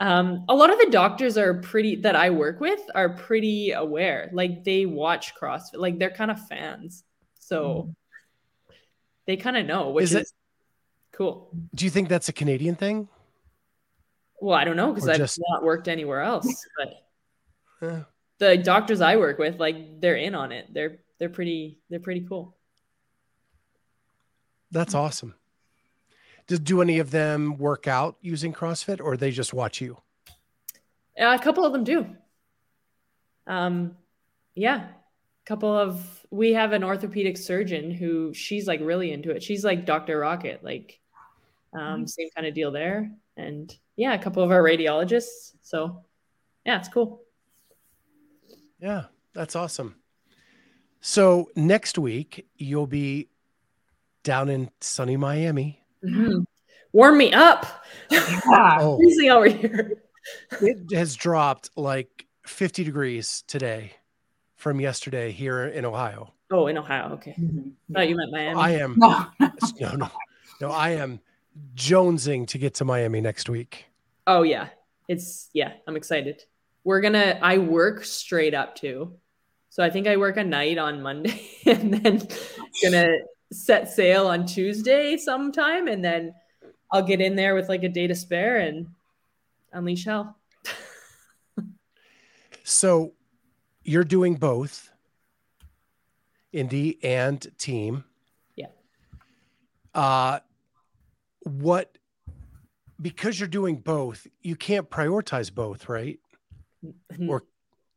um, 0.00 0.44
a 0.48 0.54
lot 0.54 0.70
of 0.72 0.78
the 0.78 0.88
doctors 0.90 1.36
are 1.36 1.60
pretty 1.60 1.96
that 1.96 2.16
I 2.16 2.30
work 2.30 2.58
with 2.60 2.80
are 2.94 3.10
pretty 3.10 3.72
aware. 3.72 4.30
Like 4.32 4.64
they 4.64 4.86
watch 4.86 5.34
CrossFit, 5.36 5.74
like 5.76 5.98
they're 5.98 6.10
kind 6.10 6.30
of 6.32 6.44
fans, 6.48 7.04
so 7.38 7.94
they 9.26 9.36
kind 9.36 9.56
of 9.56 9.66
know, 9.66 9.90
which 9.90 10.04
Is 10.04 10.14
is, 10.14 10.16
it- 10.22 10.32
cool. 11.18 11.50
Do 11.74 11.84
you 11.84 11.90
think 11.90 12.08
that's 12.08 12.28
a 12.28 12.32
Canadian 12.32 12.76
thing? 12.76 13.08
Well, 14.40 14.56
I 14.56 14.64
don't 14.64 14.76
know 14.76 14.92
because 14.92 15.08
I've 15.08 15.16
just- 15.18 15.40
not 15.50 15.64
worked 15.64 15.88
anywhere 15.88 16.22
else, 16.22 16.64
but 16.78 17.04
Eh, 17.82 18.02
the 18.38 18.56
doctors 18.56 19.00
I 19.00 19.16
work 19.16 19.38
with, 19.38 19.58
like 19.60 20.00
they're 20.00 20.16
in 20.16 20.34
on 20.34 20.50
it. 20.52 20.72
They're 20.72 20.98
they're 21.18 21.28
pretty 21.28 21.78
they're 21.90 22.00
pretty 22.00 22.24
cool. 22.28 22.56
that's 24.70 24.94
awesome. 24.94 25.34
Does 26.46 26.60
do 26.60 26.80
any 26.82 26.98
of 26.98 27.10
them 27.10 27.58
work 27.58 27.86
out 27.86 28.16
using 28.20 28.52
CrossFit, 28.52 29.00
or 29.00 29.16
they 29.16 29.30
just 29.30 29.52
watch 29.54 29.80
you? 29.80 29.98
Uh, 31.20 31.36
a 31.38 31.42
couple 31.42 31.64
of 31.64 31.72
them 31.72 31.84
do. 31.84 32.06
Um, 33.46 33.96
yeah, 34.54 34.76
a 34.86 35.46
couple 35.46 35.74
of 35.76 36.26
we 36.30 36.52
have 36.54 36.72
an 36.72 36.84
orthopedic 36.84 37.36
surgeon 37.36 37.90
who 37.90 38.32
she's 38.34 38.66
like 38.66 38.80
really 38.80 39.12
into 39.12 39.30
it. 39.30 39.42
She's 39.42 39.64
like 39.64 39.86
Dr. 39.86 40.18
Rocket, 40.18 40.62
like 40.64 41.00
um, 41.72 42.06
same 42.06 42.28
kind 42.34 42.46
of 42.46 42.54
deal 42.54 42.70
there. 42.70 43.10
And 43.36 43.74
yeah, 43.96 44.14
a 44.14 44.18
couple 44.18 44.42
of 44.42 44.50
our 44.50 44.62
radiologists. 44.62 45.52
So 45.62 46.04
yeah, 46.64 46.78
it's 46.78 46.88
cool. 46.88 47.22
Yeah, 48.80 49.04
that's 49.34 49.56
awesome. 49.56 49.96
So 51.00 51.48
next 51.56 51.98
week 51.98 52.46
you'll 52.56 52.86
be 52.86 53.28
down 54.24 54.48
in 54.48 54.70
sunny 54.80 55.16
Miami. 55.16 55.82
Mhm. 56.04 56.44
Warm 56.92 57.18
me 57.18 57.32
up. 57.32 57.66
Yeah. 58.10 58.40
Oh, 58.80 58.96
Freezing 59.02 59.30
over 59.30 59.48
here. 59.48 60.02
it 60.60 60.92
has 60.94 61.14
dropped 61.16 61.70
like 61.76 62.26
50 62.46 62.82
degrees 62.84 63.44
today 63.46 63.92
from 64.56 64.80
yesterday 64.80 65.30
here 65.32 65.66
in 65.66 65.84
Ohio. 65.84 66.32
Oh, 66.50 66.66
in 66.66 66.78
Ohio. 66.78 67.12
Okay. 67.14 67.34
Mhm. 67.38 67.72
Thought 67.92 68.08
you 68.08 68.16
meant 68.16 68.32
Miami. 68.32 68.58
I 68.60 68.70
am 68.72 68.94
No. 68.98 69.26
no 69.80 69.94
no 69.96 70.10
no 70.60 70.70
I 70.70 70.90
am 70.90 71.20
jonesing 71.74 72.46
to 72.48 72.58
get 72.58 72.74
to 72.74 72.84
Miami 72.84 73.20
next 73.20 73.48
week. 73.48 73.86
Oh 74.26 74.42
yeah. 74.42 74.68
It's 75.08 75.48
yeah, 75.52 75.72
I'm 75.86 75.96
excited. 75.96 76.44
We're 76.84 77.00
gonna 77.00 77.38
I 77.40 77.58
work 77.58 78.04
straight 78.04 78.54
up 78.54 78.74
too. 78.74 79.14
So 79.70 79.82
I 79.82 79.90
think 79.90 80.06
I 80.06 80.16
work 80.16 80.36
a 80.36 80.44
night 80.44 80.78
on 80.78 81.02
Monday 81.02 81.40
and 81.66 81.94
then 81.94 82.26
gonna 82.82 83.16
set 83.52 83.90
sail 83.90 84.26
on 84.26 84.46
Tuesday 84.46 85.16
sometime 85.16 85.88
and 85.88 86.04
then 86.04 86.34
I'll 86.92 87.02
get 87.02 87.20
in 87.20 87.36
there 87.36 87.54
with 87.54 87.68
like 87.68 87.82
a 87.82 87.88
day 87.88 88.06
to 88.06 88.14
spare 88.14 88.58
and 88.58 88.88
unleash 89.72 90.04
hell. 90.04 90.36
So 92.64 93.14
you're 93.82 94.04
doing 94.04 94.34
both 94.34 94.90
indie 96.52 96.98
and 97.02 97.46
team. 97.56 98.04
Yeah. 98.56 98.66
Uh 99.94 100.40
what 101.48 101.98
because 103.00 103.38
you're 103.38 103.48
doing 103.48 103.76
both, 103.76 104.26
you 104.42 104.56
can't 104.56 104.90
prioritize 104.90 105.54
both, 105.54 105.88
right? 105.88 106.18
Or- 107.28 107.44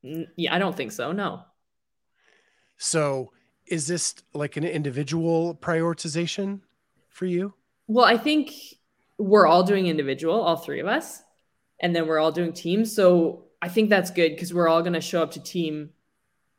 yeah, 0.03 0.55
I 0.55 0.59
don't 0.59 0.75
think 0.75 0.91
so. 0.91 1.11
No. 1.11 1.43
So 2.77 3.31
is 3.67 3.87
this 3.87 4.15
like 4.33 4.57
an 4.57 4.63
individual 4.63 5.55
prioritization 5.55 6.61
for 7.09 7.25
you? 7.25 7.53
Well, 7.87 8.05
I 8.05 8.17
think 8.17 8.51
we're 9.17 9.45
all 9.45 9.63
doing 9.63 9.87
individual, 9.87 10.41
all 10.41 10.55
three 10.55 10.79
of 10.79 10.87
us, 10.87 11.21
and 11.79 11.95
then 11.95 12.07
we're 12.07 12.19
all 12.19 12.31
doing 12.31 12.53
teams. 12.53 12.95
So 12.95 13.45
I 13.61 13.69
think 13.69 13.89
that's 13.89 14.09
good 14.11 14.29
because 14.29 14.53
we're 14.53 14.67
all 14.67 14.81
going 14.81 14.93
to 14.93 15.01
show 15.01 15.21
up 15.21 15.31
to 15.31 15.43
team 15.43 15.91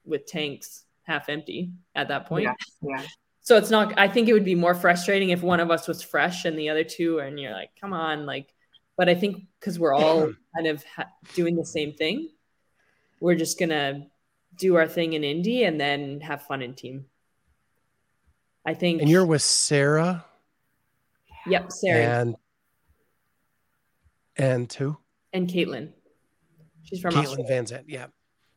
with 0.05 0.26
tanks 0.26 0.84
half 1.05 1.28
empty 1.28 1.72
at 1.95 2.09
that 2.09 2.26
point. 2.26 2.45
Yeah. 2.45 2.55
Yeah. 2.82 3.07
So 3.43 3.57
it's 3.57 3.70
not. 3.70 3.99
I 3.99 4.09
think 4.09 4.28
it 4.28 4.32
would 4.32 4.45
be 4.45 4.55
more 4.55 4.74
frustrating 4.74 5.30
if 5.30 5.43
one 5.43 5.61
of 5.61 5.70
us 5.70 5.88
was 5.88 6.03
fresh 6.03 6.45
and 6.45 6.59
the 6.59 6.68
other 6.68 6.84
two, 6.84 7.18
and 7.18 7.38
you're 7.38 7.53
like, 7.53 7.70
"Come 7.80 7.93
on!" 7.93 8.24
Like, 8.24 8.55
but 8.97 9.09
I 9.09 9.14
think 9.14 9.47
because 9.59 9.78
we're 9.78 9.95
all 9.95 10.32
kind 10.55 10.66
of 10.68 10.84
ha- 10.84 11.11
doing 11.34 11.57
the 11.57 11.64
same 11.64 11.93
thing, 11.93 12.30
we're 13.20 13.34
just 13.34 13.59
gonna 13.59 14.07
do 14.57 14.76
our 14.76 14.86
thing 14.86 15.14
in 15.14 15.22
indie 15.22 15.66
and 15.66 15.80
then 15.80 16.20
have 16.20 16.43
fun 16.43 16.62
in 16.62 16.74
team. 16.74 17.07
I 18.64 18.74
think. 18.74 19.01
And 19.01 19.11
you're 19.11 19.26
with 19.26 19.43
Sarah 19.43 20.24
Yep, 21.47 21.72
Sarah 21.72 22.20
and 22.20 22.36
and 24.36 24.72
who? 24.72 24.97
and 25.32 25.49
Caitlin. 25.49 25.93
She's 26.84 27.01
from 27.01 27.14
Caitlin 27.14 27.24
Australia. 27.24 27.45
Van 27.49 27.66
Zandt. 27.66 27.88
Yeah. 27.88 28.07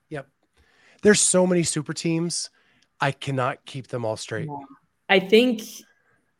Yep. 0.09 0.27
There's 1.01 1.21
so 1.21 1.47
many 1.47 1.63
super 1.63 1.93
teams. 1.93 2.49
I 2.99 3.11
cannot 3.11 3.65
keep 3.65 3.87
them 3.87 4.05
all 4.05 4.17
straight. 4.17 4.49
I 5.09 5.19
think 5.19 5.61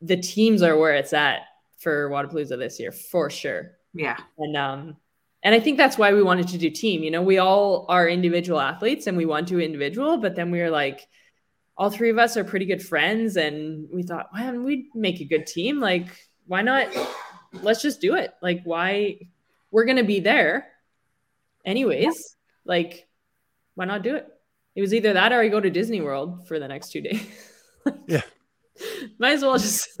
the 0.00 0.16
teams 0.16 0.62
are 0.62 0.76
where 0.76 0.94
it's 0.94 1.12
at 1.12 1.40
for 1.78 2.10
Wodapalooza 2.10 2.58
this 2.58 2.80
year 2.80 2.92
for 2.92 3.30
sure. 3.30 3.72
Yeah. 3.94 4.16
And 4.38 4.56
um 4.56 4.96
and 5.42 5.54
I 5.54 5.60
think 5.60 5.76
that's 5.76 5.96
why 5.96 6.12
we 6.12 6.22
wanted 6.22 6.48
to 6.48 6.58
do 6.58 6.70
team. 6.70 7.02
You 7.04 7.10
know, 7.10 7.22
we 7.22 7.38
all 7.38 7.86
are 7.88 8.08
individual 8.08 8.60
athletes 8.60 9.06
and 9.06 9.16
we 9.16 9.26
want 9.26 9.48
to 9.48 9.60
individual, 9.60 10.16
but 10.16 10.34
then 10.34 10.50
we 10.50 10.60
were 10.60 10.70
like 10.70 11.06
all 11.78 11.90
three 11.90 12.10
of 12.10 12.18
us 12.18 12.36
are 12.36 12.44
pretty 12.44 12.64
good 12.64 12.82
friends 12.82 13.36
and 13.36 13.88
we 13.92 14.02
thought, 14.02 14.34
man, 14.34 14.64
we'd 14.64 14.86
make 14.94 15.20
a 15.20 15.24
good 15.24 15.46
team. 15.46 15.78
Like, 15.78 16.06
why 16.46 16.62
not 16.62 16.88
let's 17.62 17.82
just 17.82 18.00
do 18.00 18.14
it. 18.14 18.32
Like 18.42 18.62
why 18.64 19.18
we're 19.70 19.84
going 19.84 19.98
to 19.98 20.04
be 20.04 20.20
there 20.20 20.66
anyways. 21.64 22.36
Like 22.64 23.06
why 23.74 23.84
not 23.84 24.02
do 24.02 24.16
it? 24.16 24.26
It 24.76 24.80
was 24.82 24.94
either 24.94 25.12
that 25.14 25.32
or 25.32 25.40
I 25.40 25.48
go 25.48 25.58
to 25.58 25.70
Disney 25.70 26.00
World 26.02 26.46
for 26.46 26.58
the 26.60 26.68
next 26.68 26.92
2 26.92 27.00
days. 27.00 27.26
Yeah. 28.08 28.22
Might 29.18 29.34
as 29.34 29.42
well 29.42 29.56
just 29.58 29.88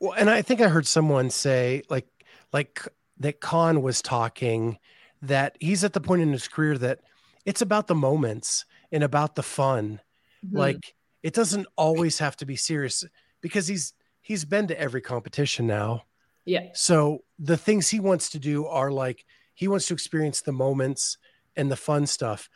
Well, 0.00 0.12
and 0.12 0.30
I 0.30 0.42
think 0.42 0.60
I 0.60 0.68
heard 0.68 0.86
someone 0.86 1.30
say 1.30 1.82
like 1.90 2.06
like 2.52 2.86
that 3.18 3.40
Khan 3.40 3.82
was 3.82 4.00
talking 4.00 4.78
that 5.22 5.56
he's 5.60 5.82
at 5.84 5.92
the 5.92 6.00
point 6.00 6.22
in 6.22 6.32
his 6.32 6.46
career 6.48 6.78
that 6.78 7.00
it's 7.44 7.62
about 7.62 7.86
the 7.88 7.94
moments 7.94 8.64
and 8.92 9.02
about 9.02 9.34
the 9.34 9.42
fun. 9.42 10.00
Mhm. 10.46 10.56
Like 10.58 10.94
it 11.22 11.34
doesn't 11.34 11.66
always 11.76 12.18
have 12.20 12.36
to 12.38 12.46
be 12.46 12.56
serious 12.56 13.04
because 13.40 13.66
he's 13.66 13.92
he's 14.22 14.44
been 14.44 14.68
to 14.68 14.80
every 14.80 15.00
competition 15.00 15.66
now. 15.66 16.04
yeah, 16.44 16.68
So 16.74 17.24
the 17.38 17.56
things 17.56 17.88
he 17.88 17.98
wants 18.00 18.30
to 18.30 18.38
do 18.38 18.66
are 18.66 18.90
like 18.90 19.24
he 19.54 19.68
wants 19.68 19.86
to 19.88 19.94
experience 19.94 20.40
the 20.42 20.52
moments 20.52 21.18
and 21.58 21.70
the 21.70 21.76
fun 21.76 22.06
stuff. 22.06 22.48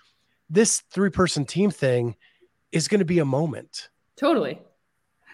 This 0.48 0.80
three 0.90 1.11
person 1.11 1.44
team 1.44 1.70
thing 1.70 2.16
is 2.70 2.88
going 2.88 3.00
to 3.00 3.05
be 3.05 3.18
a 3.18 3.24
moment. 3.24 3.88
totally. 4.16 4.61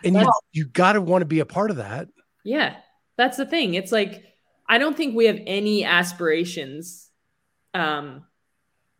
And 0.04 0.14
you, 0.14 0.20
Well- 0.22 0.42
you 0.52 0.64
got 0.66 0.92
to 0.94 1.00
want 1.00 1.22
to 1.22 1.26
be 1.26 1.40
a 1.40 1.46
part 1.46 1.70
of 1.70 1.76
that. 1.78 2.08
Yeah, 2.44 2.76
that's 3.16 3.36
the 3.36 3.46
thing. 3.46 3.74
It's 3.74 3.92
like 3.92 4.24
I 4.68 4.78
don't 4.78 4.96
think 4.96 5.14
we 5.16 5.26
have 5.26 5.40
any 5.46 5.84
aspirations 5.84 7.08
um 7.74 8.24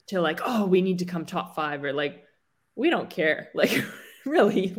to 0.08 0.20
like, 0.20 0.40
oh, 0.44 0.66
we 0.66 0.82
need 0.82 0.98
to 1.00 1.04
come 1.04 1.24
top 1.26 1.54
5 1.54 1.84
or 1.84 1.92
like 1.92 2.24
we 2.76 2.90
don't 2.90 3.10
care. 3.10 3.48
Like 3.54 3.82
really 4.26 4.74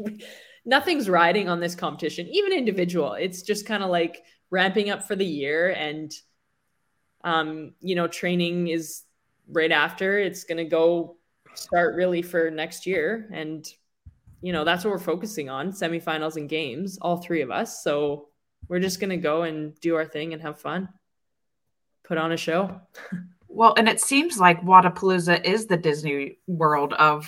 nothing's 0.65 1.09
riding 1.09 1.47
on 1.49 1.59
this 1.59 1.73
competition, 1.75 2.27
even 2.27 2.51
individual. 2.53 3.13
It's 3.13 3.41
just 3.41 3.65
kind 3.65 3.81
of 3.83 3.89
like 3.89 4.21
ramping 4.51 4.89
up 4.89 5.03
for 5.07 5.15
the 5.15 5.25
year 5.25 5.69
and 5.69 6.11
um 7.23 7.73
you 7.79 7.95
know, 7.95 8.07
training 8.07 8.67
is 8.67 9.03
right 9.51 9.71
after. 9.71 10.19
It's 10.19 10.43
going 10.43 10.57
to 10.57 10.65
go 10.65 11.17
start 11.53 11.95
really 11.95 12.21
for 12.21 12.49
next 12.49 12.85
year 12.85 13.29
and 13.33 13.67
you 14.41 14.53
know, 14.53 14.63
that's 14.63 14.85
what 14.85 14.91
we're 14.91 14.99
focusing 14.99 15.49
on, 15.49 15.73
semifinals 15.73 16.37
and 16.37 16.47
games, 16.47 16.97
all 17.01 17.17
three 17.17 17.41
of 17.41 17.51
us. 17.51 17.83
So 17.83 18.29
we're 18.69 18.79
just 18.79 19.01
gonna 19.01 19.17
go 19.17 19.43
and 19.43 19.77
do 19.81 19.95
our 19.95 20.05
thing 20.05 20.31
and 20.31 20.41
have 20.41 20.61
fun 20.61 20.87
put 22.03 22.17
on 22.17 22.31
a 22.31 22.37
show 22.37 22.79
Well, 23.51 23.73
and 23.77 23.89
it 23.89 23.99
seems 23.99 24.37
like 24.37 24.61
Wodapalooza 24.61 25.43
is 25.43 25.65
the 25.65 25.75
Disney 25.75 26.37
World 26.45 26.93
of 26.93 27.27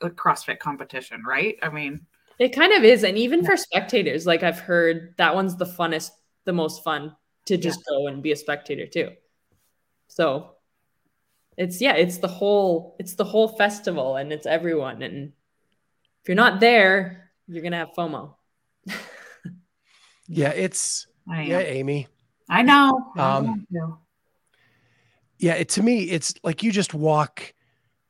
the 0.00 0.10
CrossFit 0.10 0.60
competition, 0.60 1.24
right? 1.26 1.56
I 1.60 1.70
mean, 1.70 2.06
it 2.38 2.54
kind 2.54 2.72
of 2.72 2.84
is 2.84 3.02
and 3.02 3.16
even 3.16 3.44
for 3.44 3.56
spectators 3.56 4.26
like 4.26 4.42
i've 4.42 4.60
heard 4.60 5.14
that 5.16 5.34
one's 5.34 5.56
the 5.56 5.64
funnest 5.64 6.10
the 6.44 6.52
most 6.52 6.84
fun 6.84 7.14
to 7.46 7.56
just 7.56 7.80
go 7.88 8.08
and 8.08 8.22
be 8.22 8.32
a 8.32 8.36
spectator 8.36 8.86
too 8.86 9.10
so 10.08 10.55
it's 11.56 11.80
yeah 11.80 11.94
it's 11.94 12.18
the 12.18 12.28
whole 12.28 12.96
it's 12.98 13.14
the 13.14 13.24
whole 13.24 13.48
festival 13.48 14.16
and 14.16 14.32
it's 14.32 14.46
everyone 14.46 15.02
and 15.02 15.32
if 16.22 16.28
you're 16.28 16.34
not 16.34 16.60
there 16.60 17.30
you're 17.46 17.62
gonna 17.62 17.76
have 17.76 17.92
fomo 17.96 18.34
Yeah, 20.28 20.50
it's 20.50 21.06
yeah, 21.28 21.60
Amy. 21.60 22.08
I 22.48 22.62
know. 22.62 23.12
Um, 23.16 23.66
know. 23.70 23.98
Yeah, 25.38 25.54
it, 25.54 25.68
to 25.70 25.82
me, 25.82 26.04
it's 26.04 26.34
like 26.42 26.62
you 26.62 26.72
just 26.72 26.94
walk 26.94 27.52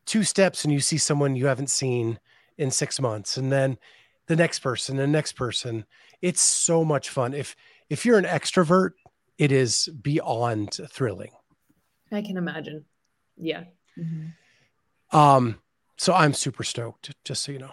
two 0.06 0.22
steps 0.22 0.64
and 0.64 0.72
you 0.72 0.80
see 0.80 0.98
someone 0.98 1.36
you 1.36 1.46
haven't 1.46 1.70
seen 1.70 2.18
in 2.58 2.70
six 2.70 3.00
months, 3.00 3.36
and 3.36 3.52
then 3.52 3.78
the 4.26 4.36
next 4.36 4.60
person, 4.60 4.96
the 4.96 5.06
next 5.06 5.32
person. 5.32 5.84
It's 6.22 6.40
so 6.40 6.84
much 6.84 7.10
fun. 7.10 7.34
If 7.34 7.54
if 7.90 8.06
you're 8.06 8.18
an 8.18 8.24
extrovert, 8.24 8.92
it 9.38 9.52
is 9.52 9.88
beyond 10.00 10.78
thrilling. 10.90 11.32
i 12.12 12.22
can 12.22 12.36
imagine 12.36 12.84
yeah 13.36 13.64
Mhm. 13.98 14.32
Um, 15.12 15.58
so 15.96 16.12
I'm 16.12 16.34
super 16.34 16.62
stoked, 16.64 17.14
just 17.24 17.42
so 17.42 17.52
you 17.52 17.58
know. 17.58 17.72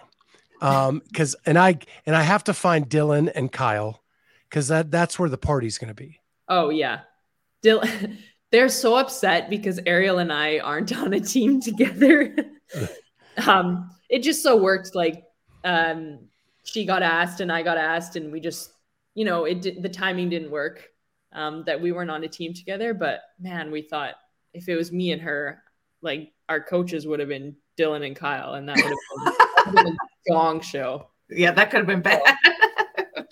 Um, 0.60 1.02
because 1.08 1.36
and 1.44 1.58
I 1.58 1.78
and 2.06 2.16
I 2.16 2.22
have 2.22 2.44
to 2.44 2.54
find 2.54 2.88
Dylan 2.88 3.30
and 3.34 3.52
Kyle 3.52 4.02
because 4.48 4.68
that 4.68 4.90
that's 4.90 5.18
where 5.18 5.28
the 5.28 5.36
party's 5.36 5.76
gonna 5.76 5.94
be. 5.94 6.20
Oh 6.48 6.70
yeah. 6.70 7.00
Dil- 7.62 7.82
they're 8.50 8.68
so 8.68 8.96
upset 8.96 9.50
because 9.50 9.80
Ariel 9.84 10.18
and 10.18 10.32
I 10.32 10.60
aren't 10.60 10.96
on 10.96 11.12
a 11.12 11.20
team 11.20 11.60
together. 11.68 12.34
um 13.46 13.90
it 14.08 14.22
just 14.22 14.42
so 14.42 14.56
worked 14.56 14.94
like 14.94 15.24
um 15.64 16.20
she 16.64 16.86
got 16.86 17.02
asked 17.02 17.40
and 17.40 17.52
I 17.52 17.62
got 17.62 17.76
asked 17.76 18.16
and 18.16 18.32
we 18.32 18.40
just 18.40 18.72
you 19.14 19.24
know 19.24 19.44
it 19.44 19.60
did, 19.60 19.82
the 19.82 19.88
timing 19.88 20.30
didn't 20.30 20.50
work 20.50 20.88
um 21.32 21.64
that 21.66 21.80
we 21.80 21.90
weren't 21.92 22.10
on 22.10 22.22
a 22.24 22.28
team 22.28 22.54
together 22.54 22.94
but 22.94 23.20
man 23.40 23.70
we 23.70 23.82
thought 23.82 24.14
if 24.54 24.68
it 24.68 24.76
was 24.76 24.92
me 24.92 25.12
and 25.12 25.20
her 25.22 25.62
like 26.02 26.32
our 26.48 26.60
coaches 26.60 27.06
would 27.06 27.20
have 27.20 27.28
been 27.28 27.56
Dylan 27.78 28.06
and 28.06 28.14
Kyle 28.16 28.54
and 28.54 28.68
that 28.68 28.76
would 28.76 28.84
have 28.84 28.92
been, 28.92 29.24
that 29.24 29.66
would 29.66 29.76
have 29.76 29.84
been 29.84 29.96
a 29.96 30.32
gong 30.32 30.60
show. 30.60 31.08
Yeah, 31.30 31.52
that 31.52 31.70
could 31.70 31.78
have 31.78 31.86
been 31.86 32.02
bad. 32.02 32.22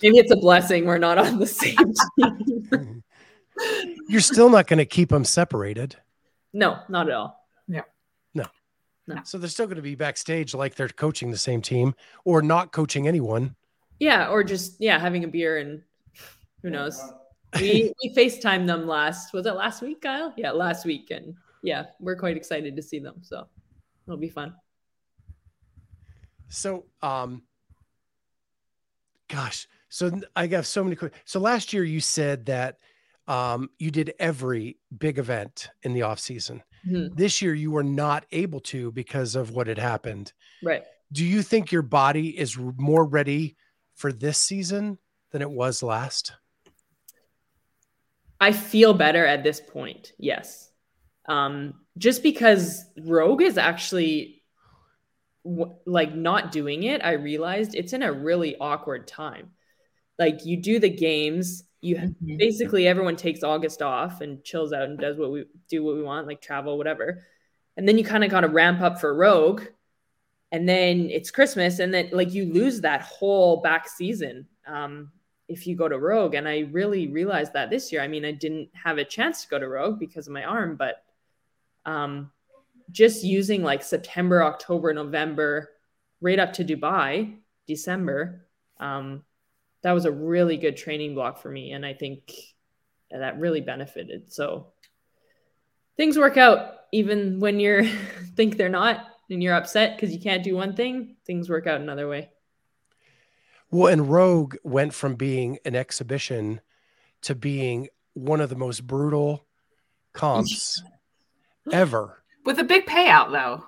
Maybe 0.01 0.17
it's 0.17 0.31
a 0.31 0.35
blessing 0.35 0.85
we're 0.85 0.97
not 0.97 1.17
on 1.17 1.39
the 1.39 1.47
same 1.47 1.93
team. 2.19 3.03
You're 4.09 4.21
still 4.21 4.49
not 4.49 4.67
gonna 4.67 4.85
keep 4.85 5.09
them 5.09 5.23
separated. 5.23 5.95
no, 6.51 6.79
not 6.89 7.07
at 7.07 7.13
all. 7.13 7.39
Yeah. 7.67 7.83
No. 8.33 8.45
No. 9.07 9.21
So 9.23 9.37
they're 9.37 9.49
still 9.49 9.67
going 9.67 9.77
to 9.77 9.81
be 9.81 9.95
backstage 9.95 10.53
like 10.53 10.75
they're 10.75 10.89
coaching 10.89 11.31
the 11.31 11.37
same 11.37 11.61
team 11.61 11.95
or 12.25 12.41
not 12.41 12.71
coaching 12.71 13.07
anyone. 13.07 13.55
Yeah, 13.99 14.27
or 14.27 14.43
just 14.43 14.81
yeah, 14.81 14.99
having 14.99 15.23
a 15.23 15.27
beer 15.27 15.57
and 15.57 15.81
who 16.61 16.69
knows. 16.69 17.01
We 17.59 17.93
we 18.01 18.15
FaceTime 18.15 18.65
them 18.65 18.87
last 18.87 19.33
was 19.33 19.45
it 19.45 19.53
last 19.53 19.81
week, 19.81 20.01
Kyle? 20.01 20.33
Yeah, 20.37 20.51
last 20.51 20.85
week. 20.85 21.11
And 21.11 21.35
yeah, 21.61 21.85
we're 21.99 22.15
quite 22.15 22.37
excited 22.37 22.75
to 22.75 22.81
see 22.81 22.99
them. 22.99 23.15
So 23.21 23.47
it'll 24.07 24.17
be 24.17 24.29
fun. 24.29 24.55
So, 26.49 26.85
um, 27.01 27.43
gosh, 29.27 29.67
so 29.89 30.11
I 30.35 30.47
got 30.47 30.65
so 30.65 30.83
many. 30.83 30.95
quick. 30.95 31.13
So 31.25 31.39
last 31.39 31.73
year 31.73 31.83
you 31.83 31.99
said 31.99 32.45
that 32.47 32.77
um, 33.27 33.69
you 33.79 33.89
did 33.89 34.13
every 34.19 34.77
big 34.97 35.17
event 35.17 35.69
in 35.83 35.93
the 35.93 36.03
off 36.03 36.19
season. 36.19 36.61
Mhm. 36.87 37.15
This 37.15 37.41
year 37.41 37.53
you 37.53 37.71
were 37.71 37.83
not 37.83 38.25
able 38.31 38.59
to 38.61 38.91
because 38.91 39.35
of 39.35 39.51
what 39.51 39.67
had 39.67 39.77
happened. 39.77 40.33
Right. 40.61 40.83
Do 41.11 41.23
you 41.23 41.41
think 41.41 41.71
your 41.71 41.81
body 41.83 42.37
is 42.37 42.57
more 42.57 43.05
ready 43.05 43.55
for 43.95 44.11
this 44.11 44.37
season 44.37 44.97
than 45.31 45.41
it 45.41 45.49
was 45.49 45.81
last? 45.81 46.33
I 48.43 48.51
feel 48.51 48.93
better 48.93 49.25
at 49.25 49.41
this 49.41 49.61
point. 49.61 50.11
Yes. 50.17 50.69
Um, 51.29 51.75
just 51.97 52.21
because 52.23 52.83
Rogue 52.97 53.41
is 53.41 53.57
actually 53.57 54.43
w- 55.45 55.73
like 55.85 56.13
not 56.13 56.51
doing 56.51 56.83
it, 56.83 56.99
I 57.01 57.13
realized 57.13 57.73
it's 57.73 57.93
in 57.93 58.03
a 58.03 58.11
really 58.11 58.57
awkward 58.57 59.07
time. 59.07 59.51
Like 60.19 60.45
you 60.45 60.57
do 60.57 60.77
the 60.77 60.89
games, 60.89 61.63
you 61.79 61.95
Mhm. 61.95 62.37
basically 62.37 62.85
everyone 62.85 63.15
takes 63.15 63.43
August 63.43 63.81
off 63.81 64.19
and 64.19 64.43
chills 64.43 64.73
out 64.73 64.83
and 64.89 64.99
does 64.99 65.17
what 65.17 65.31
we 65.31 65.45
do 65.69 65.81
what 65.81 65.95
we 65.95 66.03
want, 66.03 66.27
like 66.27 66.41
travel, 66.41 66.77
whatever. 66.77 67.23
And 67.77 67.87
then 67.87 67.97
you 67.97 68.03
kind 68.03 68.25
of 68.25 68.29
got 68.29 68.41
to 68.41 68.49
ramp 68.49 68.81
up 68.81 68.99
for 68.99 69.15
Rogue. 69.15 69.61
And 70.51 70.67
then 70.67 71.09
it's 71.09 71.31
Christmas, 71.31 71.79
and 71.79 71.93
then 71.93 72.09
like 72.11 72.33
you 72.33 72.45
lose 72.45 72.81
that 72.81 73.01
whole 73.03 73.61
back 73.61 73.87
season 73.87 74.47
um, 74.67 75.11
if 75.53 75.65
you 75.67 75.75
go 75.75 75.87
to 75.87 75.97
Rogue. 75.97 76.33
And 76.33 76.47
I 76.47 76.67
really 76.71 77.07
realized 77.07 77.53
that 77.53 77.69
this 77.69 77.91
year. 77.91 78.01
I 78.01 78.07
mean, 78.07 78.25
I 78.25 78.31
didn't 78.31 78.69
have 78.73 78.97
a 78.97 79.05
chance 79.05 79.43
to 79.43 79.49
go 79.49 79.59
to 79.59 79.67
Rogue 79.67 79.99
because 79.99 80.27
of 80.27 80.33
my 80.33 80.43
arm, 80.43 80.75
but 80.75 81.03
um, 81.85 82.31
just 82.91 83.23
using 83.23 83.63
like 83.63 83.83
September, 83.83 84.43
October, 84.43 84.93
November, 84.93 85.69
right 86.19 86.39
up 86.39 86.53
to 86.53 86.65
Dubai, 86.65 87.35
December, 87.67 88.47
um, 88.79 89.23
that 89.83 89.91
was 89.91 90.05
a 90.05 90.11
really 90.11 90.57
good 90.57 90.77
training 90.77 91.13
block 91.13 91.41
for 91.41 91.49
me. 91.49 91.71
And 91.71 91.85
I 91.85 91.93
think 91.93 92.33
that 93.11 93.39
really 93.39 93.61
benefited. 93.61 94.33
So 94.33 94.67
things 95.97 96.17
work 96.17 96.37
out 96.37 96.75
even 96.91 97.39
when 97.39 97.59
you're 97.59 97.83
think 98.35 98.57
they're 98.57 98.69
not 98.69 99.05
and 99.29 99.41
you're 99.41 99.55
upset 99.55 99.95
because 99.95 100.13
you 100.13 100.19
can't 100.19 100.43
do 100.43 100.55
one 100.55 100.75
thing, 100.75 101.17
things 101.25 101.49
work 101.49 101.67
out 101.67 101.81
another 101.81 102.07
way. 102.07 102.29
Well, 103.73 103.91
and 103.91 104.07
Rogue 104.07 104.55
went 104.63 104.93
from 104.93 105.15
being 105.15 105.57
an 105.65 105.75
exhibition 105.75 106.61
to 107.23 107.33
being 107.33 107.87
one 108.13 108.39
of 108.39 108.49
the 108.49 108.55
most 108.55 108.85
brutal 108.85 109.47
comps 110.13 110.83
ever. 111.71 112.23
With 112.45 112.59
a 112.59 112.63
big 112.63 112.85
payout, 112.85 113.31
though. 113.31 113.63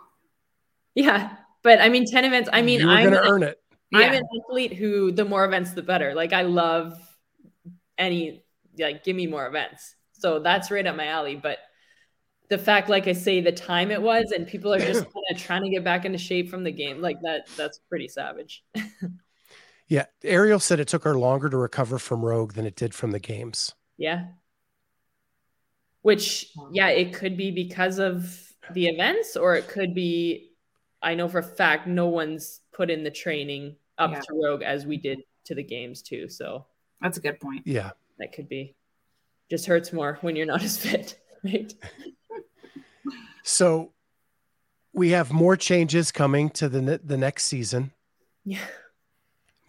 Yeah. 0.93 1.35
But 1.63 1.81
I 1.81 1.89
mean, 1.89 2.05
10 2.05 2.23
events, 2.23 2.49
I 2.53 2.61
mean, 2.61 2.87
I'm, 2.87 3.09
going 3.09 3.15
to 3.15 3.27
earn 3.27 3.41
it. 3.41 3.59
I'm 3.95 4.13
Yeah. 4.13 4.19
an 4.19 4.23
athlete 4.43 4.73
who 4.73 5.11
the 5.11 5.25
more 5.25 5.43
events, 5.43 5.71
the 5.71 5.81
better. 5.81 6.13
Like 6.13 6.33
I 6.33 6.43
love 6.43 6.95
any, 7.97 8.43
like, 8.77 9.03
give 9.03 9.15
me 9.15 9.25
more 9.25 9.47
events. 9.47 9.95
So 10.11 10.37
that's 10.37 10.69
right 10.69 10.85
up 10.85 10.95
my 10.95 11.07
alley. 11.07 11.35
But 11.35 11.57
the 12.49 12.59
fact, 12.59 12.89
like 12.89 13.07
I 13.07 13.13
say, 13.13 13.41
the 13.41 13.51
time 13.51 13.89
it 13.89 14.03
was, 14.03 14.31
and 14.35 14.45
people 14.45 14.71
are 14.71 14.77
just 14.79 15.03
kind 15.13 15.25
of 15.31 15.37
trying 15.39 15.63
to 15.63 15.69
get 15.71 15.83
back 15.83 16.05
into 16.05 16.19
shape 16.19 16.51
from 16.51 16.63
the 16.63 16.71
game, 16.71 17.01
like 17.01 17.17
that, 17.23 17.47
that's 17.57 17.79
pretty 17.89 18.07
savage. 18.07 18.63
Yeah. 19.87 20.05
Ariel 20.23 20.59
said 20.59 20.79
it 20.79 20.87
took 20.87 21.03
her 21.03 21.17
longer 21.17 21.49
to 21.49 21.57
recover 21.57 21.99
from 21.99 22.23
Rogue 22.25 22.53
than 22.53 22.65
it 22.65 22.75
did 22.75 22.93
from 22.93 23.11
the 23.11 23.19
games. 23.19 23.73
Yeah. 23.97 24.27
Which, 26.01 26.51
yeah, 26.71 26.87
it 26.89 27.13
could 27.13 27.35
be 27.37 27.51
because 27.51 27.99
of 27.99 28.39
the 28.73 28.87
events, 28.87 29.35
or 29.35 29.55
it 29.55 29.67
could 29.67 29.93
be, 29.95 30.51
I 31.01 31.15
know 31.15 31.27
for 31.27 31.39
a 31.39 31.43
fact, 31.43 31.87
no 31.87 32.07
one's 32.07 32.61
put 32.73 32.89
in 32.89 33.03
the 33.03 33.11
training 33.11 33.75
up 33.97 34.11
Yeah. 34.11 34.19
to 34.21 34.41
Rogue 34.43 34.61
as 34.63 34.85
we 34.85 34.97
did 34.97 35.19
to 35.45 35.55
the 35.55 35.63
games 35.63 36.01
too. 36.01 36.27
So 36.29 36.65
That's 37.01 37.17
a 37.17 37.21
good 37.21 37.39
point. 37.39 37.63
Yeah. 37.65 37.91
that 38.19 38.33
could 38.33 38.49
be 38.49 38.75
just 39.49 39.67
hurts 39.67 39.93
more 39.93 40.17
when 40.21 40.35
you're 40.35 40.45
not 40.47 40.63
as 40.63 40.77
fit, 40.77 41.19
right? 41.43 41.71
So 43.43 43.91
we 44.93 45.09
have 45.09 45.31
more 45.31 45.55
changes 45.55 46.11
coming 46.11 46.49
to 46.51 46.67
the 46.69 46.81
ne- 46.81 46.99
the 47.03 47.17
next 47.17 47.45
season. 47.45 47.91
Yeah. 48.43 48.65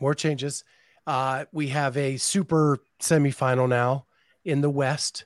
More 0.01 0.15
changes. 0.15 0.65
Uh, 1.07 1.45
we 1.53 1.69
have 1.69 1.97
a 1.97 2.17
super 2.17 2.79
semifinal 3.01 3.69
now 3.69 4.07
in 4.45 4.61
the 4.61 4.71
West. 4.71 5.25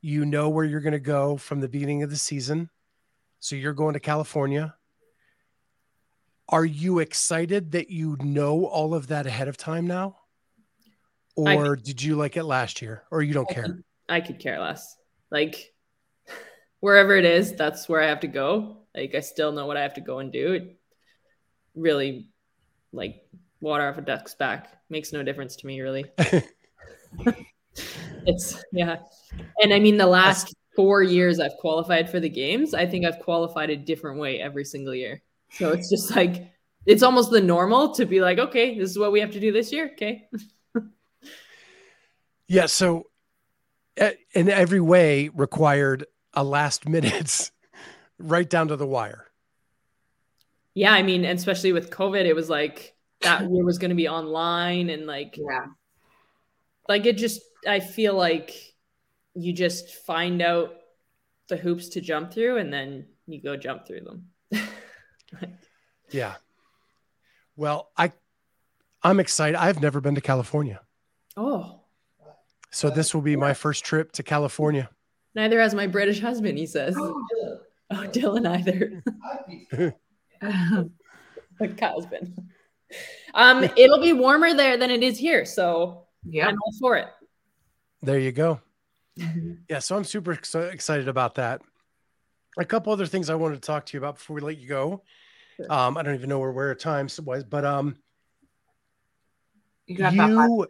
You 0.00 0.24
know 0.24 0.48
where 0.48 0.64
you're 0.64 0.80
going 0.80 0.92
to 0.92 0.98
go 0.98 1.36
from 1.36 1.60
the 1.60 1.68
beginning 1.68 2.02
of 2.02 2.10
the 2.10 2.16
season. 2.16 2.70
So 3.40 3.56
you're 3.56 3.72
going 3.72 3.94
to 3.94 4.00
California. 4.00 4.74
Are 6.48 6.64
you 6.64 6.98
excited 6.98 7.72
that 7.72 7.90
you 7.90 8.16
know 8.20 8.64
all 8.64 8.94
of 8.94 9.08
that 9.08 9.26
ahead 9.26 9.48
of 9.48 9.56
time 9.56 9.86
now? 9.86 10.16
Or 11.36 11.76
did 11.76 12.02
you 12.02 12.16
like 12.16 12.36
it 12.36 12.44
last 12.44 12.82
year? 12.82 13.04
Or 13.10 13.22
you 13.22 13.32
don't 13.32 13.48
I 13.50 13.54
care? 13.54 13.62
could, 13.62 13.84
I 14.08 14.20
could 14.20 14.38
care 14.40 14.58
less. 14.58 14.96
Like 15.30 15.72
wherever 16.80 17.14
it 17.16 17.24
is, 17.24 17.54
that's 17.54 17.88
where 17.88 18.02
I 18.02 18.06
have 18.06 18.20
to 18.20 18.26
go. 18.26 18.78
Like 18.94 19.14
I 19.14 19.20
still 19.20 19.52
know 19.52 19.66
what 19.66 19.76
I 19.76 19.82
have 19.82 19.94
to 19.94 20.00
go 20.00 20.18
and 20.18 20.32
do. 20.32 20.54
It 20.54 20.78
really 21.74 22.30
like 22.92 23.22
water 23.60 23.88
off 23.88 23.98
a 23.98 24.02
duck's 24.02 24.34
back 24.34 24.72
makes 24.88 25.12
no 25.12 25.22
difference 25.22 25.56
to 25.56 25.66
me 25.66 25.80
really. 25.80 26.06
it's 28.26 28.62
yeah. 28.72 28.96
And 29.62 29.72
I 29.72 29.78
mean 29.78 29.96
the 29.96 30.06
last 30.06 30.54
4 30.76 31.02
years 31.02 31.40
I've 31.40 31.56
qualified 31.60 32.08
for 32.08 32.20
the 32.20 32.28
games, 32.28 32.74
I 32.74 32.86
think 32.86 33.04
I've 33.04 33.18
qualified 33.18 33.70
a 33.70 33.76
different 33.76 34.20
way 34.20 34.40
every 34.40 34.64
single 34.64 34.94
year. 34.94 35.22
So 35.50 35.70
it's 35.70 35.90
just 35.90 36.14
like 36.14 36.52
it's 36.86 37.02
almost 37.02 37.30
the 37.30 37.40
normal 37.40 37.94
to 37.94 38.06
be 38.06 38.20
like, 38.20 38.38
okay, 38.38 38.78
this 38.78 38.90
is 38.90 38.98
what 38.98 39.12
we 39.12 39.20
have 39.20 39.32
to 39.32 39.40
do 39.40 39.52
this 39.52 39.72
year. 39.72 39.90
Okay. 39.92 40.28
Yeah. 42.48 42.66
So, 42.66 43.10
in 44.32 44.48
every 44.48 44.80
way, 44.80 45.28
required 45.28 46.06
a 46.32 46.42
last 46.42 46.88
minutes, 46.88 47.52
right 48.18 48.48
down 48.48 48.68
to 48.68 48.76
the 48.76 48.86
wire. 48.86 49.26
Yeah, 50.74 50.92
I 50.92 51.02
mean, 51.02 51.24
especially 51.24 51.72
with 51.72 51.90
COVID, 51.90 52.24
it 52.24 52.34
was 52.34 52.48
like 52.48 52.94
that 53.22 53.50
year 53.50 53.64
was 53.64 53.78
going 53.78 53.90
to 53.90 53.94
be 53.96 54.08
online 54.08 54.90
and 54.90 55.06
like 55.06 55.36
Yeah. 55.36 55.66
like 56.88 57.06
it 57.06 57.16
just 57.18 57.40
I 57.66 57.80
feel 57.80 58.14
like 58.14 58.54
you 59.34 59.52
just 59.52 59.90
find 60.06 60.40
out 60.42 60.74
the 61.48 61.56
hoops 61.56 61.90
to 61.90 62.00
jump 62.00 62.32
through 62.32 62.58
and 62.58 62.72
then 62.72 63.06
you 63.26 63.40
go 63.42 63.56
jump 63.56 63.86
through 63.86 64.00
them. 64.00 64.26
Yeah. 66.10 66.36
Well, 67.56 67.90
I, 67.96 68.12
I'm 69.02 69.20
excited. 69.20 69.56
I've 69.56 69.82
never 69.82 70.00
been 70.00 70.14
to 70.14 70.20
California, 70.22 70.80
oh, 71.36 71.80
so 72.70 72.88
this 72.88 73.14
will 73.14 73.20
be 73.20 73.36
my 73.36 73.52
first 73.52 73.84
trip 73.84 74.12
to 74.12 74.22
California. 74.22 74.88
neither 75.34 75.60
has 75.60 75.74
my 75.74 75.86
British 75.86 76.20
husband, 76.20 76.56
he 76.56 76.66
says. 76.66 76.94
Oh, 76.98 77.22
oh 77.90 78.06
Dylan 78.08 78.46
either. 78.48 79.02
but 81.58 81.76
Kyle's 81.76 82.06
been. 82.06 82.34
Um, 83.34 83.64
it'll 83.76 84.00
be 84.00 84.12
warmer 84.12 84.54
there 84.54 84.76
than 84.76 84.90
it 84.90 85.02
is 85.02 85.18
here, 85.18 85.44
so 85.44 86.06
yeah. 86.24 86.46
I'm 86.48 86.56
all 86.64 86.72
for 86.80 86.96
it. 86.96 87.08
There 88.02 88.18
you 88.18 88.32
go. 88.32 88.60
Mm-hmm. 89.18 89.52
Yeah. 89.68 89.80
So 89.80 89.96
I'm 89.96 90.04
super 90.04 90.32
ex- 90.32 90.54
excited 90.54 91.08
about 91.08 91.34
that. 91.36 91.60
A 92.58 92.64
couple 92.64 92.92
other 92.92 93.06
things 93.06 93.30
I 93.30 93.34
wanted 93.34 93.56
to 93.56 93.66
talk 93.66 93.86
to 93.86 93.96
you 93.96 93.98
about 94.00 94.14
before 94.16 94.34
we 94.34 94.40
let 94.40 94.58
you 94.58 94.68
go. 94.68 95.02
Um, 95.68 95.96
I 95.96 96.02
don't 96.02 96.14
even 96.14 96.28
know 96.28 96.38
where 96.38 96.52
where 96.52 96.74
time 96.76 97.08
was, 97.24 97.42
but 97.44 97.64
um, 97.64 97.96
You 99.86 99.96
got 99.96 100.14
that. 100.16 100.34
five- 100.34 100.48
you 100.50 100.66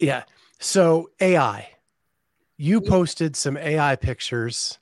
yeah 0.00 0.24
so 0.58 1.08
ai 1.20 1.68
you 2.56 2.80
Yeah. 2.82 2.90
posted 2.90 3.36
some 3.36 3.56
ai 3.56 3.94
pictures 3.96 4.78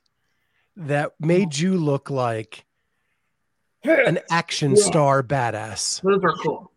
that 0.75 1.11
made 1.19 1.55
you 1.57 1.77
look 1.77 2.09
like 2.09 2.65
an 3.83 4.19
action 4.29 4.71
Yeah. 4.75 4.83
star 4.83 5.23
badass 5.23 6.01
Those 6.01 6.23
are 6.23 6.33
cool. 6.41 6.71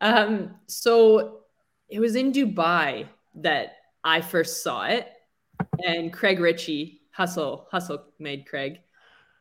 Um, 0.00 0.54
so 0.66 1.40
it 1.88 1.98
was 2.00 2.14
in 2.14 2.32
Dubai 2.32 3.08
that 3.36 3.76
I 4.04 4.20
first 4.20 4.62
saw 4.62 4.84
it, 4.86 5.08
and 5.84 6.12
Craig 6.12 6.38
Richey, 6.38 7.02
Hustle, 7.10 7.66
Hustle 7.72 8.04
made 8.18 8.46
Craig, 8.46 8.78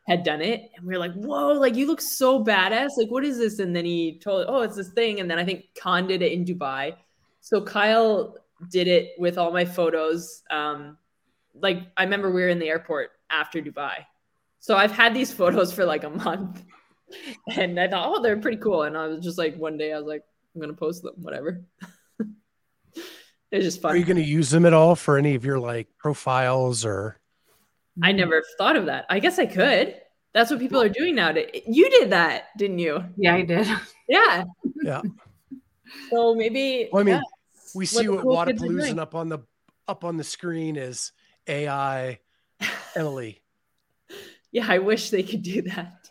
had 0.07 0.23
done 0.23 0.41
it, 0.41 0.71
and 0.75 0.85
we 0.85 0.93
were 0.93 0.99
like, 0.99 1.13
"Whoa! 1.13 1.53
Like 1.53 1.75
you 1.75 1.85
look 1.85 2.01
so 2.01 2.43
badass! 2.43 2.91
Like 2.97 3.11
what 3.11 3.23
is 3.23 3.37
this?" 3.37 3.59
And 3.59 3.75
then 3.75 3.85
he 3.85 4.19
told, 4.19 4.45
"Oh, 4.47 4.61
it's 4.61 4.75
this 4.77 4.89
thing." 4.89 5.19
And 5.19 5.29
then 5.29 5.37
I 5.37 5.45
think 5.45 5.65
Khan 5.79 6.07
did 6.07 6.21
it 6.21 6.31
in 6.31 6.43
Dubai. 6.43 6.95
So 7.41 7.61
Kyle 7.61 8.35
did 8.71 8.87
it 8.87 9.11
with 9.19 9.37
all 9.37 9.51
my 9.51 9.65
photos. 9.65 10.41
Um, 10.49 10.97
like 11.53 11.83
I 11.97 12.03
remember 12.03 12.31
we 12.31 12.41
were 12.41 12.49
in 12.49 12.59
the 12.59 12.69
airport 12.69 13.11
after 13.29 13.61
Dubai, 13.61 13.97
so 14.59 14.75
I've 14.75 14.91
had 14.91 15.13
these 15.13 15.31
photos 15.39 15.73
for 15.73 15.85
like 15.85 16.03
a 16.03 16.09
month, 16.09 16.63
and 17.55 17.79
I 17.79 17.87
thought, 17.87 18.07
"Oh, 18.07 18.21
they're 18.21 18.37
pretty 18.37 18.57
cool." 18.57 18.83
And 18.83 18.97
I 18.97 19.07
was 19.07 19.23
just 19.23 19.37
like, 19.37 19.55
one 19.57 19.77
day 19.77 19.93
I 19.93 19.97
was 19.97 20.07
like. 20.07 20.23
I'm 20.57 20.61
gonna 20.61 20.73
post 20.73 21.03
them, 21.03 21.13
whatever. 21.17 21.61
it's 23.51 23.63
just 23.63 23.79
fun. 23.79 23.91
are 23.91 23.95
you 23.95 24.05
going 24.05 24.17
to 24.17 24.23
use 24.23 24.49
them 24.49 24.65
at 24.65 24.73
all 24.73 24.95
for 24.95 25.19
any 25.19 25.35
of 25.35 25.45
your 25.45 25.59
like 25.59 25.87
profiles 25.99 26.83
or 26.83 27.19
I 28.01 28.11
never 28.11 28.43
thought 28.57 28.75
of 28.75 28.87
that. 28.87 29.05
I 29.07 29.19
guess 29.19 29.37
I 29.37 29.45
could. 29.45 30.01
That's 30.33 30.49
what 30.49 30.59
people 30.59 30.81
are 30.81 30.89
doing 30.89 31.13
now. 31.13 31.31
You 31.67 31.89
did 31.91 32.09
that, 32.09 32.45
didn't 32.57 32.79
you? 32.79 33.03
Yeah, 33.17 33.35
I 33.35 33.41
did. 33.43 33.67
Yeah. 34.09 34.45
Yeah. 34.81 35.01
So 36.09 36.33
maybe. 36.33 36.87
Well, 36.91 37.01
I 37.01 37.03
mean, 37.03 37.15
yeah, 37.15 37.21
we 37.75 37.85
see 37.85 38.05
the 38.05 38.13
what 38.13 38.21
cool 38.23 38.45
kids 38.45 38.63
are 38.63 38.67
Wodapalooza 38.67 38.99
up 38.99 39.15
on 39.15 39.29
the 39.29 39.39
up 39.87 40.05
on 40.05 40.15
the 40.17 40.23
screen 40.23 40.77
is 40.77 41.11
ai 41.47 42.19
emily 42.95 43.41
yeah, 44.51 44.65
I 44.67 44.79
wish 44.79 45.09
they 45.09 45.23
could 45.23 45.41
do 45.43 45.61
that. 45.63 46.09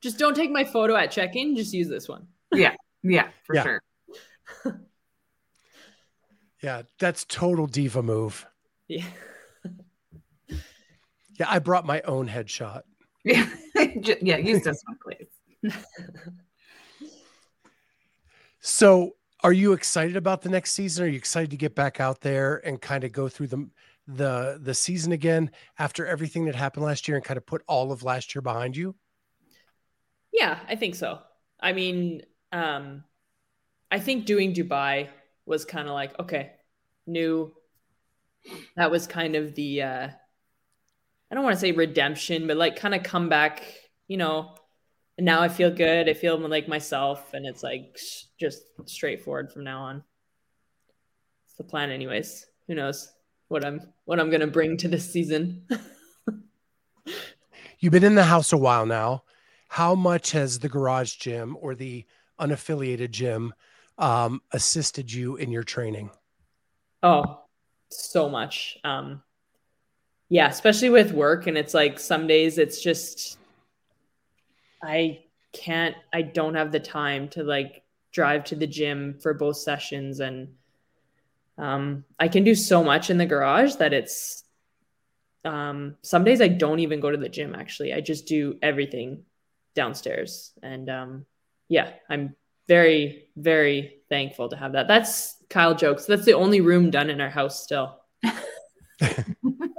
Just 0.00 0.18
don't 0.18 0.34
take 0.34 0.50
my 0.50 0.64
photo 0.64 0.96
at 0.96 1.10
check-in. 1.10 1.56
Just 1.56 1.72
use 1.74 1.88
this 1.88 2.08
one. 2.08 2.26
Yeah, 2.52 2.74
yeah, 3.02 3.28
for 3.44 3.54
Yeah. 3.56 3.62
sure. 3.62 3.82
yeah 6.62 6.82
that's 6.98 7.24
total 7.24 7.66
diva 7.66 8.02
move 8.02 8.44
Yeah. 8.88 9.04
yeah 11.38 11.46
i 11.48 11.58
brought 11.58 11.86
my 11.86 12.00
own 12.02 12.28
headshot 12.28 12.82
Yeah, 13.24 13.48
yeah. 14.20 14.36
Use 14.38 14.62
this 14.64 14.82
one, 14.86 14.98
please. 15.02 15.74
So, 18.60 19.16
are 19.42 19.52
you 19.52 19.72
excited 19.72 20.16
about 20.16 20.42
the 20.42 20.48
next 20.50 20.72
season? 20.72 21.04
Are 21.04 21.08
you 21.08 21.16
excited 21.16 21.50
to 21.50 21.56
get 21.56 21.74
back 21.74 22.00
out 22.00 22.20
there 22.20 22.56
and 22.66 22.80
kind 22.80 23.04
of 23.04 23.12
go 23.12 23.28
through 23.28 23.48
the 23.48 23.68
the 24.16 24.58
the 24.60 24.74
season 24.74 25.12
again 25.12 25.50
after 25.78 26.06
everything 26.06 26.46
that 26.46 26.54
happened 26.54 26.84
last 26.84 27.08
year 27.08 27.16
and 27.16 27.24
kind 27.24 27.36
of 27.36 27.46
put 27.46 27.62
all 27.66 27.92
of 27.92 28.02
last 28.02 28.34
year 28.34 28.42
behind 28.42 28.76
you? 28.76 28.94
Yeah, 30.32 30.58
I 30.68 30.76
think 30.76 30.94
so. 30.94 31.18
I 31.60 31.72
mean, 31.72 32.22
um, 32.52 33.04
I 33.90 33.98
think 33.98 34.26
doing 34.26 34.54
Dubai 34.54 35.08
was 35.46 35.64
kind 35.64 35.88
of 35.88 35.94
like, 35.94 36.18
okay, 36.18 36.52
new. 37.06 37.52
That 38.76 38.90
was 38.90 39.06
kind 39.06 39.36
of 39.36 39.54
the, 39.54 39.82
uh, 39.82 40.08
I 41.30 41.34
don't 41.34 41.44
want 41.44 41.54
to 41.54 41.60
say 41.60 41.72
redemption, 41.72 42.46
but 42.46 42.56
like 42.56 42.76
kind 42.76 42.94
of 42.94 43.02
come 43.02 43.28
back, 43.28 43.62
you 44.08 44.16
know. 44.16 44.54
And 45.18 45.26
now 45.26 45.42
I 45.42 45.48
feel 45.48 45.70
good. 45.70 46.08
I 46.08 46.14
feel 46.14 46.38
like 46.38 46.66
myself, 46.66 47.34
and 47.34 47.44
it's 47.44 47.62
like 47.62 47.98
just 48.38 48.62
straightforward 48.86 49.52
from 49.52 49.64
now 49.64 49.82
on. 49.82 50.04
It's 51.44 51.56
the 51.56 51.64
plan, 51.64 51.90
anyways. 51.90 52.46
Who 52.66 52.74
knows 52.74 53.12
what 53.50 53.64
I'm 53.64 53.80
what 54.04 54.20
I'm 54.20 54.30
gonna 54.30 54.46
bring 54.46 54.76
to 54.78 54.88
this 54.88 55.12
season? 55.12 55.66
You've 57.80 57.92
been 57.92 58.04
in 58.04 58.14
the 58.14 58.24
house 58.24 58.52
a 58.52 58.56
while 58.56 58.86
now. 58.86 59.24
How 59.68 59.94
much 59.94 60.30
has 60.32 60.58
the 60.58 60.68
garage 60.68 61.16
gym 61.16 61.56
or 61.60 61.74
the 61.74 62.06
unaffiliated 62.40 63.10
gym 63.10 63.52
um, 63.98 64.40
assisted 64.52 65.12
you 65.12 65.36
in 65.36 65.50
your 65.50 65.64
training? 65.64 66.10
Oh, 67.02 67.40
so 67.90 68.28
much. 68.28 68.78
Um, 68.84 69.22
yeah, 70.28 70.48
especially 70.48 70.90
with 70.90 71.12
work. 71.12 71.46
And 71.46 71.58
it's 71.58 71.74
like 71.74 71.98
some 71.98 72.26
days 72.26 72.58
it's 72.58 72.80
just, 72.80 73.38
I 74.82 75.24
can't, 75.52 75.96
I 76.12 76.22
don't 76.22 76.54
have 76.54 76.72
the 76.72 76.80
time 76.80 77.28
to 77.30 77.42
like 77.42 77.82
drive 78.12 78.44
to 78.44 78.56
the 78.56 78.66
gym 78.66 79.18
for 79.20 79.34
both 79.34 79.56
sessions. 79.56 80.20
And 80.20 80.48
um, 81.60 82.04
I 82.18 82.28
can 82.28 82.44
do 82.44 82.54
so 82.54 82.82
much 82.82 83.10
in 83.10 83.18
the 83.18 83.26
garage 83.26 83.74
that 83.76 83.92
it's, 83.92 84.42
um, 85.44 85.96
some 86.02 86.24
days 86.24 86.40
I 86.40 86.48
don't 86.48 86.80
even 86.80 87.00
go 87.00 87.10
to 87.10 87.16
the 87.16 87.28
gym 87.28 87.54
actually. 87.54 87.92
I 87.92 88.00
just 88.00 88.26
do 88.26 88.58
everything 88.62 89.24
downstairs. 89.74 90.52
And 90.62 90.88
um, 90.88 91.26
yeah, 91.68 91.92
I'm 92.08 92.34
very, 92.66 93.28
very 93.36 93.96
thankful 94.08 94.48
to 94.48 94.56
have 94.56 94.72
that. 94.72 94.88
That's 94.88 95.36
Kyle 95.48 95.74
jokes. 95.74 96.06
That's 96.06 96.24
the 96.24 96.34
only 96.34 96.60
room 96.60 96.90
done 96.90 97.10
in 97.10 97.20
our 97.20 97.28
house 97.28 97.62
still. 97.62 97.98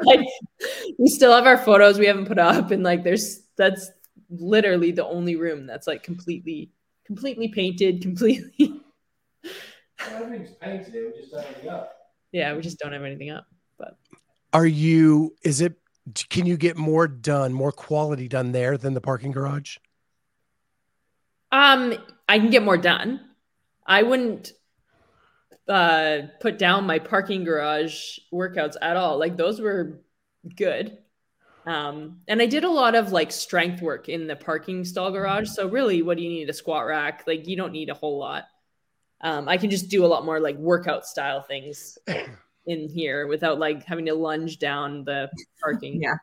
like 0.02 0.28
we 0.98 1.08
still 1.08 1.34
have 1.34 1.46
our 1.46 1.58
photos 1.58 1.98
we 1.98 2.08
haven't 2.08 2.28
put 2.28 2.40
up, 2.40 2.72
and 2.72 2.84
like 2.84 3.04
there's 3.04 3.42
that's 3.58 3.92
literally 4.30 4.92
the 4.92 5.06
only 5.06 5.36
room 5.36 5.66
that's 5.66 5.88
like 5.88 6.04
completely, 6.04 6.72
completely 7.06 7.48
painted, 7.48 8.02
completely. 8.02 8.82
Everything's 10.10 10.52
painted, 10.52 10.94
we 10.94 11.20
just 11.20 11.32
don't 11.32 11.46
have 11.46 11.58
it 11.58 11.68
up. 11.68 11.96
yeah, 12.32 12.54
we 12.56 12.62
just 12.62 12.80
don't 12.80 12.94
have 12.94 13.04
anything 13.04 13.30
up. 13.30 13.46
But 13.78 13.98
are 14.54 14.66
you? 14.66 15.36
Is 15.44 15.62
it 15.62 15.74
Can 16.30 16.46
you 16.46 16.58
get 16.58 16.78
more 16.78 17.08
done, 17.08 17.54
more 17.54 17.72
quality 17.72 18.28
done 18.28 18.52
there 18.52 18.78
than 18.78 18.94
the 18.94 19.02
parking 19.02 19.32
garage? 19.32 19.78
Um, 21.52 21.94
I 22.30 22.40
can 22.40 22.50
get 22.50 22.64
more 22.64 22.78
done. 22.78 23.20
I 23.86 24.04
wouldn't 24.04 24.54
uh 25.68 26.24
put 26.40 26.58
down 26.58 26.86
my 26.86 27.00
parking 27.00 27.44
garage 27.44 28.18
workouts 28.34 28.76
at 28.82 28.98
all. 28.98 29.18
Like 29.20 29.38
those 29.38 29.62
were 29.62 30.02
good. 30.56 30.98
Um, 31.66 32.22
and 32.28 32.42
I 32.42 32.48
did 32.48 32.64
a 32.64 32.70
lot 32.70 32.96
of 32.96 33.12
like 33.12 33.32
strength 33.32 33.82
work 33.82 34.10
in 34.10 34.26
the 34.28 34.36
parking 34.36 34.84
stall 34.84 35.12
garage. 35.12 35.50
So 35.50 35.68
really, 35.68 36.02
what 36.02 36.18
do 36.18 36.24
you 36.24 36.30
need? 36.30 36.50
A 36.50 36.54
squat 36.54 36.88
rack? 36.88 37.24
Like 37.28 37.48
you 37.48 37.56
don't 37.56 37.72
need 37.72 37.90
a 37.90 37.94
whole 37.94 38.18
lot. 38.18 38.46
Um, 39.22 39.48
I 39.48 39.58
can 39.58 39.70
just 39.70 39.90
do 39.90 40.04
a 40.06 40.08
lot 40.08 40.26
more 40.26 40.40
like 40.40 40.58
workout 40.58 41.06
style 41.06 41.42
things 41.42 41.98
in 42.66 42.90
here 42.90 43.28
without 43.28 43.60
like 43.60 43.86
having 43.86 44.06
to 44.08 44.16
lunge 44.16 44.60
down 44.60 45.04
the 45.06 45.30
parking. 45.62 46.02
Yeah. 46.02 46.16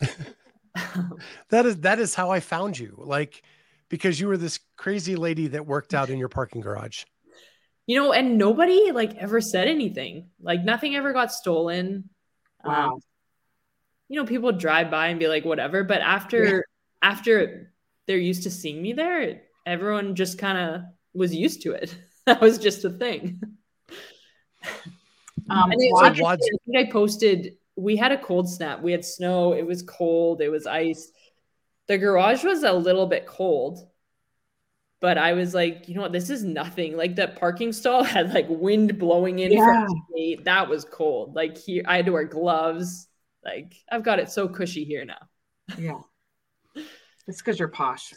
That 1.50 1.66
is 1.66 1.76
that 1.78 1.98
is 1.98 2.14
how 2.14 2.30
I 2.30 2.40
found 2.40 2.78
you. 2.78 2.94
Like 2.98 3.42
because 3.88 4.20
you 4.20 4.28
were 4.28 4.36
this 4.36 4.60
crazy 4.76 5.16
lady 5.16 5.48
that 5.48 5.66
worked 5.66 5.94
out 5.94 6.10
in 6.10 6.18
your 6.18 6.28
parking 6.28 6.60
garage. 6.60 7.04
you 7.86 7.96
know, 7.98 8.12
and 8.12 8.38
nobody 8.38 8.92
like 8.92 9.16
ever 9.16 9.40
said 9.40 9.66
anything. 9.68 10.30
Like 10.40 10.62
nothing 10.64 10.94
ever 10.96 11.12
got 11.12 11.32
stolen. 11.32 12.10
Wow. 12.64 12.94
Um, 12.94 13.00
you 14.08 14.16
know, 14.20 14.26
people 14.26 14.52
drive 14.52 14.90
by 14.90 15.08
and 15.08 15.18
be 15.20 15.28
like, 15.28 15.44
whatever. 15.44 15.84
But 15.84 16.00
after 16.00 16.64
after 17.02 17.72
they're 18.06 18.18
used 18.18 18.44
to 18.44 18.50
seeing 18.50 18.80
me 18.82 18.92
there, 18.92 19.42
everyone 19.66 20.14
just 20.14 20.38
kind 20.38 20.58
of 20.58 20.82
was 21.14 21.34
used 21.34 21.62
to 21.62 21.72
it. 21.72 21.94
that 22.26 22.40
was 22.40 22.58
just 22.58 22.84
a 22.84 22.90
thing. 22.90 23.40
Um, 25.48 25.72
And 25.72 25.80
I, 26.00 26.36
think 26.36 26.76
I 26.76 26.92
posted. 26.92 27.54
We 27.74 27.96
had 27.96 28.12
a 28.12 28.18
cold 28.18 28.48
snap. 28.48 28.82
We 28.82 28.92
had 28.92 29.04
snow. 29.04 29.52
It 29.52 29.66
was 29.66 29.82
cold. 29.82 30.40
It 30.40 30.48
was 30.48 30.64
ice. 30.66 31.10
The 31.88 31.98
garage 31.98 32.44
was 32.44 32.62
a 32.62 32.72
little 32.72 33.06
bit 33.06 33.26
cold, 33.26 33.88
but 35.00 35.18
I 35.18 35.32
was 35.32 35.52
like, 35.54 35.88
you 35.88 35.94
know 35.96 36.02
what? 36.02 36.12
This 36.12 36.30
is 36.30 36.44
nothing. 36.44 36.96
Like 36.96 37.16
that 37.16 37.34
parking 37.40 37.72
stall 37.72 38.04
had 38.16 38.32
like 38.32 38.46
wind 38.48 38.96
blowing 38.98 39.40
in 39.40 39.50
Yeah. 39.52 39.86
from 39.86 40.04
the. 40.14 40.38
That 40.44 40.68
was 40.68 40.84
cold. 40.84 41.34
Like 41.34 41.56
here, 41.58 41.82
I 41.84 41.96
had 41.96 42.06
to 42.06 42.12
wear 42.12 42.24
gloves. 42.24 43.08
Like 43.44 43.74
I've 43.90 44.04
got 44.04 44.20
it 44.20 44.30
so 44.30 44.46
cushy 44.46 44.84
here 44.84 45.04
now. 45.04 45.26
yeah. 45.78 45.98
It's 47.26 47.38
because 47.38 47.58
you're 47.58 47.68
posh. 47.68 48.12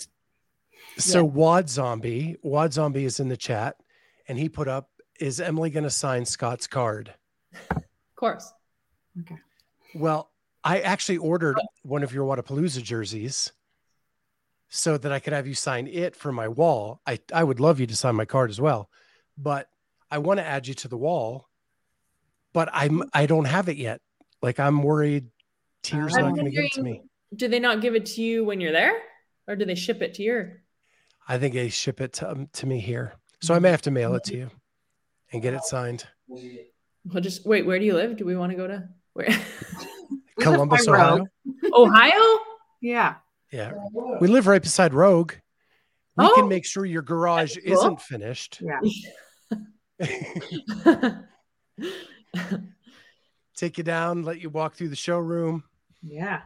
So 0.98 1.24
Wad 1.24 1.70
Zombie, 1.70 2.38
Wad 2.44 2.74
Zombie 2.74 3.06
is 3.06 3.20
in 3.20 3.30
the 3.30 3.38
chat 3.38 3.78
and 4.28 4.38
he 4.38 4.50
put 4.50 4.68
up, 4.68 4.90
is 5.20 5.40
Emily 5.40 5.70
going 5.70 5.84
to 5.84 5.90
sign 5.90 6.26
Scott's 6.26 6.68
card? 6.68 7.14
Of 7.72 7.84
course. 8.16 8.52
Okay. 9.20 9.38
Well, 9.96 10.32
I 10.64 10.80
actually 10.80 11.18
ordered 11.18 11.58
one 11.84 12.04
of 12.04 12.14
your 12.14 12.26
Wodapalooza 12.26 12.82
jerseys 12.82 13.52
so 14.70 14.98
that 14.98 15.12
I 15.12 15.20
could 15.20 15.34
have 15.34 15.46
you 15.46 15.54
sign 15.54 15.88
it 15.88 16.16
for 16.16 16.32
my 16.32 16.48
wall. 16.48 17.02
I, 17.06 17.20
I 17.34 17.44
would 17.44 17.60
love 17.60 17.80
you 17.80 17.86
to 17.88 17.96
sign 17.96 18.16
my 18.16 18.26
card 18.26 18.50
as 18.50 18.60
well, 18.60 18.90
but 19.38 19.70
I 20.10 20.18
want 20.20 20.40
to 20.40 20.46
add 20.46 20.68
you 20.68 20.74
to 20.76 20.88
the 20.88 20.98
wall, 20.98 21.48
but 22.54 22.70
I'm 22.72 22.92
mm-hmm. 22.92 23.10
I 23.14 23.26
don't 23.26 23.46
have 23.46 23.70
it 23.70 23.78
yet. 23.78 24.02
Like 24.42 24.60
I'm 24.60 24.82
worried 24.82 25.28
Tier's 25.84 26.16
I'm 26.16 26.26
not 26.26 26.36
going 26.36 26.46
to 26.46 26.52
give 26.52 26.66
it 26.66 26.74
to 26.74 26.84
me. 26.84 27.02
Do 27.36 27.48
they 27.48 27.60
not 27.60 27.82
give 27.82 27.94
it 27.96 28.06
to 28.08 28.22
you 28.22 28.46
when 28.46 28.62
you're 28.62 28.72
there, 28.72 29.00
or 29.48 29.56
do 29.56 29.66
they 29.66 29.76
ship 29.76 30.02
it 30.02 30.14
to 30.16 30.24
your? 30.24 30.63
I 31.28 31.38
think 31.38 31.54
they 31.54 31.70
ship 31.70 32.02
it 32.02 32.14
to, 32.14 32.32
um, 32.32 32.48
to 32.54 32.66
me 32.66 32.80
here. 32.80 33.14
So 33.42 33.54
I 33.54 33.60
may 33.60 33.72
have 33.72 33.82
to 33.84 33.92
mail 33.92 34.16
it 34.16 34.24
to 34.26 34.36
you 34.36 34.50
and 35.32 35.42
get 35.42 35.54
it 35.54 35.64
signed. 35.64 36.06
Well, 36.28 37.22
just 37.22 37.46
wait. 37.46 37.66
Where 37.66 37.80
do 37.80 37.86
you 37.86 37.94
live? 37.94 38.16
Do 38.18 38.26
we 38.26 38.36
want 38.36 38.52
to 38.52 38.58
go 38.58 38.68
to 38.68 38.88
where? 39.14 39.28
Columbus, 40.40 40.88
Ohio. 40.88 41.18
Rogue. 41.18 41.28
Ohio? 41.74 42.40
Yeah. 42.82 43.16
Yeah. 43.52 43.74
We 44.20 44.28
live 44.28 44.48
right 44.48 44.62
beside 44.62 44.94
Rogue. 44.94 45.34
We 46.18 46.26
Oh. 46.26 46.34
can 46.36 46.48
make 46.48 46.66
sure 46.66 46.86
your 46.86 47.02
garage 47.02 47.56
cool. 47.66 47.74
isn't 47.74 48.02
finished. 48.02 48.62
Yeah. 48.62 48.80
Take 53.56 53.78
you 53.78 53.84
down, 53.84 54.24
let 54.24 54.42
you 54.42 54.50
walk 54.50 54.76
through 54.76 54.90
the 54.90 54.96
showroom. 54.96 55.64
Yeah. 56.02 56.42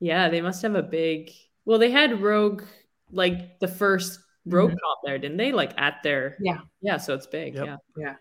yeah, 0.00 0.28
they 0.28 0.40
must 0.40 0.62
have 0.62 0.74
a 0.74 0.82
big. 0.82 1.30
Well, 1.64 1.78
they 1.78 1.90
had 1.90 2.20
Rogue 2.20 2.62
like 3.10 3.58
the 3.60 3.68
first 3.68 4.20
Rogue 4.46 4.72
Mhm. 4.72 4.78
comp 4.80 5.00
there, 5.04 5.18
didn't 5.18 5.36
they? 5.38 5.52
Like 5.52 5.72
at 5.80 6.02
their 6.02 6.36
Yeah. 6.40 6.60
yeah. 6.82 6.96
So 6.98 7.14
it's 7.14 7.26
big. 7.26 7.54
Yep. 7.54 7.66
Yeah. 7.66 7.76
Yeah. 7.96 8.16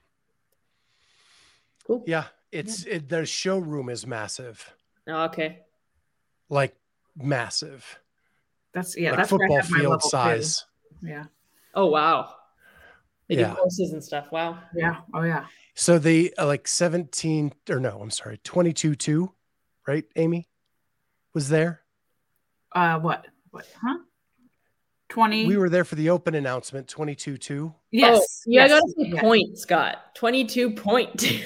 Cool. 1.85 2.03
Yeah, 2.07 2.25
it's 2.51 2.85
it, 2.85 3.09
their 3.09 3.25
showroom 3.25 3.89
is 3.89 4.07
massive, 4.07 4.73
Oh, 5.07 5.25
okay. 5.25 5.65
like 6.49 6.75
massive, 7.15 7.99
That's 8.73 8.97
yeah. 8.97 9.11
like 9.11 9.17
that's 9.19 9.31
where 9.31 9.43
I 9.45 9.47
football 9.47 9.57
have 9.61 9.69
my 9.69 9.77
level 9.79 9.89
field 9.99 10.01
two. 10.01 10.09
size. 10.09 10.65
Yeah. 11.01 11.25
Oh 11.73 11.87
wow. 11.87 12.35
They 13.27 13.35
Yeah. 13.35 13.49
do 13.49 13.55
courses 13.55 13.91
and 13.91 14.03
stuff. 14.03 14.31
Wow. 14.31 14.63
Yeah. 14.75 15.01
Oh 15.13 15.23
yeah. 15.23 15.47
So 15.75 15.99
they 15.99 16.31
uh, 16.33 16.45
like 16.45 16.67
17 16.67 17.51
or 17.69 17.79
no, 17.79 17.99
I'm 17.99 18.11
sorry, 18.11 18.37
22 18.43 18.95
2, 18.95 19.33
right? 19.87 20.05
Amy 20.15 20.47
was 21.33 21.49
there. 21.49 21.81
Uh, 22.71 22.99
what? 22.99 23.25
What? 23.51 23.67
Huh? 23.81 23.97
Twenty. 25.13 25.45
We 25.45 25.57
were 25.57 25.69
there 25.69 25.83
for 25.85 25.93
the 25.95 26.09
open 26.09 26.33
announcement 26.35 26.87
22 26.87 27.37
2. 27.37 27.73
Yes. 27.91 28.17
Oh, 28.17 28.23
yeah, 28.47 28.61
yes, 28.65 28.71
I 28.71 28.75
gotta 28.75 28.93
say 28.97 29.09
yeah. 29.13 29.21
point, 29.21 29.57
Scott. 29.59 29.97
Twenty-two 30.15 30.71
point 30.71 31.19
two. 31.19 31.39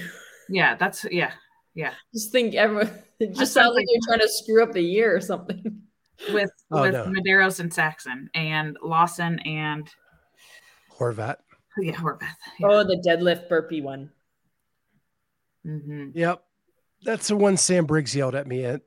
Yeah. 0.49 0.75
That's 0.75 1.05
yeah. 1.11 1.31
Yeah. 1.75 1.93
Just 2.13 2.31
think 2.31 2.55
everyone. 2.55 2.89
It 3.19 3.29
just 3.29 3.37
sounds 3.37 3.53
sounds 3.53 3.67
like 3.69 3.77
like- 3.77 3.85
you're 3.89 4.01
trying 4.07 4.19
to 4.27 4.31
screw 4.31 4.61
up 4.63 4.71
the 4.73 4.81
year 4.81 5.15
or 5.15 5.19
something. 5.19 5.81
With 6.33 6.49
Oh, 6.71 6.81
with 6.81 6.93
no. 6.93 7.05
Medeiros 7.05 7.59
and 7.59 7.71
Saxon 7.73 8.29
and 8.33 8.75
Lawson 8.81 9.37
and 9.39 9.87
Horvat. 10.97 11.37
yeah, 11.79 11.93
Horvath. 11.93 12.21
Yeah. 12.59 12.67
Oh, 12.69 12.83
the 12.83 13.03
deadlift 13.07 13.49
burpee 13.49 13.81
one. 13.81 14.11
Mm-hmm. 15.65 16.09
Yep. 16.15 16.43
That's 17.03 17.27
the 17.27 17.35
one 17.35 17.55
Sam 17.57 17.85
Briggs 17.85 18.15
yelled 18.15 18.33
at 18.35 18.47
me 18.47 18.65
at. 18.65 18.81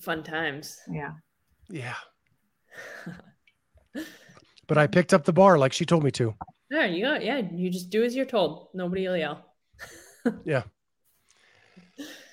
Fun 0.00 0.22
times. 0.22 0.76
Yeah. 0.90 1.12
Yeah. 1.70 1.94
But 4.68 4.78
I 4.78 4.86
picked 4.86 5.12
up 5.12 5.24
the 5.24 5.32
bar 5.32 5.58
like 5.58 5.72
she 5.72 5.84
told 5.84 6.04
me 6.04 6.10
to. 6.12 6.34
There 6.70 6.86
you 6.86 7.04
go. 7.04 7.14
Yeah, 7.14 7.38
you 7.52 7.70
just 7.70 7.90
do 7.90 8.04
as 8.04 8.14
you're 8.14 8.26
told. 8.26 8.68
Nobody 8.74 9.08
will 9.08 9.16
yell. 9.16 9.44
Yeah. 10.44 10.64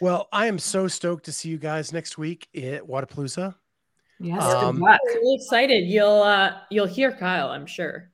Well, 0.01 0.27
I 0.33 0.47
am 0.47 0.59
so 0.59 0.87
stoked 0.87 1.25
to 1.25 1.31
see 1.31 1.47
you 1.49 1.57
guys 1.57 1.93
next 1.93 2.17
week 2.17 2.47
at 2.53 2.83
Wodapalooza. 2.85 3.55
Yes. 4.19 4.43
Um, 4.43 4.75
good 4.75 4.81
luck. 4.83 4.99
I'm 5.09 5.15
really 5.15 5.35
excited. 5.35 5.85
You'll 5.85 6.21
uh 6.21 6.57
you'll 6.69 6.87
hear 6.87 7.11
Kyle, 7.13 7.47
I'm 7.49 7.65
sure. 7.65 8.11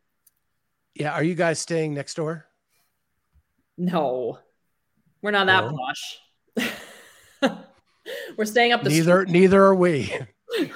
Yeah. 0.93 1.13
Are 1.13 1.23
you 1.23 1.33
guys 1.35 1.59
staying 1.59 1.93
next 1.95 2.13
door? 2.13 2.45
No, 3.77 4.37
we're 5.21 5.31
not 5.31 5.47
that 5.47 5.65
No? 5.65 5.77
posh. 5.77 6.19
we're 8.37 8.45
staying 8.45 8.71
up 8.71 8.83
the 8.83 8.89
Neither 8.89 9.25
neither 9.25 9.63
are 9.63 9.75
we. 9.75 10.13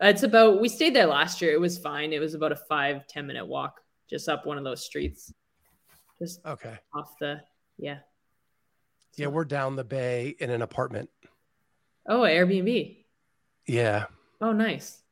It's 0.00 0.22
about 0.22 0.60
we 0.60 0.68
stayed 0.68 0.94
there 0.94 1.06
last 1.06 1.42
year. 1.42 1.52
It 1.52 1.60
was 1.60 1.78
fine. 1.78 2.12
It 2.12 2.20
was 2.20 2.34
about 2.34 2.52
a 2.52 2.56
five, 2.56 3.06
ten 3.06 3.26
minute 3.26 3.46
walk 3.46 3.80
just 4.08 4.28
up 4.28 4.46
one 4.46 4.58
of 4.58 4.64
those 4.64 4.84
streets. 4.84 5.32
Just 6.18 6.44
Okay. 6.44 6.76
off 6.94 7.14
the 7.20 7.40
yeah. 7.78 7.98
Yeah, 9.16 9.26
we're 9.28 9.44
down 9.44 9.76
the 9.76 9.84
bay 9.84 10.34
in 10.38 10.50
an 10.50 10.62
apartment. 10.62 11.10
Oh, 12.08 12.20
Airbnb. 12.20 13.04
Yeah. 13.66 14.06
Oh, 14.40 14.52
nice. 14.52 15.02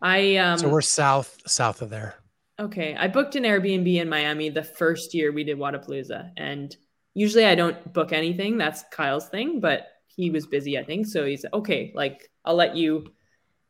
I 0.00 0.36
um 0.36 0.58
so 0.58 0.68
we're 0.68 0.82
south 0.82 1.40
south 1.46 1.82
of 1.82 1.90
there. 1.90 2.14
okay. 2.60 2.94
I 2.96 3.08
booked 3.08 3.34
an 3.34 3.42
Airbnb 3.44 3.92
in 3.96 4.08
Miami 4.08 4.50
the 4.50 4.62
first 4.62 5.14
year 5.14 5.32
we 5.32 5.42
did 5.42 5.58
Wodapalooza, 5.58 6.30
and 6.36 6.76
usually 7.14 7.46
I 7.46 7.54
don't 7.54 7.92
book 7.92 8.12
anything. 8.12 8.58
That's 8.58 8.84
Kyle's 8.92 9.28
thing, 9.28 9.58
but 9.58 9.86
he 10.06 10.30
was 10.30 10.46
busy, 10.46 10.78
I 10.78 10.84
think. 10.84 11.06
So 11.06 11.24
he's 11.24 11.44
okay. 11.52 11.92
Like 11.94 12.30
I'll 12.44 12.54
let 12.54 12.76
you. 12.76 13.12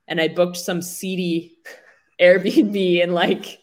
And 0.09 0.21
I 0.21 0.29
booked 0.29 0.57
some 0.57 0.81
seedy 0.83 1.59
Airbnb 2.21 3.03
in 3.03 3.13
like 3.13 3.59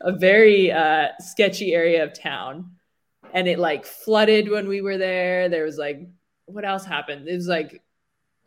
a 0.00 0.12
very 0.12 0.70
uh, 0.72 1.08
sketchy 1.18 1.74
area 1.74 2.04
of 2.04 2.12
town, 2.18 2.70
and 3.34 3.48
it 3.48 3.58
like 3.58 3.84
flooded 3.84 4.48
when 4.48 4.68
we 4.68 4.80
were 4.80 4.96
there. 4.98 5.48
There 5.48 5.64
was 5.64 5.78
like 5.78 6.00
what 6.46 6.64
else 6.64 6.84
happened? 6.84 7.28
It 7.28 7.34
was 7.34 7.48
like 7.48 7.82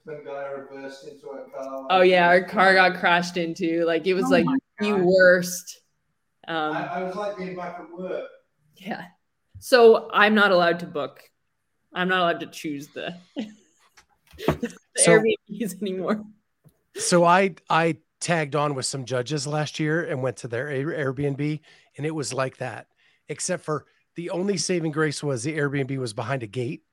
Some 0.05 0.23
guy 0.25 0.45
reversed 0.47 1.05
into 1.07 1.27
a 1.27 1.49
car. 1.51 1.87
oh 1.89 2.01
yeah, 2.01 2.27
our 2.29 2.43
car 2.43 2.73
got 2.75 2.97
crashed 2.99 3.35
into. 3.37 3.83
Like 3.85 4.07
it 4.07 4.13
was 4.13 4.25
Oh 4.25 4.29
like 4.29 4.45
the 4.79 4.91
God. 4.91 5.01
worst. 5.03 5.81
I, 6.47 6.53
Um, 6.53 6.75
I 6.77 7.03
was 7.03 7.15
like 7.15 7.37
being 7.37 7.55
back 7.57 7.77
at 7.79 7.91
work. 7.91 8.23
yeah. 8.77 9.03
So 9.59 10.09
I'm 10.13 10.33
not 10.33 10.51
allowed 10.51 10.79
to 10.79 10.85
book. 10.87 11.19
I'm 11.93 12.07
not 12.07 12.19
allowed 12.21 12.39
to 12.39 12.47
choose 12.47 12.87
the, 12.87 13.13
the 14.47 14.73
So- 14.95 15.19
Airbnbs 15.19 15.81
anymore. 15.81 16.23
So 16.95 17.23
I 17.23 17.55
I 17.69 17.97
tagged 18.19 18.55
on 18.55 18.75
with 18.75 18.85
some 18.85 19.05
judges 19.05 19.47
last 19.47 19.79
year 19.79 20.03
and 20.03 20.21
went 20.21 20.37
to 20.37 20.47
their 20.47 20.67
Airbnb 20.67 21.59
and 21.97 22.05
it 22.05 22.11
was 22.11 22.33
like 22.33 22.57
that. 22.57 22.87
Except 23.29 23.63
for 23.63 23.85
the 24.15 24.29
only 24.31 24.57
saving 24.57 24.91
grace 24.91 25.23
was 25.23 25.43
the 25.43 25.55
Airbnb 25.57 25.97
was 25.97 26.13
behind 26.13 26.43
a 26.43 26.47
gate. 26.47 26.83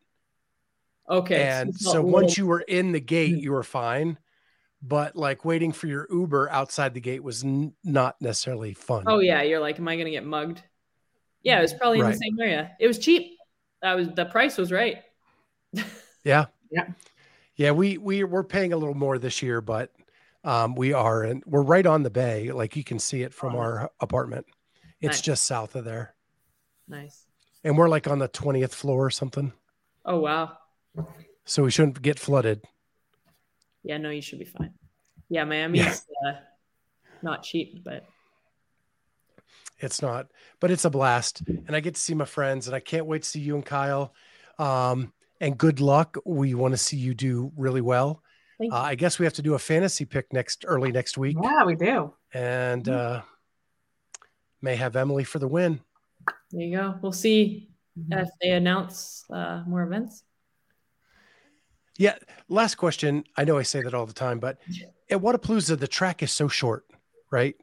Okay. 1.08 1.40
and 1.48 1.68
it's 1.70 1.84
so 1.84 2.02
once 2.02 2.36
you 2.36 2.46
were 2.46 2.60
in 2.62 2.90
the 2.90 2.98
gate 3.00 3.34
Mhm. 3.36 3.40
you 3.42 3.52
were 3.52 3.62
fine 3.62 4.18
but 4.82 5.14
like 5.14 5.44
waiting 5.44 5.70
for 5.70 5.86
your 5.86 6.06
uber 6.10 6.50
outside 6.50 6.94
the 6.94 7.00
gate 7.00 7.22
was 7.22 7.44
n- 7.44 7.72
not 7.84 8.20
necessarily 8.20 8.74
fun 8.74 9.04
Oh 9.06 9.20
yeah, 9.20 9.42
you're 9.42 9.60
like, 9.60 9.78
am 9.78 9.86
I 9.86 9.96
gonna 9.96 10.10
get 10.10 10.24
mugged? 10.26 10.62
Yeah, 11.42 11.58
it 11.58 11.62
was 11.62 11.74
probably 11.74 12.00
in 12.00 12.04
Right. 12.06 12.12
the 12.12 12.18
same 12.18 12.36
area. 12.40 12.72
It 12.80 12.88
was 12.88 12.98
cheap. 12.98 13.38
That 13.82 13.94
was 13.94 14.08
the 14.08 14.24
price 14.26 14.56
was 14.58 14.72
right. 14.72 15.02
yeah 16.24 16.46
Yeah. 16.72 16.88
Yeah 17.56 17.70
we 17.72 17.98
we 17.98 18.22
we're 18.24 18.44
paying 18.44 18.72
a 18.72 18.76
little 18.76 18.94
more 18.94 19.18
this 19.18 19.42
year 19.42 19.60
but 19.60 19.90
um 20.44 20.74
we 20.74 20.92
are 20.92 21.22
and 21.24 21.42
we're 21.46 21.62
right 21.62 21.86
on 21.86 22.02
the 22.02 22.10
bay. 22.10 22.52
Like 22.52 22.76
you 22.76 22.84
can 22.84 22.98
see 22.98 23.22
it 23.22 23.34
from 23.34 23.56
our 23.56 23.90
apartment. 24.00 24.46
It's 25.00 25.16
Nice. 25.18 25.20
just 25.22 25.44
south 25.44 25.74
of 25.74 25.84
there. 25.84 26.14
Nice. 26.88 27.26
and 27.64 27.76
we're 27.76 27.88
like 27.88 28.06
on 28.06 28.18
the 28.20 28.28
20th 28.28 28.72
floor 28.72 29.06
or 29.06 29.10
something. 29.10 29.52
Oh 30.04 30.20
wow. 30.20 30.56
so 31.44 31.64
we 31.64 31.70
shouldn't 31.70 32.00
get 32.00 32.18
flooded. 32.18 32.62
Yeah, 33.82 33.98
no, 33.98 34.10
you 34.10 34.22
should 34.22 34.38
be 34.38 34.44
fine. 34.44 34.72
Yeah, 35.28 35.44
Miami's 35.44 36.06
uh, 36.26 36.32
not 37.22 37.42
cheap, 37.42 37.82
but 37.84 38.04
it's 39.78 40.00
not 40.00 40.28
but 40.60 40.70
it's 40.70 40.84
a 40.84 40.90
blast. 40.90 41.42
And 41.66 41.74
i 41.76 41.80
get 41.80 41.94
to 41.96 42.00
see 42.00 42.14
my 42.14 42.24
friends 42.24 42.66
and 42.66 42.74
i 42.76 42.80
can't 42.80 43.06
wait 43.06 43.22
to 43.22 43.28
see 43.28 43.40
you 43.40 43.54
and 43.56 43.64
kyle. 43.64 44.14
Um 44.58 45.12
and 45.40 45.56
good 45.58 45.80
luck. 45.80 46.16
We 46.24 46.54
want 46.54 46.72
to 46.72 46.78
see 46.78 46.96
you 46.96 47.14
do 47.14 47.52
really 47.56 47.80
well. 47.80 48.22
Thank 48.58 48.72
uh, 48.72 48.76
i 48.78 48.94
guess 48.94 49.18
we 49.18 49.26
have 49.26 49.34
to 49.34 49.42
do 49.42 49.52
a 49.52 49.58
fantasy 49.58 50.06
pick 50.06 50.32
next 50.32 50.64
early 50.66 50.90
next 50.90 51.18
week. 51.18 51.36
Yeah, 51.42 51.64
we 51.64 51.74
do. 51.76 52.14
and 52.32 52.88
uh 52.88 53.20
may 54.62 54.76
have 54.76 54.96
emily 54.96 55.24
for 55.24 55.38
the 55.38 55.46
win. 55.48 55.80
There 56.50 56.62
you 56.62 56.76
go. 56.76 56.94
We'll 57.02 57.12
see 57.12 57.68
if 58.10 58.28
they 58.40 58.50
announce 58.52 59.24
uh, 59.30 59.62
more 59.66 59.82
events. 59.82 60.22
yeah 61.98 62.14
last 62.48 62.76
question. 62.76 63.24
I 63.36 63.44
know 63.44 63.58
i 63.58 63.62
say 63.62 63.82
that 63.82 63.94
all 63.94 64.06
the 64.06 64.12
time 64.12 64.38
but 64.38 64.58
at 65.10 65.18
Wodapalooza, 65.20 65.78
the 65.78 65.88
track 65.88 66.22
is 66.22 66.32
so 66.32 66.48
short 66.48 66.84
right? 67.30 67.54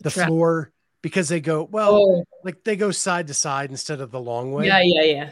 The 0.00 0.10
Track. 0.10 0.26
floor 0.28 0.72
because 1.02 1.28
they 1.28 1.40
go 1.40 1.64
well 1.70 1.94
Oh, 1.96 2.24
like 2.44 2.64
they 2.64 2.76
go 2.76 2.90
side 2.90 3.28
to 3.28 3.34
side 3.34 3.70
instead 3.70 4.00
of 4.00 4.10
the 4.10 4.20
long 4.20 4.52
way. 4.52 4.66
Yeah, 4.66 4.80
yeah, 4.84 5.02
yeah. 5.02 5.30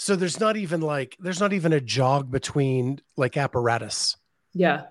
So 0.00 0.14
there's 0.16 0.38
not 0.40 0.56
even 0.56 0.80
like 0.80 1.16
there's 1.18 1.40
not 1.40 1.52
even 1.52 1.72
a 1.72 1.80
jog 1.80 2.30
between 2.30 3.00
like 3.16 3.36
apparatus 3.36 4.16
Yeah. 4.54 4.84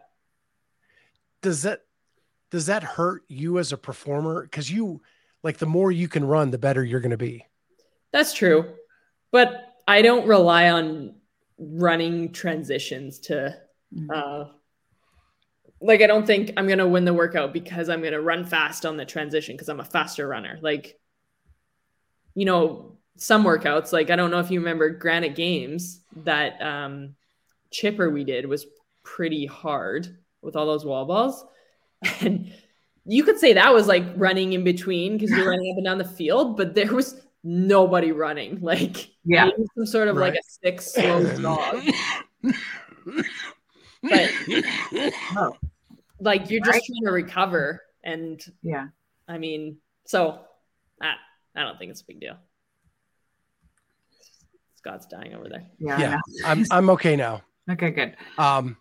does 1.42 1.64
that 1.64 1.82
does 2.52 2.68
that 2.68 2.84
hurt 2.84 3.24
you 3.28 3.58
as 3.60 3.72
a 3.74 3.78
performer 3.78 4.44
because 4.44 4.70
you 4.70 5.02
like 5.44 5.58
the 5.58 5.66
more 5.66 5.92
you 5.92 6.08
can 6.08 6.26
run 6.26 6.52
the 6.52 6.58
better 6.58 6.84
you're 6.84 7.00
going 7.00 7.12
to 7.12 7.18
be 7.18 7.46
That's 8.12 8.34
true. 8.34 8.74
But 9.32 9.74
I 9.88 10.02
don't 10.02 10.28
rely 10.28 10.70
on 10.70 11.16
running 11.58 12.32
transitions 12.34 13.20
to 13.28 13.56
uh 14.14 14.44
like 15.80 16.02
I 16.02 16.08
don't 16.08 16.26
think 16.26 16.52
I'm 16.58 16.66
going 16.68 16.80
to 16.80 16.88
win 16.88 17.06
the 17.06 17.14
workout 17.14 17.54
because 17.54 17.88
I'm 17.90 18.02
going 18.02 18.14
to 18.14 18.22
run 18.22 18.46
fast 18.46 18.86
on 18.86 18.98
the 18.98 19.06
transition 19.06 19.56
because 19.56 19.70
I'm 19.70 19.80
a 19.80 19.86
faster 19.86 20.28
runner. 20.28 20.58
Like 20.62 21.00
you 22.34 22.46
know, 22.46 22.98
some 23.18 23.44
workouts 23.44 23.92
like 23.92 24.10
I 24.10 24.16
don't 24.16 24.32
know 24.32 24.40
if 24.40 24.52
you 24.52 24.60
remember 24.60 24.90
Granite 24.90 25.36
Games 25.36 26.02
that 26.24 26.62
um 26.62 27.16
chipper 27.72 28.10
we 28.10 28.24
did 28.24 28.46
was 28.46 28.66
pretty 29.04 29.46
hard 29.46 30.18
with 30.42 30.56
all 30.56 30.66
those 30.66 30.86
wall 30.86 31.06
balls. 31.06 31.44
And 32.22 32.54
you 33.06 33.24
could 33.24 33.40
say 33.40 33.54
that 33.54 33.74
was 33.74 33.88
like 33.88 34.04
running 34.18 34.54
in 34.54 34.64
between 34.64 35.14
because 35.18 35.32
you're 35.32 35.50
running 35.50 35.72
up 35.72 35.78
and 35.78 35.86
down 35.86 35.98
the 35.98 36.04
field, 36.06 36.58
but 36.58 36.76
there 36.76 36.94
was 36.94 37.20
nobody 37.44 38.12
running. 38.12 38.60
Like 38.62 39.10
Yeah. 39.26 39.50
some 39.76 39.86
sort 39.86 40.10
of 40.10 40.18
like 40.18 40.34
a 40.36 40.44
sick 40.44 40.82
slow 40.82 41.24
dog. 41.42 41.84
But 44.04 44.30
Oh, 45.36 45.56
like 46.20 46.50
you're 46.50 46.60
just 46.62 46.72
Right. 46.76 46.84
trying 46.86 47.06
to 47.06 47.12
recover. 47.12 47.82
And 48.04 48.44
yeah. 48.62 48.88
I 49.28 49.38
mean, 49.38 49.78
so 50.06 50.42
I, 51.02 51.16
I 51.56 51.64
don't 51.64 51.78
think 51.80 51.92
it's 51.92 52.02
a 52.02 52.06
big 52.06 52.20
deal. 52.20 52.38
Scott's 54.88 55.06
dying 55.08 55.34
over 55.34 55.50
there. 55.50 55.66
Yeah. 55.80 55.96
I 55.96 56.00
yeah 56.02 56.10
know. 56.12 56.22
i'm 56.46 56.66
i'm 56.72 56.90
okay 56.92 57.16
now 57.16 57.42
Okay, 57.70 57.92
good. 57.92 58.16
um 58.38 58.78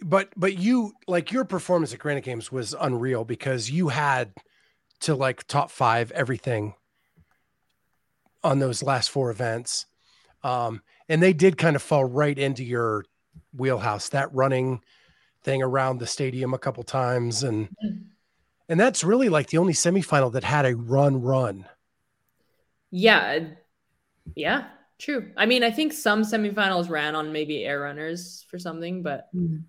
but 0.00 0.30
but 0.36 0.56
you 0.56 0.92
like 1.06 1.30
your 1.32 1.44
performance 1.44 1.92
at 1.92 1.98
granite 1.98 2.24
games 2.24 2.50
was 2.50 2.74
unreal 2.80 3.24
because 3.24 3.70
you 3.70 3.88
had 3.88 4.32
to 5.00 5.14
like 5.14 5.46
top 5.46 5.70
five 5.70 6.10
everything 6.12 6.74
on 8.42 8.58
those 8.58 8.82
last 8.82 9.10
four 9.10 9.30
events 9.30 9.84
um 10.44 10.80
and 11.10 11.22
they 11.22 11.32
did 11.34 11.58
kind 11.58 11.76
of 11.76 11.82
fall 11.82 12.04
right 12.04 12.38
into 12.38 12.64
your 12.64 13.04
wheelhouse 13.56 14.08
that 14.08 14.32
running 14.34 14.80
thing 15.42 15.62
around 15.62 15.98
the 15.98 16.06
stadium 16.06 16.54
a 16.54 16.58
couple 16.58 16.82
times 16.82 17.42
and 17.42 17.68
Mhm. 17.84 18.04
and 18.70 18.80
that's 18.80 19.04
really 19.04 19.28
like 19.28 19.48
the 19.48 19.58
only 19.58 19.72
semifinal 19.74 20.32
that 20.32 20.44
had 20.44 20.64
a 20.64 20.74
run 20.74 21.20
run 21.20 21.66
Yeah. 22.90 23.40
Yeah. 24.34 24.68
True. 24.98 25.30
I 25.36 25.46
mean, 25.46 25.62
I 25.62 25.70
think 25.70 25.92
some 25.92 26.22
semifinals 26.22 26.90
ran 26.90 27.14
on 27.14 27.32
maybe 27.32 27.64
air 27.64 27.80
runners 27.80 28.44
for 28.50 28.58
something, 28.58 29.02
but 29.02 29.28
Mhm. 29.34 29.64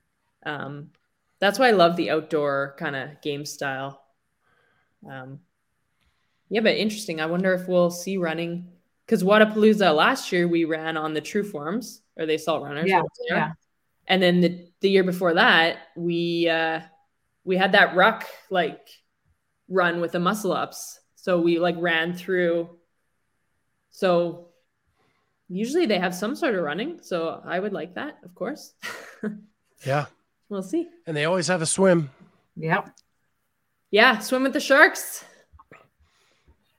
um, 0.46 0.92
that's 1.40 1.60
why 1.60 1.68
I 1.68 1.72
love 1.72 1.96
the 1.96 2.10
outdoor 2.10 2.76
kind 2.78 2.96
of 2.96 3.22
game 3.22 3.46
style. 3.46 4.04
Um, 5.08 5.40
yeah, 6.50 6.62
but 6.62 6.76
interesting. 6.76 7.22
I 7.22 7.28
wonder 7.28 7.54
if 7.54 7.68
we'll 7.68 7.92
see 7.92 8.18
running 8.18 8.72
because 9.06 9.24
Wodapalooza 9.24 9.96
last 9.96 10.32
year 10.32 10.48
we 10.48 10.66
ran 10.66 10.98
on 10.98 11.14
the 11.14 11.22
true 11.22 11.44
forms 11.44 12.02
or 12.18 12.26
the 12.26 12.36
assault 12.36 12.64
runners. 12.64 12.88
Yeah, 12.90 13.02
yeah. 13.28 13.52
And 14.08 14.22
then 14.22 14.42
the, 14.42 14.68
the 14.82 14.90
year 14.90 15.04
before 15.04 15.36
that, 15.36 15.78
we 15.96 16.50
uh, 16.50 16.82
we 17.44 17.56
had 17.56 17.74
that 17.74 17.96
ruck 17.96 18.26
like 18.50 18.90
run 19.68 20.02
with 20.02 20.12
the 20.12 20.20
muscle 20.20 20.52
ups. 20.52 21.00
So 21.16 21.40
we 21.40 21.60
like 21.60 21.76
ran 21.78 22.14
through. 22.14 22.78
So 23.92 24.49
usually 25.50 25.86
they 25.86 26.00
have 26.00 26.16
some 26.16 26.36
sort 26.36 26.56
of 26.56 26.64
running. 26.64 27.00
So 27.02 27.42
I 27.44 27.60
would 27.60 27.74
like 27.74 27.96
that, 27.96 28.20
of 28.24 28.34
course. 28.36 28.74
yeah 29.86 30.06
we'll 30.50 30.64
see. 30.64 30.90
and 31.08 31.16
they 31.16 31.26
always 31.26 31.48
have 31.48 31.62
a 31.62 31.66
swim 31.66 32.10
Yep. 32.60 32.90
Yeah, 33.92 34.20
swim 34.20 34.44
with 34.44 34.54
the 34.54 34.60
sharks. 34.60 35.24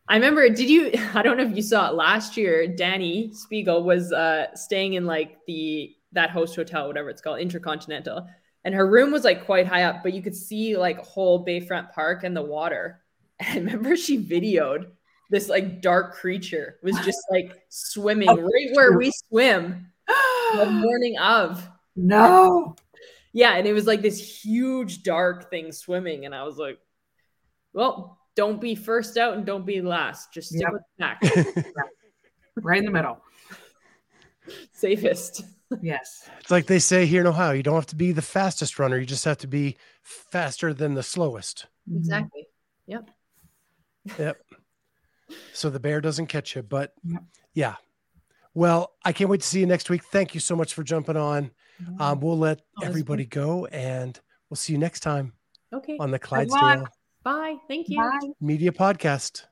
I 0.07 0.17
remember, 0.17 0.49
did 0.49 0.69
you? 0.69 0.93
I 1.15 1.23
don't 1.23 1.37
know 1.39 1.45
if 1.45 1.57
you 1.57 1.63
saw 1.63 1.89
it 1.89 1.95
last 1.95 2.37
year. 2.37 2.69
Dani 2.69 3.35
Speegle 3.35 3.83
was 3.85 4.13
uh, 4.13 4.55
staying 4.55 4.95
in 4.95 5.07
like 5.07 5.39
the 5.47 5.95
that 6.13 6.31
host 6.31 6.55
hotel, 6.57 6.87
whatever 6.89 7.09
it's 7.09 7.23
called, 7.23 7.39
Intercontinental, 7.41 8.27
and 8.65 8.75
her 8.75 8.87
room 8.87 9.11
was 9.13 9.25
like 9.25 9.47
quite 9.47 9.67
high 9.67 9.85
up, 9.85 10.03
but 10.03 10.13
you 10.13 10.23
could 10.23 10.35
see 10.37 10.77
like 10.77 10.99
whole 10.99 11.45
Bayfront 11.47 11.93
Park 11.93 12.25
and 12.25 12.37
the 12.37 12.43
water. 12.43 13.01
And 13.43 13.49
I 13.49 13.73
remember 13.73 13.97
she 13.97 14.23
videoed 14.23 14.89
this 15.31 15.49
like 15.49 15.81
dark 15.81 16.15
creature 16.15 16.77
was 16.83 16.97
just 17.05 17.21
like 17.31 17.63
swimming 17.69 18.29
Oh, 18.29 18.37
right 18.37 18.69
where 18.75 18.99
we 18.99 19.11
swim 19.29 19.87
the 20.55 20.67
morning 20.71 21.19
of. 21.19 21.67
no. 21.97 22.77
Yeah, 23.33 23.53
and 23.55 23.65
it 23.67 23.73
was 23.73 23.87
like 23.87 24.03
this 24.03 24.45
huge 24.45 25.05
dark 25.05 25.51
thing 25.51 25.71
swimming, 25.71 26.25
and 26.27 26.35
I 26.35 26.43
was 26.43 26.57
like, 26.57 26.81
"Well, 27.73 28.19
don't 28.35 28.61
be 28.61 28.75
first 28.75 29.17
out 29.17 29.35
and 29.35 29.47
don't 29.47 29.65
be 29.65 29.81
last. 29.81 30.33
Just 30.35 30.49
stick 30.49 30.63
Yep. 30.63 30.73
with 30.73 30.83
the 30.99 31.73
pack. 31.75 31.87
Right 32.57 32.81
in 32.81 32.85
the 32.87 32.91
middle. 32.91 33.19
Safest." 34.73 35.45
Yes. 35.81 36.29
It's 36.41 36.51
like 36.51 36.67
they 36.67 36.81
say 36.81 37.07
here 37.07 37.21
in 37.21 37.29
Ohio, 37.29 37.53
you 37.53 37.63
don't 37.63 37.77
have 37.77 37.87
to 37.87 37.95
be 37.95 38.11
the 38.11 38.21
fastest 38.23 38.81
runner, 38.81 38.99
you 38.99 39.07
just 39.07 39.25
have 39.25 39.39
to 39.39 39.47
be 39.47 39.77
faster 40.03 40.75
than 40.75 40.95
the 40.95 41.03
slowest. 41.05 41.67
Exactly. 41.95 42.49
Yep. 42.89 43.09
Yep. 44.19 44.37
So 45.53 45.71
the 45.71 45.81
bear 45.81 46.01
doesn't 46.01 46.27
catch 46.27 46.57
you, 46.57 46.63
but 46.63 46.93
Yep. 47.05 47.23
yeah. 47.55 47.75
Well, 48.55 48.93
I 49.05 49.13
can't 49.13 49.31
wait 49.31 49.41
to 49.43 49.47
see 49.47 49.61
you 49.61 49.67
next 49.67 49.91
week. 49.91 50.03
Thank 50.05 50.35
you 50.35 50.41
so 50.41 50.57
much 50.57 50.75
for 50.75 50.83
jumping 50.83 51.17
on. 51.17 51.51
Um, 51.99 52.21
we'll 52.21 52.39
let 52.39 52.61
Oh, 52.81 52.85
everybody 52.85 53.25
go 53.25 53.67
and 53.67 54.19
we'll 54.51 54.57
see 54.57 54.73
you 54.73 54.79
next 54.79 55.01
time 55.01 55.33
Okay. 55.73 55.97
on 55.99 56.11
the 56.11 56.15
luck. 56.15 56.23
Clydesdale 56.23 56.87
Bye. 57.23 57.57
Thank 57.69 57.89
you. 57.89 57.97
Bye. 57.99 58.29
Media 58.41 58.73
Podcast. 58.73 59.45